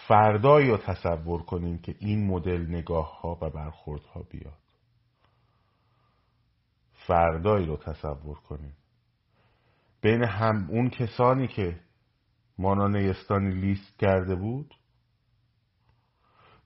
فردایی 0.07 0.69
رو 0.69 0.77
تصور 0.77 1.43
کنیم 1.43 1.77
که 1.77 1.95
این 1.99 2.27
مدل 2.27 2.65
نگاه 2.69 3.21
ها 3.21 3.37
و 3.41 3.49
برخورد 3.49 4.01
ها 4.01 4.23
بیاد. 4.29 4.61
فردایی 6.93 7.65
رو 7.65 7.77
تصور 7.77 8.37
کنیم 8.37 8.73
بین 10.01 10.23
هم 10.23 10.67
اون 10.69 10.89
کسانی 10.89 11.47
که 11.47 11.79
مانا 12.57 12.87
نیستانی 12.87 13.53
لیست 13.53 13.99
کرده 13.99 14.35
بود 14.35 14.75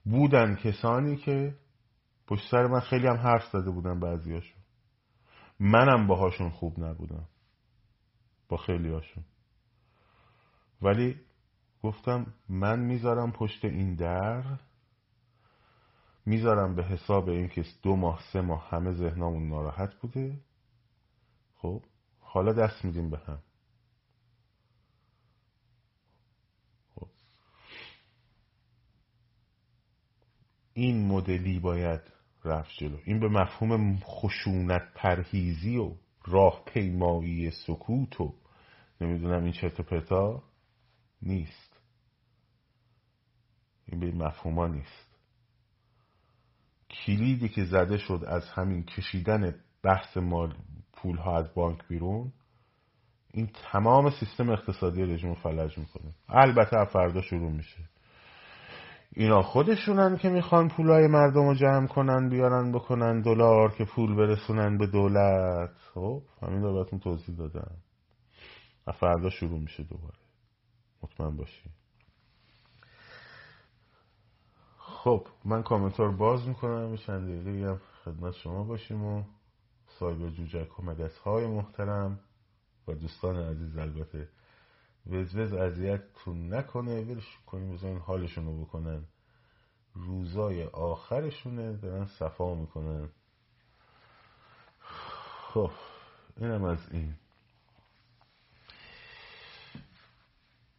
بودن 0.06 0.54
کسانی 0.54 1.16
که 1.16 1.54
پشت 2.26 2.50
سر 2.50 2.66
من 2.66 2.80
خیلی 2.80 3.06
هم 3.06 3.16
حرف 3.16 3.50
زده 3.52 3.70
بودن 3.70 4.00
بعضیاشون 4.00 4.62
منم 5.60 6.06
باهاشون 6.06 6.50
خوب 6.50 6.80
نبودم. 6.80 7.28
با 8.48 8.56
خیلی 8.56 8.88
هاشون 8.88 9.24
ولی 10.82 11.20
گفتم 11.82 12.34
من 12.48 12.80
می‌ذارم 12.80 13.32
پشت 13.32 13.64
این 13.64 13.94
در 13.94 14.44
می‌ذارم 16.26 16.74
به 16.74 16.84
حساب 16.84 17.28
اینکه 17.28 17.64
دو 17.82 17.96
ماه 17.96 18.20
سه 18.32 18.40
ماه 18.40 18.68
همه 18.70 18.92
ذهنمون 18.92 19.48
ناراحت 19.48 19.94
بوده. 19.94 20.40
خب 21.56 21.82
حالا 22.20 22.52
دست 22.52 22.84
میدیم 22.84 23.10
به 23.10 23.18
هم. 23.18 23.38
این 30.76 31.06
مدلی 31.06 31.58
باید 31.60 32.00
رفت 32.44 32.70
جلو. 32.78 32.96
این 33.04 33.20
به 33.20 33.28
مفهوم 33.28 33.96
خشونت 33.96 34.82
پرهیزی 34.94 35.76
و 35.76 35.94
راه 36.26 36.62
پیمایی 36.66 37.50
سکوت 37.50 38.20
و 38.20 38.34
نمی‌دونم 39.00 39.44
این 39.44 39.52
چرت 39.52 39.80
پرتا 39.80 40.42
نیست. 41.22 41.80
این 43.86 44.00
به 44.00 44.12
مفهوما 44.12 44.66
نیست. 44.66 45.18
کلیدی 46.90 47.48
که 47.48 47.64
زده 47.64 47.98
شد 47.98 48.24
از 48.26 48.48
همین 48.48 48.84
کشیدن 48.84 49.54
بحث 49.82 50.16
مال 50.16 50.56
پول 50.92 51.16
ها 51.16 51.38
از 51.38 51.54
بانک 51.54 51.88
بیرون 51.88 52.32
این 53.30 53.50
تمام 53.72 54.10
سیستم 54.10 54.50
اقتصادی 54.50 55.02
رژیم 55.02 55.34
فلج 55.34 55.78
می‌کنه. 55.78 56.14
البته 56.28 56.84
فردا 56.84 57.20
شروع 57.22 57.52
میشه. 57.52 57.95
اینا 59.18 59.42
خودشونن 59.42 60.16
که 60.16 60.28
می‌خوان 60.28 60.68
پولای 60.68 61.06
مردم 61.06 61.46
رو 61.48 61.54
جمع 61.54 61.86
کنن 61.86 62.28
بیارن 62.28 62.72
بکنن 62.72 63.20
دلار 63.20 63.74
که 63.74 63.84
پول 63.84 64.16
برسونن 64.16 64.78
به 64.78 64.86
دولت. 64.86 65.70
خب 65.94 66.22
همین 66.42 66.62
رو 66.62 66.74
بهتون 66.74 66.98
توضیح 66.98 67.36
دادم. 67.36 67.76
فردا 69.00 69.30
شروع 69.30 69.60
میشه 69.60 69.82
دوباره. 69.82 70.18
مطمئن 71.02 71.36
باشی 71.36 71.70
خب 74.78 75.26
من 75.44 75.62
کامنتار 75.62 76.16
باز 76.16 76.48
می‌کنم. 76.48 76.96
چند 76.96 77.28
دقیقه 77.28 77.68
هم 77.68 77.80
خدمت 78.04 78.34
شما 78.34 78.64
باشیم 78.64 79.04
و 79.04 79.22
سایبر 79.98 80.30
جوجک 80.30 80.78
و 80.78 80.82
مدس 80.82 81.18
های 81.18 81.46
محترم 81.46 82.20
و 82.88 82.94
دوستان 82.94 83.36
عزیز 83.36 83.78
البته 83.78 84.28
وزوز 85.06 85.52
اذیتتون 85.52 86.54
نکنه 86.54 87.04
ولش 87.04 87.38
کنیم 87.46 87.72
بزنین 87.72 87.98
حالشون 87.98 88.46
رو 88.46 88.64
بکنن. 88.64 89.04
روزای 89.94 90.64
آخرشونه 90.64 91.76
دارن 91.76 92.06
صفا 92.06 92.54
می‌کنن. 92.54 93.08
خب 95.52 95.70
اینم 96.36 96.64
از 96.64 96.92
این. 96.92 97.14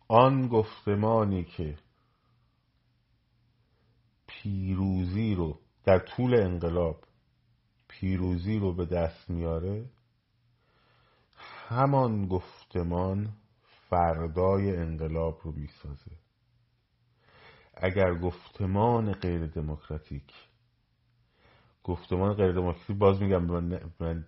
آن 0.07 0.47
گفتمانی 0.47 1.43
که 1.43 1.77
پیروزی 4.27 5.35
رو 5.35 5.59
در 5.83 5.99
طول 5.99 6.35
انقلاب 6.35 7.03
پیروزی 7.87 8.59
رو 8.59 8.73
به 8.73 8.85
دست 8.85 9.29
میاره 9.29 9.89
همان 11.67 12.27
گفتمان 12.27 13.33
فردای 13.89 14.77
انقلاب 14.77 15.39
رو 15.43 15.51
می‌سازه. 15.51 16.11
اگر 17.73 18.19
گفتمان 18.19 19.13
غیر 19.13 19.47
دموکراتیک 19.47 20.33
گفتمان 21.83 22.33
غیر 22.33 22.51
دموکراتیک 22.51 22.97
باز 22.97 23.21
میگم 23.21 23.45
من, 23.45 23.91
من 23.99 24.27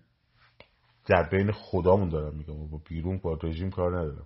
در 1.06 1.30
بین 1.30 1.52
خدامون 1.52 2.10
دارم 2.10 2.36
میگم 2.36 2.68
با 2.68 2.78
بیرون 2.78 3.18
با 3.18 3.40
رژیم 3.44 3.72
کار 3.72 4.00
ندارم. 4.00 4.26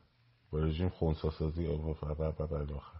با 0.51 0.59
رژیم 0.59 0.89
خونساسازی 0.89 1.65
و 1.65 1.71
آخر. 1.71 2.99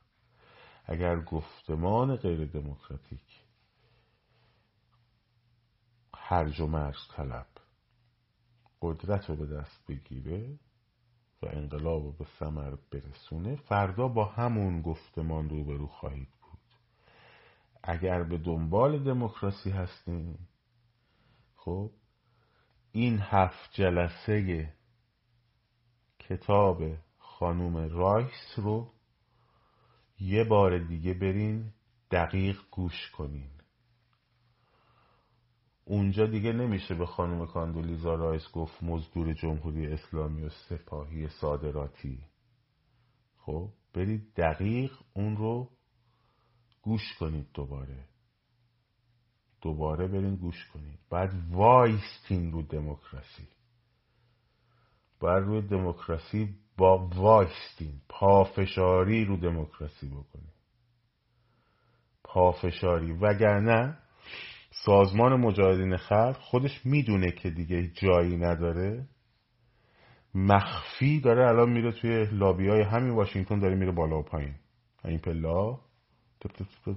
اگر 0.86 1.20
گفتمان 1.20 2.16
غیر 2.16 2.46
دموکراتیک 2.46 3.44
هرج 6.16 6.60
و 6.60 6.68
مرز 6.68 7.08
طلب 7.16 7.48
قدرت 8.82 9.30
رو 9.30 9.36
به 9.36 9.46
دست 9.46 9.88
بگیره 9.88 10.60
و 11.44 11.48
انقلاب 11.48 12.04
رو 12.04 12.12
به 12.12 12.26
ثمر 12.40 12.76
برسونه 12.92 13.56
فردا 13.56 14.08
با 14.08 14.26
همون 14.26 14.82
گفتمان 14.82 15.50
روبرو 15.50 15.88
خواهید 15.88 16.30
بود. 16.42 16.60
اگر 17.84 18.24
به 18.24 18.38
دنبال 18.38 19.04
دموکراسی 19.04 19.70
هستین 19.70 20.38
خب 21.56 21.92
این 22.92 23.20
هفت 23.22 23.70
جلسه 23.74 24.74
کتاب 26.20 26.84
خانوم 27.18 27.78
رایس 27.78 28.54
رو 28.58 28.92
یه 30.20 30.44
بار 30.44 30.80
دیگه 30.80 31.14
برین 31.14 31.74
دقیق 32.12 32.58
گوش 32.72 33.12
کنین. 33.12 33.53
اونجا 35.86 36.26
دیگه 36.26 36.54
نمیشه 36.54 36.96
به 36.96 37.06
خانم 37.06 37.46
کاندولیزا 37.46 38.16
رایس 38.16 38.52
گفت 38.52 38.84
مزدور 38.84 39.34
جمهوری 39.34 39.88
اسلامی 39.88 40.44
و 40.44 40.50
سپاهی 40.50 41.28
صادراتی. 41.28 42.20
خب 43.38 43.70
برید 43.94 44.34
دقیق 44.36 44.92
اون 45.14 45.38
رو 45.38 45.70
گوش 46.82 47.14
کنید 47.20 47.48
دوباره. 47.54 48.06
دوباره 49.62 50.08
برین 50.08 50.36
گوش 50.36 50.68
کنید. 50.74 51.00
بعد 51.10 51.34
وایستین 51.52 52.52
رو 52.52 52.62
دموکراسی. 52.62 53.48
باید 55.20 55.44
روی 55.44 55.62
دموکراسی 55.62 56.56
با 56.78 57.08
وایستین. 57.08 58.02
پافشاری 58.10 59.26
رو 59.26 59.38
دموکراسی 59.38 60.08
بکنید. 60.08 60.54
پافشاری. 62.24 63.12
وگرنه 63.12 63.98
سازمان 64.86 65.40
مجاهدین 65.40 65.98
خلق 65.98 66.38
خودش 66.40 66.86
می‌دونه 66.86 67.32
که 67.32 67.50
دیگه 67.50 67.88
جایی 67.88 68.38
نداره. 68.38 69.08
مخفی 70.36 71.20
داره 71.20 71.48
الان 71.48 71.70
میره 71.70 71.92
توی 71.92 72.26
لابی 72.26 72.68
های 72.68 72.82
همین 72.82 73.16
واشنگتن 73.16 73.60
داره 73.60 73.76
میره 73.76 73.92
بالا 73.92 74.20
و 74.20 74.24
پایین. 74.24 74.56
این 75.06 75.20
پولا 75.20 75.80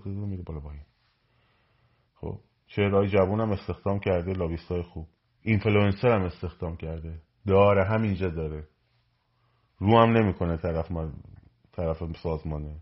میره 0.05 0.43
بالا 0.43 0.61
پایین. 0.61 0.85
خب 2.15 2.41
چهرهای 2.67 3.09
جوون 3.09 3.41
هم 3.41 3.51
استخدام 3.51 3.99
کرده 3.99 4.33
لابیست 4.33 4.69
های 4.69 4.83
خوب. 4.83 5.07
اینفلوئنسر 5.43 6.09
هم 6.09 6.23
استخدام 6.23 6.77
کرده. 6.77 7.21
داره 7.47 7.85
همینجا 7.85 8.29
داره. 8.29 8.69
رو 9.79 9.99
هم 9.99 10.17
نمی‌کنه 10.17 10.57
طرف 10.57 10.91
ما 10.91 11.13
طرف 11.73 12.03
سازمانه. 12.23 12.77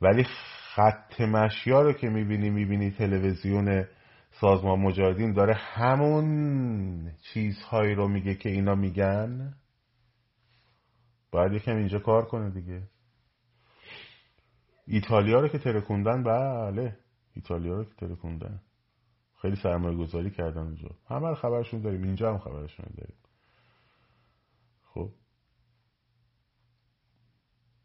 ولی 0.00 0.24
خط 0.74 1.20
مشیا 1.20 1.82
رو 1.82 1.92
که 1.92 2.08
می‌بینی 2.08 2.50
می‌بینی 2.50 2.90
تلویزیون 2.90 3.84
سازمان 4.30 4.80
مجاهدین 4.80 5.32
داره 5.32 5.54
همون 5.54 7.12
چیزهایی 7.32 7.94
رو 7.94 8.08
میگه 8.08 8.34
که 8.34 8.48
اینا 8.48 8.74
میگن. 8.74 9.54
باید 11.32 11.52
یکم 11.52 11.76
اینجا 11.76 11.98
کار 11.98 12.24
کنه 12.24 12.50
دیگه. 12.50 12.82
ایتالیا 14.86 15.40
رو 15.40 15.48
که 15.48 15.58
ترکوندن 15.58 16.22
بله. 16.22 16.98
ایتالیا 17.34 17.74
رو 17.74 17.84
که 17.84 17.94
ترکوندن. 17.94 18.60
خیلی 19.42 19.56
سرمایه 19.56 19.96
گذاری 19.96 20.30
کردن 20.30 20.62
اونجا. 20.62 20.88
همه 21.08 21.34
خبرشون 21.34 21.80
داریم. 21.80 22.02
اینجا 22.02 22.30
هم 22.32 22.38
خبرشون 22.38 22.86
داریم. 22.96 23.16
خب. 24.82 25.10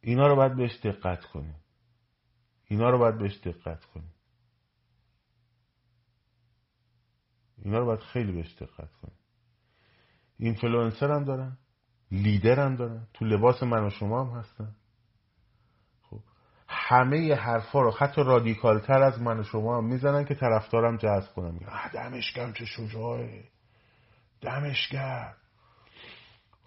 اینا 0.01 0.27
رو 0.27 0.35
باید 0.35 0.55
بهش 0.55 0.79
دقت 0.83 1.25
کنیم. 1.25 1.55
اینا 2.67 2.89
رو 2.89 2.97
باید 2.97 3.17
بهش 3.17 3.37
دقت 3.37 3.85
کنیم 3.85 4.13
اینا 7.63 7.79
رو 7.79 7.85
باید 7.85 7.99
خیلی 7.99 8.31
بهش 8.31 8.53
دقت 8.53 8.93
کنیم 8.93 9.17
اینفلوئنسر 10.39 11.11
هم 11.11 11.23
دارن 11.23 11.57
لیدر 12.11 12.59
هم 12.65 12.75
دارن 12.75 13.07
تو 13.13 13.25
لباس 13.25 13.63
من 13.63 13.85
و 13.85 13.89
شما 13.89 14.23
هم 14.23 14.39
هستن. 14.39 14.75
خب 16.01 16.19
همه 16.67 17.35
حرفا 17.35 17.81
رو 17.81 17.91
حتی 17.91 18.23
رادیکال 18.23 18.79
تر 18.79 19.01
از 19.01 19.21
من 19.21 19.39
و 19.39 19.43
شما 19.43 19.77
هم 19.77 19.85
می‌زنن 19.85 20.25
که 20.25 20.35
طرفدارم 20.35 20.97
جذب 20.97 21.33
کنن. 21.33 21.53
میگن 21.53 21.89
دمش 21.93 22.33
گرم 22.33 22.53
چه 22.53 22.65
شجاعه. 22.65 23.43
دمش 24.41 24.89
گرم. 24.89 25.35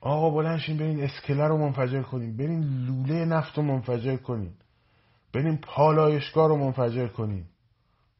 آقا 0.00 0.30
بلند 0.30 0.53
شین 0.53 0.76
برین 0.76 1.02
اسکله 1.02 1.48
رو 1.48 1.58
منفجر 1.58 2.02
کنیم 2.02 2.36
برین 2.36 2.60
لوله 2.62 3.24
نفت 3.24 3.58
رو 3.58 3.64
منفجر 3.64 4.16
کنیم 4.16 4.58
بریم 5.32 5.56
پالایشگاه 5.56 6.48
رو 6.48 6.56
منفجر 6.56 7.08
کنیم. 7.08 7.48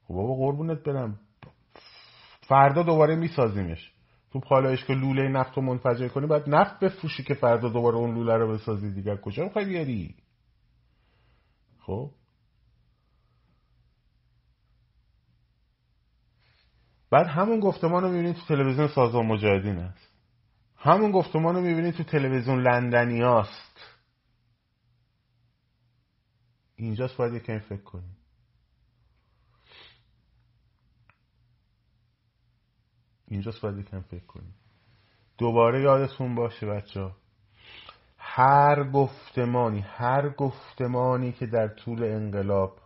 خب 0.04 0.14
بابا 0.14 0.34
قربونت 0.34 0.82
برم. 0.82 1.20
فردا 2.42 2.82
دوباره 2.82 3.16
میسازیمش. 3.16 3.92
تو 4.32 4.40
پالایشگاه 4.40 4.96
لوله 4.96 5.28
نفت 5.28 5.56
رو 5.56 5.62
منفجر 5.62 6.08
کنی 6.08 6.26
باید 6.26 6.48
نفت 6.48 6.80
بفروشی 6.80 7.22
که 7.22 7.34
فردا 7.34 7.68
دوباره 7.68 7.96
اون 7.96 8.14
لوله 8.14 8.36
رو 8.36 8.52
بسازی 8.52 8.92
دیگر 8.92 9.16
کجا 9.16 9.44
می‌خوای 9.44 9.64
بیاری؟ 9.64 10.14
خب؟ 11.80 12.10
بعد 17.10 17.26
همون 17.26 17.60
گفتمان 17.60 18.02
رو 18.02 18.08
می‌بینید 18.08 18.36
تو 18.36 18.42
تلویزیون 18.48 18.88
سازمان 18.88 19.26
مجاهدین 19.26 19.78
است 19.78 20.10
همون 20.76 21.10
گفتمان 21.10 21.54
رو 21.54 21.60
می‌بینید 21.60 21.94
تو 21.94 22.04
تلویزیون 22.04 22.62
لندنی 22.62 23.22
هست 23.22 23.89
اینجاست 26.80 27.16
باید 27.16 27.34
یکم 27.34 27.58
فکر 27.58 27.82
کنیم. 27.82 28.16
اینجاست 33.26 33.60
باید 33.60 33.78
یکم 33.78 34.00
فکر 34.00 34.26
کنیم. 34.26 34.54
دوباره 35.38 35.82
یادتون 35.82 36.34
باشه 36.34 36.66
بچه 36.66 37.10
هر 38.18 38.90
گفتمانی 38.90 39.80
هر 39.80 40.28
گفتمانی 40.28 41.32
که 41.32 41.46
در 41.46 41.68
طول 41.68 42.04
انقلاب 42.04 42.80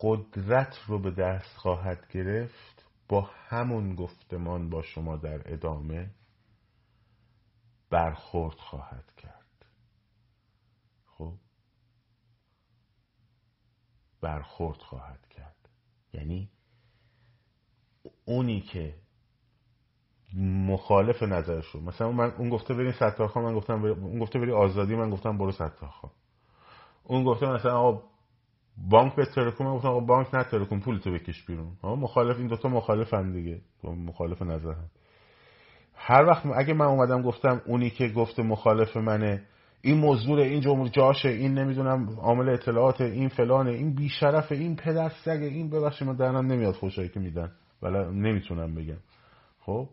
قدرت 0.00 0.78
رو 0.86 0.98
به 0.98 1.10
دست 1.10 1.56
خواهد 1.56 2.08
گرفت 2.10 2.86
با 3.08 3.30
همون 3.48 3.94
گفتمان 3.94 4.70
با 4.70 4.82
شما 4.82 5.16
در 5.16 5.52
ادامه 5.52 6.10
برخورد 7.90 8.56
خواهد 8.56 9.12
کرد 9.16 9.66
خب 11.06 11.34
برخورد 14.20 14.78
خواهد 14.78 15.26
کرد. 15.30 15.56
یعنی 16.12 16.48
اونی 18.24 18.60
که 18.60 18.94
مخالف 20.66 21.22
نظرش 21.22 21.66
رو 21.66 21.80
مثلا 21.80 22.12
من 22.12 22.32
اون 22.38 22.50
گفته 22.50 22.74
بریم 22.74 22.92
ستارخان 22.92 23.44
من 23.44 23.54
گفتم 23.54 23.84
اون 23.84 24.18
گفته 24.18 24.38
بری 24.38 24.52
آزادی 24.52 24.94
من 24.94 25.10
گفتم 25.10 25.38
برو 25.38 25.52
ستارخان 25.52 26.10
اون 27.04 27.24
گفته 27.24 27.46
مثلا 27.46 27.78
آقا 27.78 28.02
بانک 28.88 29.14
به 29.14 29.24
ترکون 29.24 29.66
من 29.66 29.74
گفتم 29.76 29.88
آقا 29.88 30.00
بانک 30.00 30.34
نه 30.34 30.44
ترکون 30.44 30.80
پولتو 30.80 31.12
بکش 31.12 31.46
بیرون. 31.46 31.76
مخالف 31.82 32.36
این 32.38 32.46
دوتا 32.46 32.68
مخالف 32.68 33.14
هم 33.14 33.32
دیگه. 33.32 33.60
مخالف 33.84 34.42
نظر 34.42 34.72
هم 34.72 34.90
هر 35.94 36.24
وقت 36.24 36.46
اگه 36.54 36.74
من 36.74 36.86
اومدم 36.86 37.22
گفتم 37.22 37.62
اونی 37.66 37.90
که 37.90 38.08
گفته 38.08 38.42
مخالف 38.42 38.96
منه 38.96 39.42
این 39.82 39.98
موضوع 39.98 40.40
این 40.40 40.60
جمهور 40.60 40.88
جاشه 40.88 41.28
این 41.28 41.54
نمی‌دونم 41.54 42.10
عامل 42.18 42.48
اطلاعات 42.48 43.00
این 43.00 43.28
فلانه 43.28 43.70
این 43.70 43.94
بیشرف 43.94 44.52
این 44.52 44.76
پدر 44.76 45.08
سگه 45.24 45.46
این 45.46 45.70
ببخشید 45.70 46.08
من 46.08 46.16
درنم 46.16 46.46
نمیاد 46.46 46.74
خوشایی 46.74 47.08
که 47.08 47.20
میدن. 47.20 47.52
ولی 47.82 47.98
نمی‌تونم 47.98 48.74
بگم. 48.74 48.98
خب؟ 49.60 49.88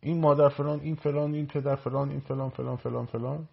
این 0.00 0.20
مادر 0.20 0.48
فلان 0.48 0.80
این 0.80 0.94
فلان 0.94 1.34
این 1.34 1.46
پدر 1.46 1.76
فلان 1.76 2.10
این 2.10 2.20
فلان 2.20 2.50
فلان 2.50 2.76
فلان 2.76 3.06
فلان. 3.06 3.48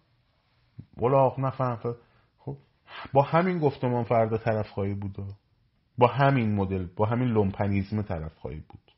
ولاغ 0.96 1.40
نفهم 1.40 1.96
خب؟ 2.38 2.56
با 3.12 3.22
همین 3.22 3.58
گفتمان 3.58 4.04
فردا 4.04 4.36
طرف 4.36 4.68
خواهی 4.68 4.94
بود. 4.94 5.16
با 5.98 6.06
همین 6.06 6.54
مدل 6.54 6.86
با 6.96 7.06
همین 7.06 7.28
لومپنیزم 7.28 8.02
طرف 8.02 8.34
خواهی 8.34 8.62
بود. 8.68 8.92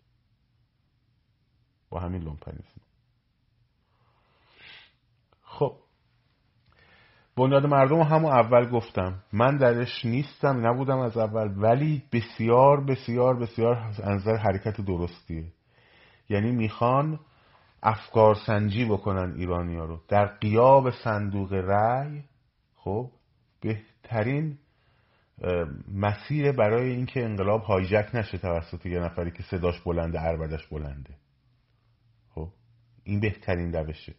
با 1.90 2.00
همین 2.00 2.22
لومپنیزم 2.22 2.80
خب 5.42 5.76
بنیاد 7.36 7.66
مردم 7.66 8.00
همون 8.00 8.32
اول 8.32 8.70
گفتم. 8.70 9.22
من 9.32 9.56
درش 9.56 10.04
نیستم 10.04 10.66
نبودم 10.66 10.98
از 10.98 11.16
اول 11.16 11.54
ولی 11.56 12.02
بسیار 12.12 12.84
بسیار 12.84 13.36
بسیار 13.36 13.76
از 14.02 14.28
حرکت 14.28 14.80
درستیه. 14.80 15.52
یعنی 16.28 16.52
می‌خوان 16.52 17.20
افکار 17.82 18.34
سنجی 18.46 18.84
بکنن 18.84 19.34
ایرانی 19.36 19.76
ها 19.76 19.84
رو. 19.84 20.00
در 20.08 20.26
قیاب 20.26 20.90
صندوق 20.90 21.52
رأی 21.52 22.22
خب 22.76 23.10
بهترین 23.60 24.58
مسیر 25.94 26.52
برای 26.52 26.90
اینکه 26.90 27.24
انقلاب 27.24 27.62
هایجک 27.62 28.08
نشه 28.14 28.38
توسط 28.38 28.86
یه 28.86 29.00
نفری 29.00 29.30
که 29.30 29.42
صداش 29.42 29.80
بلنده 29.80 30.18
عربدش 30.18 30.66
بلنده. 30.66 31.14
خب 32.30 32.48
این 33.04 33.20
بهترین 33.20 33.72
روشه. 33.72 34.14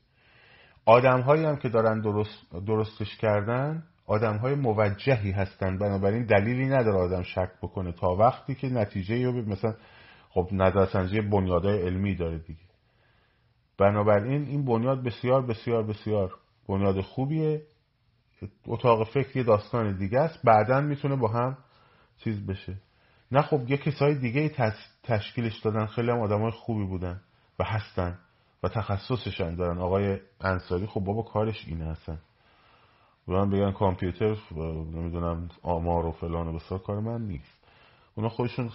آدم 0.86 1.22
هایی 1.22 1.46
هم 1.46 1.56
که 1.56 1.70
دارن 1.70 2.02
درست 2.02 2.52
درستش 2.68 3.18
کردن 3.18 3.84
آدم 4.06 4.38
های 4.38 4.56
موجهی 4.56 5.32
هستن. 5.32 5.78
بنابراین 5.78 6.26
دلیلی 6.26 6.66
نداره 6.66 6.98
آدم 6.98 7.24
شک 7.24 7.50
بکنه 7.62 7.92
تا 7.92 8.16
وقتی 8.16 8.56
که 8.56 8.68
نتیجه 8.70 9.18
یا 9.18 9.32
مثلا 9.32 9.76
خب 10.30 10.50
نظرسنجی 10.52 11.22
بنیادهای 11.22 11.82
علمی 11.82 12.16
داره 12.16 12.38
دیگه. 12.38 12.60
بنابراین 13.78 14.46
این 14.46 14.66
بنیاد 14.66 15.04
بسیار 15.04 15.46
بسیار 15.46 15.84
بسیار 15.84 16.34
بنیاد 16.70 17.02
خوبیه. 17.02 17.62
اتاق 18.68 19.08
فکری 19.08 19.44
داستان 19.44 19.98
دیگه 19.98 20.20
است. 20.20 20.40
بعدا 20.44 20.82
می‌تونه 20.82 21.16
با 21.16 21.28
هم 21.28 21.58
چیز 22.18 22.46
بشه. 22.46 22.78
نه 23.32 23.42
خب 23.42 23.70
یه 23.70 23.78
کسای 23.78 24.16
دیگه 24.16 24.52
تشکیلش 25.04 25.60
دادن. 25.60 25.86
خیلی 25.86 26.12
هم 26.12 26.20
آدم 26.20 26.42
های 26.42 26.52
خوبی 26.52 26.86
بودن 26.86 27.22
و 27.60 27.64
هستن. 27.64 28.20
و 28.64 28.68
تخصصشن 28.68 29.56
دارن. 29.56 29.78
آقای 29.78 30.20
انصاری 30.42 30.88
خب 30.88 31.00
بابا 31.00 31.22
کارش 31.22 31.66
اینه 31.68 31.86
هستن 31.86 32.20
و 33.28 33.32
من 33.32 33.50
بگن 33.50 33.72
کامپیوتر 33.72 34.36
نمی‌دونم 34.94 35.50
آمار 35.64 36.06
و 36.06 36.12
فلان 36.12 36.48
و 36.48 36.54
بسیار 36.54 36.80
کار 36.80 37.00
من 37.00 37.22
نیست. 37.22 37.64
اونا 38.16 38.30
خودشون 38.30 38.70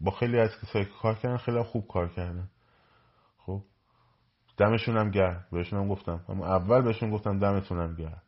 با 0.00 0.10
خیلی 0.10 0.38
از 0.38 0.50
کسایی 0.62 0.84
که 0.84 0.90
کار 1.02 1.14
کردن 1.14 1.36
خیلی 1.36 1.62
خوب 1.62 1.86
کار 1.86 2.08
کردن. 2.08 2.48
خب؟ 3.38 3.60
دمشون 4.56 4.96
هم 4.96 5.10
گرد 5.10 5.46
بهشون 5.52 5.80
هم 5.80 5.88
گفتم. 5.88 6.20
اما 6.28 6.46
اول 6.46 6.82
بهشون 6.82 7.10
گفتم 7.10 7.38
دمتون 7.38 7.80
هم 7.80 7.94
گرد 7.94 8.22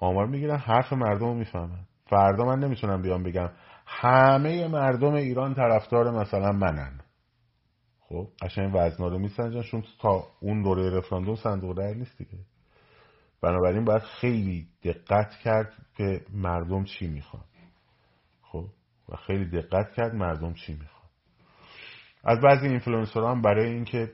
آمار 0.00 0.26
می‌گیرن 0.26 0.56
حرف 0.56 0.92
مردم 0.92 1.26
رو 1.26 1.34
می‌فهمن. 1.34 1.86
فردا 2.06 2.44
من 2.44 2.58
نمی‌تونم 2.58 3.02
بیام 3.02 3.22
بگم. 3.22 3.50
همه 3.86 4.68
مردم 4.68 5.12
ایران 5.14 5.54
طرفدار 5.54 6.10
مثلا 6.10 6.52
منن. 6.52 7.00
خب 8.08 8.28
قشنگ 8.42 8.72
وزنا 8.74 9.08
رو 9.08 9.18
میسنجن 9.18 9.62
چون 9.62 9.84
تا 10.00 10.24
اون 10.40 10.62
دوره 10.62 10.98
رفراندوم 10.98 11.34
صندوق 11.34 11.78
رأی 11.78 11.94
نیست 11.94 12.18
دیگه. 12.18 12.38
بنابراین 13.42 13.84
باید 13.84 14.02
خیلی 14.02 14.68
دقت 14.84 15.30
کرد 15.44 15.72
که 15.96 16.24
مردم 16.32 16.84
چی 16.84 17.06
می‌خوان. 17.06 17.44
خب 18.42 18.66
و 19.08 19.16
خیلی 19.16 19.44
دقت 19.50 19.92
کرد 19.92 20.14
مردم 20.14 20.54
چی 20.54 20.72
می‌خوان. 20.72 21.10
از 22.24 22.40
بعضی 22.40 22.66
اینفلوئنسرها 22.66 23.30
هم 23.30 23.42
برای 23.42 23.70
اینکه 23.70 24.12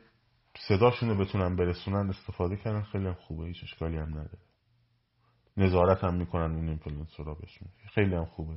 صداشون 0.68 1.08
رو 1.08 1.24
بتونن 1.24 1.56
برسونن 1.56 2.08
استفاده 2.08 2.56
کردن 2.56 2.82
خیلی 2.82 3.06
هم 3.06 3.14
خوبه 3.14 3.46
هیچ 3.46 3.62
اشکالی 3.62 3.96
هم 3.96 4.08
نداره. 4.08 4.38
نظارت 5.56 6.04
هم 6.04 6.14
می‌کنن 6.14 6.54
اون 6.54 6.68
اینفلوئنسرها 6.68 7.34
بهشون. 7.34 7.68
خیلی 7.94 8.14
هم 8.14 8.24
خوبه. 8.24 8.54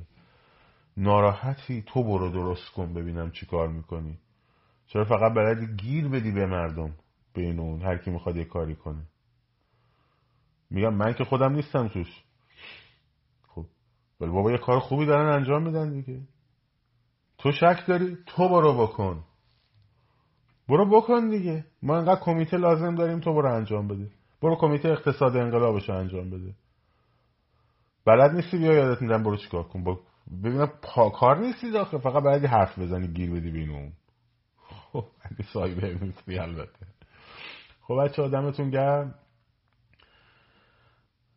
ناراحتی 0.96 1.82
تو 1.82 2.04
برو 2.04 2.30
درست 2.30 2.70
کن 2.72 2.94
ببینم 2.94 3.30
چی 3.30 3.46
کار 3.46 3.68
می‌کنی. 3.68 4.18
چرا 4.86 5.04
فقط 5.04 5.34
بلدی 5.34 5.66
گیر 5.76 6.08
بدی 6.08 6.32
به 6.32 6.46
مردم 6.46 6.94
بین 7.34 7.60
اون 7.60 7.82
هر 7.82 7.98
کی 7.98 8.10
می‌خواد 8.10 8.36
یه 8.36 8.44
کاری 8.44 8.74
کنه. 8.74 9.02
میگم 10.70 10.94
من 10.94 11.14
که 11.14 11.24
خودم 11.24 11.52
نیستم 11.52 11.88
توش. 11.88 12.24
خب 13.48 13.66
ولی 14.20 14.30
بابا 14.30 14.52
یه 14.52 14.58
کار 14.58 14.78
خوبی 14.80 15.06
دارن 15.06 15.32
انجام 15.32 15.62
میدن 15.62 15.90
دیگه. 15.92 16.20
تو 17.38 17.52
شک 17.52 17.84
داری؟ 17.88 18.16
تو 18.26 18.48
برو 18.48 18.86
بکن. 18.86 19.24
برو 20.68 21.00
بکن 21.00 21.28
دیگه. 21.30 21.64
ما 21.82 21.96
انقدر 21.96 22.20
کمیته 22.20 22.56
لازم 22.56 22.94
داریم 22.94 23.20
تو 23.20 23.34
برو 23.34 23.54
انجام 23.54 23.88
بده. 23.88 24.10
برو 24.42 24.56
کمیته 24.56 24.88
اقتصاد 24.88 25.36
انقلابش 25.36 25.90
انجام 25.90 26.30
بده. 26.30 26.54
بلد 28.04 28.30
نیستی؟ 28.30 28.58
بیا 28.58 28.72
یادت 28.72 29.02
میدم 29.02 29.22
برو 29.22 29.36
چیکار 29.36 29.62
کن. 29.62 29.84
ببینم 30.42 30.72
پا... 30.82 31.10
کار 31.10 31.38
نیستی 31.38 31.70
داخل 31.70 31.98
فقط 31.98 32.22
بلدی 32.22 32.46
حرف 32.46 32.78
بزنی 32.78 33.08
گیر 33.08 33.30
بدی 33.30 33.50
بین 33.50 33.70
اون. 33.70 33.92
خب 35.00 35.42
سایبر 35.52 36.04
نیستی 36.04 36.38
البته. 36.38 36.86
خب 37.80 37.94
بچه 38.04 38.28
دمتون 38.28 38.70
گرم. 38.70 39.14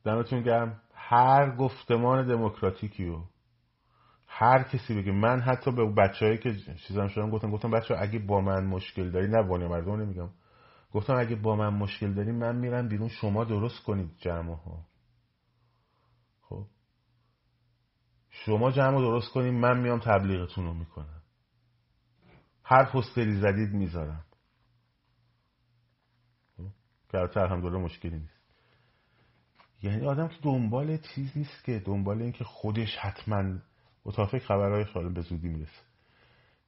دمتون 0.03 0.41
گرم. 0.41 0.81
هر 0.93 1.55
گفتمان 1.55 2.27
دموکراتیکی 2.27 3.05
رو 3.05 3.23
هر 4.27 4.63
کسی 4.63 5.01
بگه 5.01 5.11
من 5.11 5.39
حتی 5.39 5.71
به 5.71 5.85
بچههایی 5.85 6.37
که 6.37 6.55
چیزام 6.87 7.07
شدم 7.07 7.29
گفتم 7.29 7.51
گفتم 7.51 7.71
بچه 7.71 7.95
اگه 7.99 8.19
با 8.19 8.41
من 8.41 8.65
مشکل 8.65 9.11
داری 9.11 9.27
نه 9.27 9.43
بانی 9.43 9.67
مردم 9.67 10.01
نمیگم. 10.01 10.29
گفتم 10.91 11.15
اگه 11.15 11.35
با 11.35 11.55
من 11.55 11.69
مشکل 11.69 12.13
داری 12.13 12.31
من 12.31 12.55
میرم 12.55 12.87
بیرون 12.87 13.07
شما 13.07 13.43
درست 13.43 13.83
کنید 13.83 14.11
جمعه 14.17 14.55
ها 14.55 14.85
خب؟ 16.41 16.65
شما 18.29 18.71
جمع 18.71 18.97
درست 18.97 19.33
کنید 19.33 19.53
من 19.53 19.79
میام 19.79 19.99
تبلیغتون 19.99 20.65
رو 20.65 20.73
می‌کنم. 20.73 21.18
هر 22.69 22.85
پستری 22.85 23.39
زدید 23.39 23.73
می‌ذارم 23.73 24.25
خب؟ 26.57 26.63
که 27.11 27.17
البته 27.17 27.77
مشکلی 27.77 28.19
نیست. 28.19 28.39
یعنی 29.83 30.05
آدم 30.05 30.27
که 30.27 30.35
دنبال 30.41 30.97
چیز 30.97 31.37
نیست 31.37 31.63
که 31.63 31.79
دنبال 31.79 32.21
این 32.21 32.31
که 32.31 32.43
خودش 32.43 32.97
حتما 32.97 33.59
متافق 34.05 34.37
خبرهای 34.37 34.85
سالم 34.93 35.13
به 35.13 35.21
زودی 35.21 35.47
می‌رسه. 35.47 35.81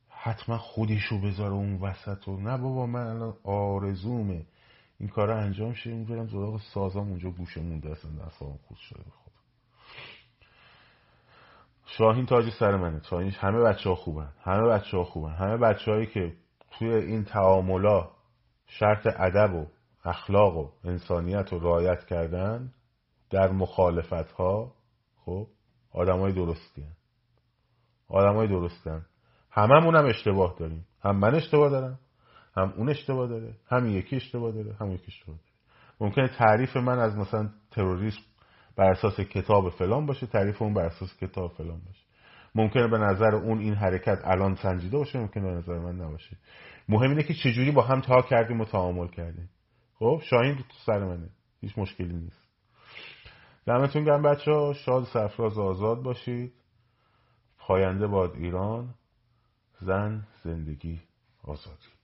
حتما 0.09 0.57
خودشو 0.57 1.21
بذاره 1.21 1.53
اون 1.53 1.75
وسط 1.75 2.27
و 2.27 2.37
نه 2.37 2.57
بابا 2.57 2.85
من 2.85 3.07
الان 3.07 3.37
آرزومه. 3.43 4.45
این 4.99 5.09
کار 5.09 5.31
انجام 5.31 5.73
شه 5.73 5.93
می‌برم 5.93 6.27
زراغ 6.27 6.61
سازام 6.61 7.09
اونجا 7.09 7.29
گوشه 7.29 7.61
مونده 7.61 7.91
اصلا 7.91 8.11
دستام 8.11 8.59
خود 8.67 8.77
شده. 8.77 9.20
شاهین 11.97 12.25
تاج 12.25 12.49
سر 12.59 12.75
منه. 12.75 13.01
شاهین 13.09 13.31
همه 13.31 13.59
بچه 13.59 13.89
ها 13.89 13.95
خوبن. 13.95 14.33
همه 14.43 14.67
بچه 14.67 14.97
ها 14.97 15.03
خوبن. 15.03 15.31
همه 15.31 15.57
بچه 15.57 15.91
هایی 15.91 16.05
که 16.05 16.33
توی 16.71 16.93
این 16.93 17.23
تعاملا 17.23 18.09
شرط 18.67 19.07
ادب 19.19 19.53
و 19.55 19.65
اخلاق 20.05 20.57
و 20.57 20.69
انسانیت 20.83 21.53
رو 21.53 21.59
رعایت 21.59 22.05
کردن 22.05 22.73
در 23.29 23.51
مخالفت 23.51 24.31
ها 24.31 24.73
خب 25.25 25.47
آدم 25.93 26.19
های 26.19 26.33
درستی 26.33 26.81
هن. 26.81 26.95
آدم 28.07 28.35
های 28.35 28.47
درستن 28.47 29.05
هممون 29.51 29.95
هم 29.95 30.05
اشتباه 30.05 30.55
داریم. 30.59 30.87
هم 31.01 31.17
من 31.17 31.35
اشتباه 31.35 31.69
دارم 31.69 31.99
هم 32.57 32.73
اون 32.77 32.89
اشتباه 32.89 33.27
داره 33.27 33.55
هم 33.67 33.87
یکی 33.87 34.15
اشتباه 34.15 34.51
داره 34.51 34.75
هم 34.79 34.91
یکی 34.91 35.05
اشتباه 35.07 35.35
داره. 35.35 35.51
ممکنه 35.99 36.37
تعریف 36.37 36.77
من 36.77 36.99
از 36.99 37.15
مثلا 37.15 37.49
تروریسم 37.71 38.21
بر 38.75 38.91
اساس 38.91 39.19
کتاب 39.19 39.69
فلان 39.69 40.05
باشه 40.05 40.27
تعریف 40.27 40.61
اون 40.61 40.73
بر 40.73 40.85
اساس 40.85 41.17
کتاب 41.17 41.51
فلان 41.51 41.81
باشه. 41.85 42.05
ممکنه 42.55 42.87
به 42.87 42.97
نظر 42.97 43.35
اون 43.35 43.59
این 43.59 43.73
حرکت 43.73 44.19
الان 44.23 44.55
سنجیده 44.55 44.97
باشه 44.97 45.19
ممکنه 45.19 45.43
به 45.43 45.51
نظر 45.51 45.79
من 45.79 45.95
نباشه. 45.95 46.37
مهم 46.89 47.09
اینه 47.09 47.23
که 47.23 47.33
چجوری 47.33 47.71
با 47.71 47.81
هم 47.81 48.01
تا 48.01 48.21
کردیم 48.21 48.61
و 48.61 48.65
تعامل 48.65 49.07
کردیم. 49.07 49.49
خب 49.93 50.21
شاهین 50.23 50.55
تو 50.55 50.63
سر 50.85 50.99
منه. 50.99 51.29
هیچ 51.61 51.77
مشکلی 51.77 52.13
نیست. 52.13 52.47
دمتون 53.65 54.03
گرم 54.03 54.21
بچه 54.21 54.51
ها 54.51 54.73
شاد 54.73 55.03
سفراز 55.03 55.57
آزاد 55.57 56.03
باشید. 56.03 56.53
پاینده 57.57 58.07
باد 58.07 58.35
ایران. 58.35 58.95
زن 59.79 60.27
زندگی 60.43 61.01
آزادی. 61.43 62.00